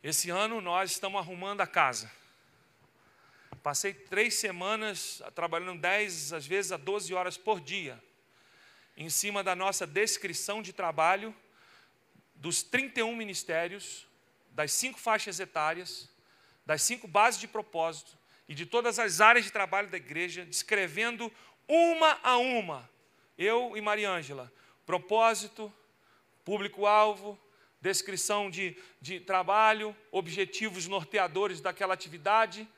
Esse 0.00 0.30
ano 0.30 0.60
nós 0.60 0.92
estamos 0.92 1.20
arrumando 1.20 1.60
a 1.60 1.66
casa. 1.66 2.08
Passei 3.64 3.92
três 3.92 4.34
semanas 4.34 5.20
trabalhando 5.34 5.80
10, 5.80 6.32
às 6.32 6.46
vezes 6.46 6.70
a 6.70 6.76
12 6.76 7.12
horas 7.14 7.36
por 7.36 7.60
dia, 7.60 8.00
em 8.96 9.10
cima 9.10 9.42
da 9.42 9.56
nossa 9.56 9.84
descrição 9.84 10.62
de 10.62 10.72
trabalho 10.72 11.34
dos 12.36 12.62
31 12.62 13.16
ministérios, 13.16 14.06
das 14.52 14.70
cinco 14.70 15.00
faixas 15.00 15.40
etárias, 15.40 16.08
das 16.68 16.82
cinco 16.82 17.08
bases 17.08 17.40
de 17.40 17.48
propósito, 17.48 18.14
e 18.46 18.54
de 18.54 18.66
todas 18.66 18.98
as 18.98 19.22
áreas 19.22 19.46
de 19.46 19.50
trabalho 19.50 19.88
da 19.88 19.96
igreja, 19.96 20.44
descrevendo 20.44 21.32
uma 21.66 22.20
a 22.22 22.36
uma, 22.36 22.90
eu 23.38 23.74
e 23.74 23.80
Maria 23.80 24.10
Ângela, 24.10 24.52
propósito, 24.84 25.72
público-alvo, 26.44 27.38
descrição 27.80 28.50
de, 28.50 28.76
de 29.00 29.18
trabalho, 29.18 29.96
objetivos 30.12 30.86
norteadores 30.86 31.62
daquela 31.62 31.94
atividade, 31.94 32.68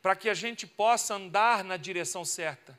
para 0.00 0.14
que 0.14 0.30
a 0.30 0.34
gente 0.34 0.68
possa 0.68 1.16
andar 1.16 1.64
na 1.64 1.76
direção 1.76 2.24
certa, 2.24 2.78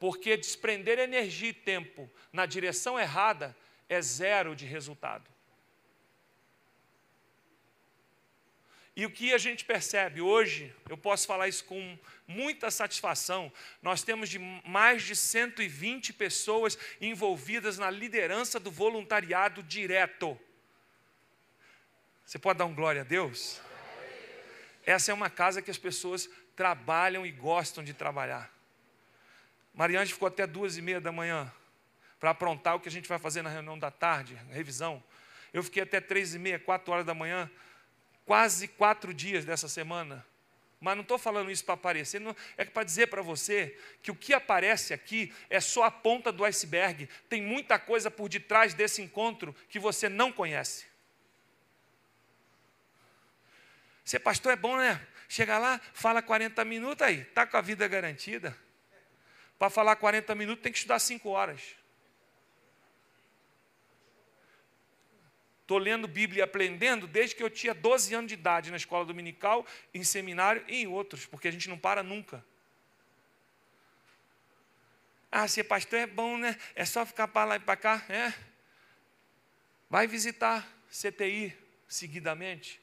porque 0.00 0.36
desprender 0.36 0.98
energia 0.98 1.50
e 1.50 1.54
tempo 1.54 2.10
na 2.32 2.46
direção 2.46 2.98
errada 2.98 3.56
é 3.88 4.02
zero 4.02 4.56
de 4.56 4.66
resultado. 4.66 5.30
E 8.94 9.06
o 9.06 9.10
que 9.10 9.32
a 9.32 9.38
gente 9.38 9.64
percebe 9.64 10.20
hoje, 10.20 10.74
eu 10.88 10.98
posso 10.98 11.26
falar 11.26 11.48
isso 11.48 11.64
com 11.64 11.98
muita 12.26 12.70
satisfação, 12.70 13.50
nós 13.80 14.02
temos 14.02 14.28
de 14.28 14.38
mais 14.38 15.02
de 15.02 15.16
120 15.16 16.12
pessoas 16.12 16.78
envolvidas 17.00 17.78
na 17.78 17.90
liderança 17.90 18.60
do 18.60 18.70
voluntariado 18.70 19.62
direto. 19.62 20.38
Você 22.26 22.38
pode 22.38 22.58
dar 22.58 22.66
um 22.66 22.74
glória 22.74 23.00
a 23.00 23.04
Deus? 23.04 23.60
Essa 24.84 25.10
é 25.10 25.14
uma 25.14 25.30
casa 25.30 25.62
que 25.62 25.70
as 25.70 25.78
pessoas 25.78 26.28
trabalham 26.54 27.24
e 27.24 27.30
gostam 27.30 27.82
de 27.82 27.94
trabalhar. 27.94 28.52
Mariane 29.72 30.12
ficou 30.12 30.28
até 30.28 30.46
duas 30.46 30.76
e 30.76 30.82
meia 30.82 31.00
da 31.00 31.10
manhã 31.10 31.50
para 32.20 32.30
aprontar 32.30 32.76
o 32.76 32.80
que 32.80 32.88
a 32.88 32.92
gente 32.92 33.08
vai 33.08 33.18
fazer 33.18 33.40
na 33.40 33.48
reunião 33.48 33.78
da 33.78 33.90
tarde, 33.90 34.34
revisão. 34.50 35.02
Eu 35.50 35.62
fiquei 35.62 35.82
até 35.82 35.98
três 35.98 36.34
e 36.34 36.38
meia, 36.38 36.58
quatro 36.58 36.92
horas 36.92 37.06
da 37.06 37.14
manhã 37.14 37.50
quase 38.32 38.66
quatro 38.66 39.12
dias 39.12 39.44
dessa 39.44 39.68
semana. 39.68 40.26
Mas 40.80 40.96
não 40.96 41.02
estou 41.02 41.18
falando 41.18 41.50
isso 41.50 41.66
para 41.66 41.74
aparecer, 41.74 42.18
é 42.56 42.64
para 42.64 42.82
dizer 42.82 43.08
para 43.08 43.20
você 43.20 43.78
que 44.02 44.10
o 44.10 44.16
que 44.16 44.32
aparece 44.32 44.94
aqui 44.94 45.30
é 45.50 45.60
só 45.60 45.82
a 45.82 45.90
ponta 45.90 46.32
do 46.32 46.42
iceberg. 46.42 47.10
Tem 47.28 47.42
muita 47.42 47.78
coisa 47.78 48.10
por 48.10 48.30
detrás 48.30 48.72
desse 48.72 49.02
encontro 49.02 49.54
que 49.68 49.78
você 49.78 50.08
não 50.08 50.32
conhece. 50.32 50.86
Ser 54.02 54.20
pastor 54.20 54.54
é 54.54 54.56
bom, 54.56 54.78
né? 54.78 55.06
Chega 55.28 55.58
lá, 55.58 55.78
fala 55.92 56.22
40 56.22 56.64
minutos 56.64 57.06
aí, 57.06 57.20
está 57.20 57.46
com 57.46 57.58
a 57.58 57.60
vida 57.60 57.86
garantida. 57.86 58.56
Para 59.58 59.68
falar 59.68 59.96
40 59.96 60.34
minutos 60.34 60.62
tem 60.62 60.72
que 60.72 60.78
estudar 60.78 61.00
5 61.00 61.28
horas. 61.28 61.60
Estou 65.62 65.78
lendo 65.78 66.06
Bíblia 66.06 66.40
e 66.40 66.42
aprendendo 66.42 67.06
desde 67.06 67.34
que 67.34 67.42
eu 67.42 67.48
tinha 67.48 67.72
12 67.72 68.14
anos 68.14 68.28
de 68.28 68.34
idade 68.34 68.70
na 68.70 68.76
escola 68.76 69.04
dominical, 69.04 69.64
em 69.94 70.04
seminário 70.04 70.62
e 70.68 70.82
em 70.82 70.86
outros, 70.86 71.24
porque 71.24 71.48
a 71.48 71.50
gente 71.50 71.68
não 71.68 71.78
para 71.78 72.02
nunca. 72.02 72.44
Ah, 75.30 75.48
ser 75.48 75.64
pastor 75.64 76.00
é 76.00 76.06
bom, 76.06 76.36
né? 76.36 76.58
É 76.74 76.84
só 76.84 77.06
ficar 77.06 77.28
para 77.28 77.46
lá 77.46 77.56
e 77.56 77.60
para 77.60 77.76
cá? 77.76 78.04
É. 78.08 78.34
Vai 79.88 80.06
visitar 80.06 80.68
CTI 80.90 81.56
seguidamente. 81.88 82.80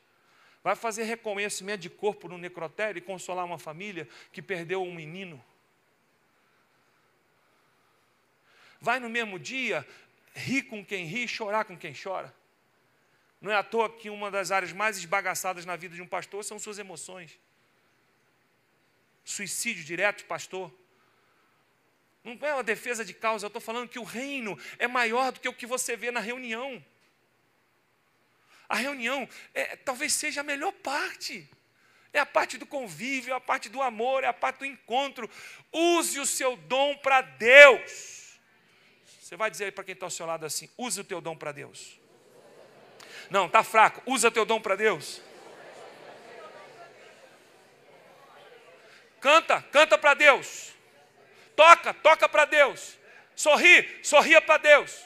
Vai 0.63 0.75
fazer 0.75 1.03
reconhecimento 1.03 1.81
de 1.81 1.89
corpo 1.89 2.27
no 2.27 2.37
necrotério 2.37 2.97
e 2.97 3.01
consolar 3.01 3.45
uma 3.45 3.59
família 3.59 4.07
que 4.31 4.41
perdeu 4.41 4.81
um 4.81 4.93
menino. 4.93 5.43
Vai 8.81 8.99
no 8.99 9.09
mesmo 9.09 9.37
dia 9.37 9.85
rir 10.33 10.63
com 10.63 10.83
quem 10.83 11.05
ri, 11.05 11.27
chorar 11.27 11.65
com 11.65 11.77
quem 11.77 11.93
chora. 11.93 12.33
Não 13.41 13.51
é 13.51 13.55
à 13.55 13.63
toa 13.63 13.89
que 13.89 14.09
uma 14.09 14.29
das 14.29 14.51
áreas 14.51 14.73
mais 14.73 14.97
esbagaçadas 14.97 15.65
na 15.65 15.75
vida 15.75 15.95
de 15.95 16.01
um 16.01 16.07
pastor 16.07 16.43
são 16.43 16.59
suas 16.59 16.77
emoções. 16.77 17.39
Suicídio 19.23 19.83
direto, 19.83 20.25
pastor. 20.25 20.73
Não 22.23 22.37
é 22.41 22.53
uma 22.53 22.63
defesa 22.63 23.05
de 23.05 23.13
causa, 23.13 23.45
eu 23.45 23.47
estou 23.47 23.61
falando 23.61 23.87
que 23.87 23.99
o 23.99 24.03
reino 24.03 24.59
é 24.77 24.87
maior 24.87 25.31
do 25.31 25.39
que 25.39 25.47
o 25.47 25.53
que 25.53 25.65
você 25.65 25.95
vê 25.95 26.11
na 26.11 26.19
reunião. 26.19 26.83
A 28.67 28.75
reunião 28.75 29.27
é, 29.53 29.75
talvez 29.77 30.13
seja 30.13 30.41
a 30.41 30.43
melhor 30.43 30.71
parte. 30.73 31.49
É 32.11 32.19
a 32.19 32.25
parte 32.25 32.57
do 32.57 32.65
convívio, 32.65 33.33
é 33.33 33.35
a 33.35 33.39
parte 33.39 33.69
do 33.69 33.81
amor, 33.81 34.23
é 34.23 34.27
a 34.27 34.33
parte 34.33 34.59
do 34.59 34.65
encontro. 34.65 35.29
Use 35.71 36.19
o 36.19 36.25
seu 36.25 36.57
dom 36.57 36.97
para 36.97 37.21
Deus. 37.21 38.39
Você 39.21 39.35
vai 39.35 39.49
dizer 39.49 39.73
para 39.73 39.83
quem 39.83 39.93
está 39.93 40.07
ao 40.07 40.11
seu 40.11 40.25
lado 40.25 40.45
assim: 40.45 40.69
use 40.77 40.99
o 40.99 41.03
teu 41.03 41.21
dom 41.21 41.37
para 41.37 41.51
Deus. 41.51 41.98
Não, 43.29 43.45
está 43.45 43.63
fraco. 43.63 44.01
Usa 44.05 44.31
teu 44.31 44.45
dom 44.45 44.59
para 44.59 44.75
Deus. 44.75 45.21
Canta, 49.19 49.61
canta 49.71 49.97
para 49.97 50.13
Deus. 50.13 50.73
Toca, 51.55 51.93
toca 51.93 52.29
para 52.29 52.45
Deus. 52.45 52.97
Sorri, 53.35 54.03
sorria 54.03 54.41
para 54.41 54.57
Deus. 54.57 55.05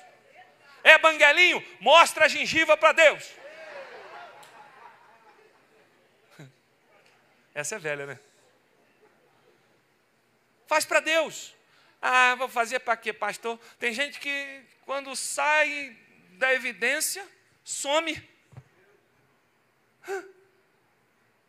É 0.84 0.98
banguelinho, 0.98 1.66
mostra 1.80 2.26
a 2.26 2.28
gengiva 2.28 2.76
para 2.76 2.92
Deus. 2.92 3.32
Essa 7.56 7.76
é 7.76 7.80
velha, 7.80 8.06
né? 8.06 8.20
Faz 10.68 10.86
para 10.86 11.00
Deus. 11.00 11.56
Ah, 12.02 12.36
vou 12.36 12.50
fazer 12.50 12.80
para 12.80 12.98
quê, 12.98 13.14
pastor? 13.14 13.58
Tem 13.80 13.94
gente 13.94 14.20
que, 14.20 14.64
quando 14.86 15.16
sai 15.16 15.98
da 16.32 16.54
evidência, 16.54 17.26
some. 17.64 18.22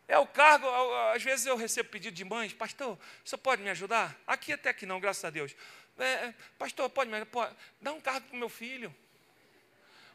É 0.07 0.19
o 0.19 0.27
cargo, 0.27 0.67
às 1.13 1.23
vezes 1.23 1.45
eu 1.47 1.55
recebo 1.57 1.89
pedido 1.89 2.13
de 2.13 2.23
mães, 2.23 2.53
pastor, 2.53 2.97
você 3.23 3.35
pode 3.35 3.63
me 3.63 3.69
ajudar? 3.71 4.15
Aqui 4.27 4.53
até 4.53 4.71
que 4.71 4.85
não, 4.85 4.99
graças 4.99 5.25
a 5.25 5.31
Deus. 5.31 5.55
É, 5.97 6.03
é 6.03 6.33
pastor, 6.59 6.89
pode 6.91 7.09
me 7.09 7.17
ajudar? 7.17 7.55
Dá 7.81 7.91
um 7.91 7.99
cargo 7.99 8.27
para 8.27 8.35
o 8.35 8.39
meu 8.39 8.49
filho. 8.49 8.95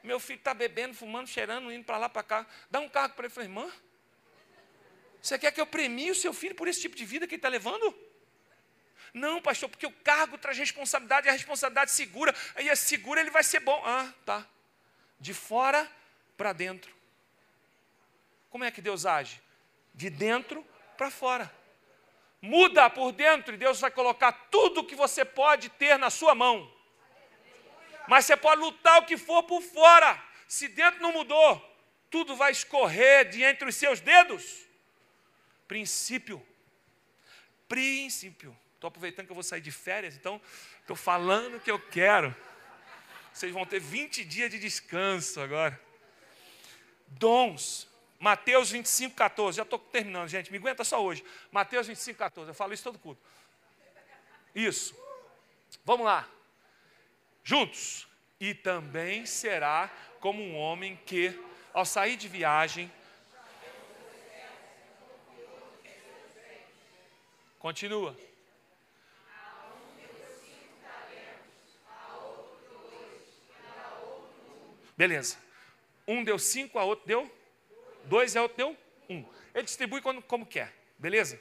Meu 0.03 0.21
filho 0.21 0.39
está 0.39 0.55
bebendo, 0.55 0.95
fumando, 0.95 1.27
cheirando, 1.27 1.73
indo 1.73 1.85
para 1.85 1.99
lá, 1.99 2.09
para 2.09 2.23
cá. 2.23 2.47
Dá 2.71 2.79
um 2.79 2.89
cargo 2.89 3.17
para 3.17 3.25
ele. 3.25 3.33
Eu 3.33 3.35
falei, 3.35 3.49
irmã, 3.49 3.71
você 5.21 5.39
quer 5.39 5.51
que 5.51 5.61
eu 5.61 5.67
premie 5.67 6.11
o 6.11 6.15
seu 6.15 6.33
filho 6.33 6.55
por 6.55 6.69
esse 6.69 6.81
tipo 6.81 6.95
de 6.97 7.05
vida 7.05 7.27
que 7.27 7.35
ele 7.35 7.39
está 7.39 7.49
levando? 7.49 7.93
Não, 9.13 9.43
pastor, 9.43 9.69
porque 9.69 9.87
o 9.87 9.93
cargo 9.93 10.39
traz 10.39 10.57
responsabilidade, 10.57 11.29
a 11.29 11.33
responsabilidade 11.33 11.91
segura. 11.91 12.35
Aí 12.55 12.69
é 12.69 12.77
segura, 12.77 13.21
ele 13.21 13.31
vai 13.31 13.43
ser 13.43 13.59
bom. 13.59 13.83
Ah, 13.85 14.15
tá 14.25 14.47
de 15.21 15.35
fora 15.35 15.91
para 16.37 16.53
dentro. 16.53 16.93
Como 18.49 18.65
é 18.65 18.71
que 18.71 18.81
Deus 18.81 19.07
age? 19.07 19.41
de 19.95 20.11
dentro 20.11 20.65
para 20.97 21.11
fora. 21.11 21.53
Muda 22.41 22.89
por 22.89 23.13
dentro 23.13 23.55
e 23.55 23.59
Deus 23.59 23.81
vai 23.81 23.91
colocar 23.91 24.33
tudo 24.51 24.85
que 24.85 24.95
você 24.95 25.25
pode 25.25 25.69
ter 25.69 25.99
na 25.99 26.11
sua 26.11 26.35
mão. 26.35 26.73
Mas 28.09 28.25
você 28.25 28.37
pode 28.37 28.61
lutar 28.61 29.01
o 29.01 29.05
que 29.05 29.17
for 29.17 29.43
por 29.43 29.61
fora. 29.63 30.21
Se 30.49 30.69
dentro 30.69 31.03
não 31.03 31.13
mudou, 31.13 31.63
tudo 32.11 32.35
vai 32.35 32.51
escorrer 32.51 33.29
de 33.29 33.43
entre 33.43 33.69
os 33.69 33.77
seus 33.77 34.01
dedos. 34.01 34.67
Princípio. 35.69 36.45
Princípio. 37.69 38.57
Estou 38.75 38.89
aproveitando 38.89 39.27
que 39.27 39.33
eu 39.33 39.37
vou 39.37 39.45
sair 39.45 39.61
de 39.61 39.71
férias, 39.71 40.17
então 40.17 40.41
estou 40.81 40.97
falando 40.97 41.59
o 41.59 41.61
que 41.61 41.71
eu 41.71 41.79
quero. 41.79 42.35
Vocês 43.33 43.53
vão 43.53 43.65
ter 43.65 43.81
20 43.81 44.25
dias 44.25 44.51
de 44.51 44.59
descanso 44.59 45.41
agora. 45.41 45.81
Dons. 47.07 47.89
Mateus 48.19 48.71
25, 48.71 49.17
14. 49.17 49.57
Já 49.57 49.63
estou 49.63 49.79
terminando, 49.79 50.29
gente. 50.29 50.51
Me 50.53 50.59
aguenta 50.59 50.85
só 50.85 51.03
hoje. 51.03 51.25
Mateus 51.51 51.87
25, 51.87 52.19
14. 52.19 52.51
Eu 52.51 52.55
falo 52.55 52.75
isso 52.75 52.85
todo 52.85 52.99
culto. 52.99 53.21
Isso. 54.55 54.95
Vamos 55.85 56.05
lá. 56.05 56.29
Juntos. 57.43 58.07
E 58.39 58.55
também 58.55 59.27
será 59.27 59.91
como 60.21 60.43
um 60.43 60.57
homem 60.57 60.97
que, 61.07 61.39
ao 61.73 61.85
sair 61.85 62.17
de 62.17 62.29
viagem, 62.29 62.91
continua. 67.59 68.17
Beleza. 75.01 75.39
Um 76.07 76.23
deu 76.23 76.39
cinco, 76.39 76.79
a 76.79 76.85
outro 76.85 77.07
deu 77.07 77.35
dois, 78.05 78.37
a 78.37 78.43
outro 78.43 78.59
deu 78.59 78.77
um. 79.09 79.25
Ele 79.55 79.65
distribui 79.65 80.03
quando, 80.03 80.21
como 80.21 80.45
quer. 80.45 80.77
Beleza? 80.99 81.41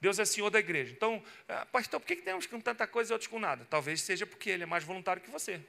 Deus 0.00 0.18
é 0.18 0.24
senhor 0.24 0.50
da 0.50 0.58
igreja. 0.58 0.92
Então, 0.92 1.22
ah, 1.48 1.64
pastor, 1.66 2.00
por 2.00 2.06
que, 2.08 2.16
que 2.16 2.48
com 2.48 2.60
tanta 2.60 2.84
coisa 2.84 3.12
e 3.12 3.14
outros 3.14 3.30
com 3.30 3.38
nada? 3.38 3.64
Talvez 3.70 4.02
seja 4.02 4.26
porque 4.26 4.50
ele 4.50 4.64
é 4.64 4.66
mais 4.66 4.82
voluntário 4.82 5.22
que 5.22 5.30
você. 5.30 5.60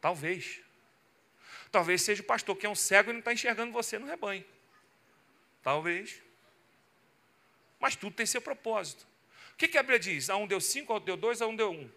Talvez. 0.00 0.62
Talvez 1.70 2.00
seja 2.00 2.22
o 2.22 2.24
pastor 2.24 2.56
que 2.56 2.64
é 2.64 2.70
um 2.70 2.74
cego 2.74 3.10
e 3.10 3.12
não 3.12 3.18
está 3.18 3.30
enxergando 3.30 3.72
você 3.72 3.98
no 3.98 4.06
rebanho. 4.06 4.42
Talvez. 5.62 6.22
Mas 7.78 7.94
tudo 7.94 8.16
tem 8.16 8.24
seu 8.24 8.40
propósito. 8.40 9.06
O 9.52 9.56
que, 9.58 9.68
que 9.68 9.76
a 9.76 9.82
Bíblia 9.82 9.98
diz? 9.98 10.30
A 10.30 10.36
um 10.38 10.46
deu 10.46 10.62
cinco, 10.62 10.94
a 10.94 10.94
outro 10.94 11.08
deu 11.08 11.16
dois, 11.18 11.42
a 11.42 11.46
um 11.46 11.54
deu 11.54 11.70
um. 11.70 11.84
O 11.84 11.92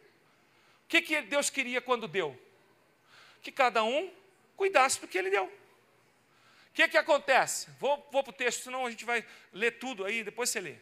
que, 0.89 1.01
que 1.01 1.21
Deus 1.21 1.49
queria 1.49 1.79
quando 1.79 2.05
deu? 2.05 2.37
Que 3.41 3.51
cada 3.51 3.83
um 3.83 4.11
cuidasse 4.55 4.99
do 4.99 5.07
que 5.07 5.17
ele 5.17 5.29
deu. 5.29 5.45
O 5.45 6.73
que, 6.73 6.87
que 6.87 6.97
acontece? 6.97 7.67
Vou, 7.79 8.07
vou 8.11 8.23
para 8.23 8.31
o 8.31 8.33
texto, 8.33 8.63
senão 8.63 8.85
a 8.85 8.89
gente 8.89 9.05
vai 9.05 9.25
ler 9.51 9.79
tudo 9.79 10.05
aí, 10.05 10.23
depois 10.23 10.49
você 10.49 10.61
lê. 10.61 10.71
O 10.71 10.77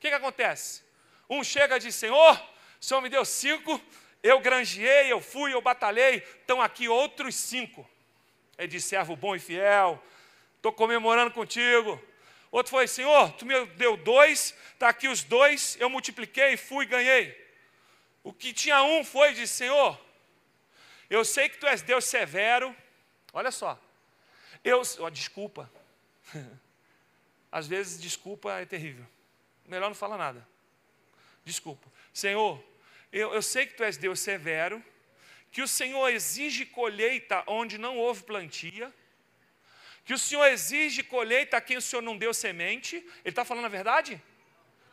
que, 0.00 0.08
que 0.08 0.14
acontece? 0.14 0.82
Um 1.28 1.44
chega 1.44 1.76
e 1.76 1.80
diz: 1.80 1.94
Senhor, 1.94 2.40
o 2.80 2.84
Senhor 2.84 3.00
me 3.00 3.08
deu 3.08 3.24
cinco, 3.24 3.80
eu 4.22 4.40
granjeei, 4.40 5.12
eu 5.12 5.20
fui, 5.20 5.52
eu 5.52 5.60
batalhei, 5.60 6.18
estão 6.40 6.60
aqui 6.60 6.88
outros 6.88 7.34
cinco. 7.34 7.88
Ele 8.56 8.68
diz: 8.68 8.84
servo 8.84 9.16
bom 9.16 9.34
e 9.34 9.38
fiel, 9.38 10.02
estou 10.56 10.72
comemorando 10.72 11.32
contigo. 11.32 12.00
Outro 12.50 12.70
foi: 12.70 12.88
Senhor, 12.88 13.32
tu 13.32 13.46
me 13.46 13.66
deu 13.66 13.96
dois, 13.96 14.54
está 14.72 14.88
aqui 14.88 15.08
os 15.08 15.22
dois, 15.22 15.76
eu 15.80 15.88
multipliquei, 15.90 16.56
fui, 16.56 16.86
ganhei. 16.86 17.38
O 18.22 18.32
que 18.32 18.52
tinha 18.52 18.82
um 18.82 19.04
foi: 19.04 19.32
disse, 19.32 19.54
Senhor, 19.54 19.98
eu 21.10 21.24
sei 21.24 21.48
que 21.48 21.58
tu 21.58 21.66
és 21.66 21.82
Deus 21.82 22.04
severo. 22.04 22.74
Olha 23.32 23.50
só. 23.50 23.78
Eu, 24.62 24.80
oh, 25.00 25.10
desculpa. 25.10 25.70
Às 27.50 27.66
vezes 27.66 28.00
desculpa 28.00 28.60
é 28.60 28.64
terrível. 28.64 29.04
Melhor 29.66 29.88
não 29.88 29.94
falar 29.94 30.16
nada. 30.16 30.46
Desculpa. 31.44 31.90
Senhor, 32.14 32.62
eu, 33.12 33.34
eu 33.34 33.42
sei 33.42 33.66
que 33.66 33.74
tu 33.74 33.82
és 33.82 33.96
Deus 33.96 34.20
severo, 34.20 34.82
que 35.50 35.62
o 35.62 35.68
Senhor 35.68 36.08
exige 36.10 36.64
colheita 36.64 37.42
onde 37.46 37.76
não 37.76 37.98
houve 37.98 38.22
plantia, 38.22 38.92
que 40.04 40.14
o 40.14 40.18
Senhor 40.18 40.46
exige 40.46 41.02
colheita 41.02 41.56
a 41.56 41.60
quem 41.60 41.76
o 41.76 41.82
Senhor 41.82 42.02
não 42.02 42.16
deu 42.16 42.32
semente. 42.32 42.96
Ele 42.96 43.08
está 43.24 43.44
falando 43.44 43.64
a 43.64 43.68
verdade? 43.68 44.22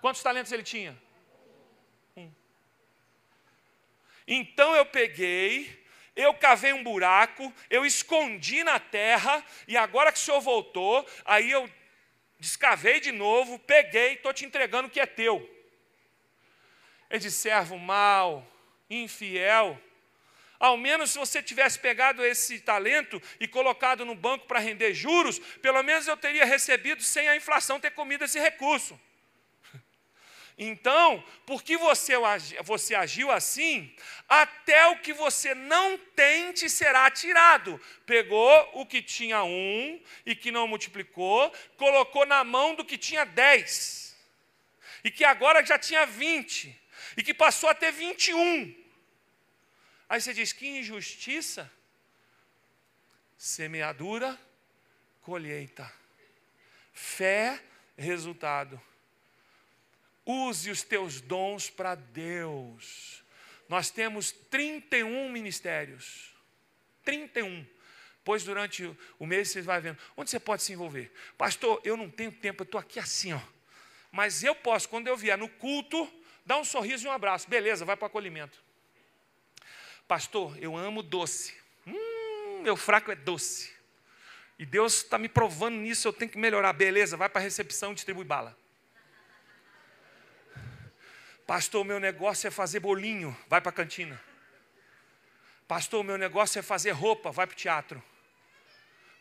Quantos 0.02 0.24
talentos 0.24 0.52
ele 0.52 0.64
tinha? 0.64 0.98
Um. 2.16 2.32
Então 4.28 4.76
eu 4.76 4.86
peguei 4.86 5.77
eu 6.18 6.34
cavei 6.34 6.74
um 6.74 6.84
buraco, 6.84 7.54
eu 7.70 7.86
escondi 7.86 8.64
na 8.64 8.80
terra, 8.80 9.44
e 9.68 9.78
agora 9.78 10.12
que 10.12 10.18
o 10.18 10.22
senhor 10.22 10.42
voltou, 10.42 11.08
aí 11.24 11.50
eu 11.52 11.70
descavei 12.40 13.00
de 13.00 13.12
novo, 13.12 13.60
peguei, 13.60 14.14
estou 14.14 14.34
te 14.34 14.44
entregando 14.44 14.88
o 14.88 14.92
que 14.92 15.00
é 15.00 15.06
teu. 15.06 15.48
Ele 17.10 17.20
disse: 17.20 17.38
servo 17.38 17.78
mau, 17.78 18.46
infiel. 18.90 19.80
Ao 20.60 20.76
menos 20.76 21.12
se 21.12 21.20
você 21.20 21.42
tivesse 21.42 21.78
pegado 21.78 22.26
esse 22.26 22.60
talento 22.60 23.22
e 23.40 23.48
colocado 23.48 24.04
no 24.04 24.16
banco 24.16 24.48
para 24.48 24.60
render 24.60 24.92
juros, 24.92 25.38
pelo 25.62 25.84
menos 25.84 26.08
eu 26.08 26.18
teria 26.18 26.46
recebido 26.46 27.04
sem 27.04 27.30
a 27.30 27.36
inflação 27.36 27.80
ter 27.80 27.92
comido 27.92 28.26
esse 28.26 28.40
recurso. 28.40 29.00
Então, 30.58 31.24
porque 31.46 31.78
você, 31.78 32.14
você 32.64 32.96
agiu 32.96 33.30
assim, 33.30 33.96
até 34.28 34.88
o 34.88 35.00
que 35.00 35.14
você 35.14 35.54
não 35.54 36.00
tem 36.16 36.52
te 36.52 36.68
será 36.68 37.10
tirado. 37.12 37.80
Pegou 38.08 38.72
o 38.74 38.86
que 38.86 39.04
tinha 39.04 39.44
um 39.44 40.02
e 40.26 40.36
que 40.36 40.52
não 40.52 40.68
multiplicou, 40.68 41.54
colocou 41.78 42.26
na 42.26 42.44
mão 42.44 42.74
do 42.74 42.84
que 42.84 42.98
tinha 42.98 43.24
dez, 43.24 44.18
e 45.04 45.12
que 45.12 45.24
agora 45.24 45.64
já 45.64 45.78
tinha 45.78 46.08
vinte, 46.08 46.76
e 47.16 47.22
que 47.22 47.36
passou 47.36 47.70
a 47.70 47.76
ter 47.76 47.92
vinte 47.92 48.30
e 48.30 48.34
um. 48.34 48.76
Aí 50.10 50.20
você 50.20 50.34
diz: 50.34 50.52
que 50.52 50.68
injustiça! 50.68 51.72
Semeadura, 53.38 54.40
colheita. 55.22 55.94
Fé, 56.92 57.62
resultado. 57.96 58.82
Use 60.30 60.70
os 60.70 60.84
teus 60.84 61.22
dons 61.22 61.70
para 61.70 61.96
Deus. 61.96 63.24
Nós 63.70 63.90
temos 63.90 64.32
31 64.32 65.30
ministérios. 65.30 66.36
31. 67.06 67.66
Pois 68.26 68.44
durante 68.44 68.94
o 69.18 69.26
mês 69.26 69.50
você 69.50 69.62
vai 69.62 69.80
vendo. 69.80 69.98
Onde 70.18 70.30
você 70.30 70.38
pode 70.38 70.64
se 70.64 70.74
envolver? 70.74 71.10
Pastor, 71.38 71.80
eu 71.86 71.96
não 71.96 72.10
tenho 72.10 72.30
tempo, 72.30 72.64
eu 72.64 72.66
estou 72.66 72.78
aqui 72.78 73.00
assim, 73.00 73.32
ó. 73.32 73.40
Mas 74.12 74.44
eu 74.44 74.54
posso, 74.54 74.90
quando 74.90 75.08
eu 75.08 75.16
vier 75.16 75.38
no 75.38 75.48
culto, 75.48 76.12
dar 76.46 76.58
um 76.58 76.66
sorriso 76.66 77.06
e 77.06 77.10
um 77.10 77.14
abraço. 77.14 77.50
Beleza, 77.50 77.86
vai 77.86 77.96
para 77.96 78.06
o 78.06 78.08
acolhimento. 78.08 78.62
Pastor, 80.10 80.62
eu 80.62 80.76
amo 80.76 81.02
doce. 81.02 81.56
Hum, 81.86 82.64
meu 82.64 82.76
fraco 82.76 83.14
é 83.14 83.16
doce. 83.16 83.74
E 84.60 84.66
Deus 84.66 85.04
está 85.04 85.18
me 85.18 85.30
provando 85.30 85.78
nisso, 85.78 86.06
eu 86.06 86.12
tenho 86.12 86.30
que 86.30 86.38
melhorar. 86.38 86.74
Beleza, 86.74 87.16
vai 87.16 87.30
para 87.30 87.40
a 87.40 87.44
recepção 87.44 87.94
e 87.94 87.96
distribui 87.96 88.26
bala. 88.26 88.58
Pastor, 91.48 91.86
meu 91.86 91.98
negócio 91.98 92.46
é 92.46 92.52
fazer 92.52 92.82
bolinho, 92.82 93.36
vai 93.48 93.62
para 93.62 93.70
a 93.70 93.74
cantina. 93.74 94.22
Pastor, 95.66 96.04
meu 96.04 96.18
negócio 96.18 96.60
é 96.60 96.62
fazer 96.62 96.92
roupa, 96.92 97.32
vai 97.32 97.48
para 97.48 97.54
o 97.54 97.58
teatro. 97.58 98.04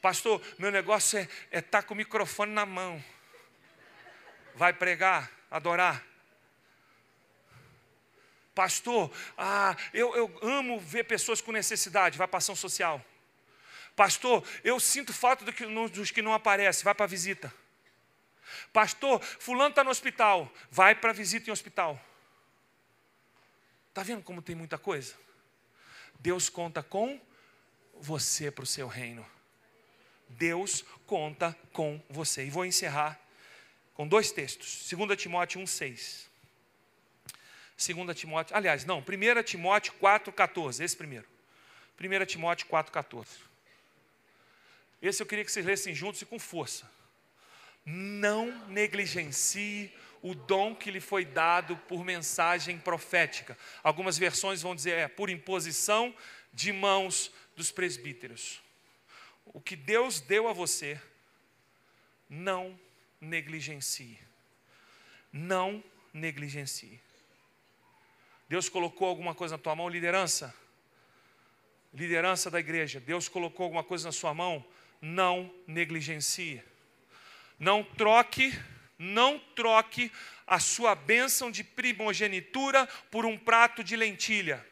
Pastor, 0.02 0.42
meu 0.58 0.72
negócio 0.72 1.20
é 1.20 1.22
estar 1.22 1.36
é 1.52 1.60
tá 1.60 1.82
com 1.84 1.94
o 1.94 1.96
microfone 1.96 2.52
na 2.52 2.66
mão. 2.66 3.02
Vai 4.56 4.72
pregar, 4.72 5.30
adorar. 5.48 6.04
Pastor, 8.52 9.12
ah, 9.38 9.76
eu, 9.94 10.16
eu 10.16 10.38
amo 10.42 10.80
ver 10.80 11.04
pessoas 11.04 11.40
com 11.40 11.52
necessidade, 11.52 12.18
vai 12.18 12.26
para 12.26 12.38
ação 12.38 12.56
social. 12.56 13.04
Pastor, 13.94 14.44
eu 14.64 14.80
sinto 14.80 15.12
falta 15.12 15.44
do 15.44 15.52
que, 15.52 15.64
dos 15.64 16.10
que 16.10 16.22
não 16.22 16.34
aparecem, 16.34 16.82
vai 16.82 16.94
para 16.94 17.04
a 17.04 17.08
visita. 17.08 17.54
Pastor, 18.72 19.22
fulano 19.22 19.70
está 19.70 19.84
no 19.84 19.90
hospital, 19.90 20.52
vai 20.72 20.92
para 20.94 21.10
a 21.10 21.14
visita 21.14 21.48
em 21.48 21.52
hospital. 21.52 22.00
Está 23.96 24.02
vendo 24.02 24.22
como 24.22 24.42
tem 24.42 24.54
muita 24.54 24.76
coisa? 24.76 25.14
Deus 26.20 26.50
conta 26.50 26.82
com 26.82 27.18
você 27.94 28.50
para 28.50 28.62
o 28.62 28.66
seu 28.66 28.86
reino. 28.86 29.24
Deus 30.28 30.84
conta 31.06 31.56
com 31.72 31.98
você. 32.10 32.44
E 32.44 32.50
vou 32.50 32.66
encerrar 32.66 33.18
com 33.94 34.06
dois 34.06 34.30
textos. 34.30 34.86
2 34.92 35.18
Timóteo 35.18 35.62
1,6. 35.62 36.26
2 37.96 38.18
Timóteo, 38.18 38.54
aliás, 38.54 38.84
não, 38.84 38.98
1 38.98 39.42
Timóteo 39.44 39.94
4,14. 39.94 40.84
Esse 40.84 40.94
primeiro. 40.94 41.26
1 41.98 42.26
Timóteo 42.26 42.66
4,14. 42.66 43.26
Esse 45.00 45.22
eu 45.22 45.26
queria 45.26 45.42
que 45.42 45.50
vocês 45.50 45.64
lessem 45.64 45.94
juntos 45.94 46.20
e 46.20 46.26
com 46.26 46.38
força. 46.38 46.86
Não 47.86 48.50
negligencie 48.68 49.90
o 50.28 50.34
dom 50.34 50.74
que 50.74 50.90
lhe 50.90 51.00
foi 51.00 51.24
dado 51.24 51.76
por 51.88 52.04
mensagem 52.04 52.78
profética. 52.78 53.56
Algumas 53.80 54.18
versões 54.18 54.60
vão 54.60 54.74
dizer 54.74 54.98
é 54.98 55.06
por 55.06 55.30
imposição 55.30 56.12
de 56.52 56.72
mãos 56.72 57.30
dos 57.54 57.70
presbíteros. 57.70 58.60
O 59.44 59.60
que 59.60 59.76
Deus 59.76 60.20
deu 60.20 60.48
a 60.48 60.52
você 60.52 61.00
não 62.28 62.76
negligencie. 63.20 64.18
Não 65.32 65.82
negligencie. 66.12 67.00
Deus 68.48 68.68
colocou 68.68 69.06
alguma 69.06 69.34
coisa 69.34 69.56
na 69.56 69.62
tua 69.62 69.76
mão, 69.76 69.88
liderança? 69.88 70.52
Liderança 71.94 72.50
da 72.50 72.58
igreja. 72.58 72.98
Deus 72.98 73.28
colocou 73.28 73.62
alguma 73.62 73.84
coisa 73.84 74.08
na 74.08 74.12
sua 74.12 74.34
mão? 74.34 74.64
Não 75.00 75.54
negligencie. 75.68 76.64
Não 77.60 77.84
troque, 77.84 78.52
não 78.98 79.38
troque 79.38 80.10
a 80.46 80.58
sua 80.60 80.94
bênção 80.94 81.50
de 81.50 81.64
primogenitura 81.64 82.86
por 83.10 83.26
um 83.26 83.36
prato 83.36 83.82
de 83.82 83.96
lentilha. 83.96 84.64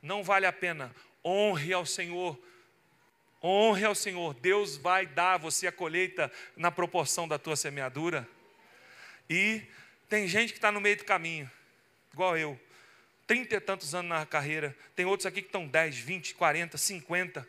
Não 0.00 0.22
vale 0.22 0.46
a 0.46 0.52
pena. 0.52 0.94
Honre 1.24 1.72
ao 1.72 1.84
Senhor. 1.84 2.38
Honre 3.42 3.84
ao 3.84 3.94
Senhor. 3.94 4.34
Deus 4.34 4.76
vai 4.76 5.06
dar 5.06 5.34
a 5.34 5.38
você 5.38 5.66
a 5.66 5.72
colheita 5.72 6.32
na 6.56 6.70
proporção 6.70 7.28
da 7.28 7.38
tua 7.38 7.56
semeadura. 7.56 8.28
E 9.28 9.62
tem 10.08 10.26
gente 10.26 10.52
que 10.52 10.58
está 10.58 10.72
no 10.72 10.80
meio 10.80 10.96
do 10.96 11.04
caminho, 11.04 11.50
igual 12.12 12.36
eu. 12.36 12.58
Trinta 13.26 13.56
e 13.56 13.60
tantos 13.60 13.94
anos 13.94 14.08
na 14.08 14.24
carreira. 14.24 14.74
Tem 14.96 15.04
outros 15.04 15.26
aqui 15.26 15.42
que 15.42 15.48
estão 15.48 15.68
10, 15.68 15.98
20, 15.98 16.34
40, 16.34 16.78
50. 16.78 17.46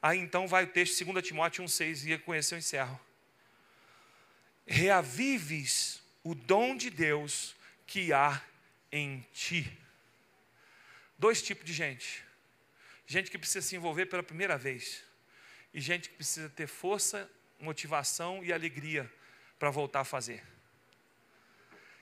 Aí 0.00 0.18
então 0.18 0.48
vai 0.48 0.64
o 0.64 0.66
texto 0.66 1.04
2 1.04 1.26
Timóteo 1.26 1.62
1,6 1.62 2.10
e 2.10 2.18
conhecer 2.18 2.54
eu 2.54 2.58
encerro. 2.58 2.98
Reavives 4.72 6.00
o 6.22 6.32
dom 6.32 6.76
de 6.76 6.90
Deus 6.90 7.56
que 7.88 8.12
há 8.12 8.40
em 8.92 9.26
ti. 9.32 9.76
Dois 11.18 11.42
tipos 11.42 11.64
de 11.64 11.72
gente: 11.72 12.24
gente 13.04 13.32
que 13.32 13.36
precisa 13.36 13.66
se 13.66 13.74
envolver 13.74 14.06
pela 14.06 14.22
primeira 14.22 14.56
vez, 14.56 15.02
e 15.74 15.80
gente 15.80 16.08
que 16.08 16.14
precisa 16.14 16.48
ter 16.48 16.68
força, 16.68 17.28
motivação 17.58 18.44
e 18.44 18.52
alegria 18.52 19.12
para 19.58 19.70
voltar 19.70 20.02
a 20.02 20.04
fazer. 20.04 20.40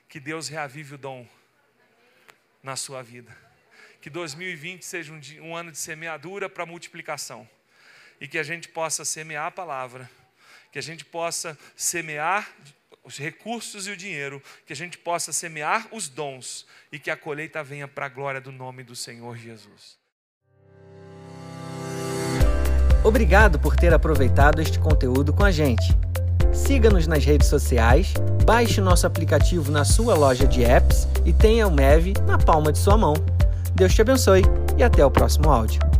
Que 0.07 0.19
Deus 0.19 0.47
reavive 0.47 0.93
o 0.93 0.97
dom 0.99 1.27
na 2.61 2.75
sua 2.75 3.01
vida. 3.01 3.35
Que 3.99 4.11
2020 4.11 4.85
seja 4.85 5.11
um, 5.11 5.19
um 5.41 5.55
ano 5.55 5.71
de 5.71 5.79
semeadura 5.79 6.47
para 6.47 6.67
multiplicação. 6.67 7.49
E 8.21 8.27
que 8.27 8.37
a 8.37 8.43
gente 8.43 8.69
possa 8.69 9.03
semear 9.03 9.47
a 9.47 9.51
palavra, 9.51 10.07
que 10.71 10.79
a 10.79 10.83
gente 10.83 11.05
possa 11.05 11.57
semear 11.75 12.47
os 13.03 13.17
recursos 13.17 13.87
e 13.87 13.91
o 13.91 13.97
dinheiro, 13.97 14.41
que 14.65 14.73
a 14.73 14.75
gente 14.75 14.97
possa 14.97 15.33
semear 15.33 15.87
os 15.91 16.07
dons 16.07 16.65
e 16.91 16.99
que 16.99 17.09
a 17.09 17.17
colheita 17.17 17.63
venha 17.63 17.87
para 17.87 18.05
a 18.05 18.09
glória 18.09 18.39
do 18.39 18.51
nome 18.51 18.83
do 18.83 18.95
Senhor 18.95 19.35
Jesus. 19.37 19.97
Obrigado 23.03 23.57
por 23.57 23.75
ter 23.75 23.93
aproveitado 23.93 24.61
este 24.61 24.77
conteúdo 24.77 25.33
com 25.33 25.43
a 25.43 25.51
gente. 25.51 25.97
Siga-nos 26.53 27.07
nas 27.07 27.23
redes 27.23 27.47
sociais, 27.47 28.13
baixe 28.45 28.81
nosso 28.81 29.07
aplicativo 29.07 29.71
na 29.71 29.85
sua 29.85 30.15
loja 30.15 30.45
de 30.45 30.63
apps 30.63 31.07
e 31.25 31.31
tenha 31.31 31.67
o 31.67 31.71
MEV 31.71 32.13
na 32.27 32.37
palma 32.37 32.71
de 32.71 32.77
sua 32.77 32.97
mão. 32.97 33.13
Deus 33.73 33.95
te 33.95 34.01
abençoe 34.01 34.43
e 34.77 34.83
até 34.83 35.05
o 35.05 35.09
próximo 35.09 35.49
áudio. 35.49 35.98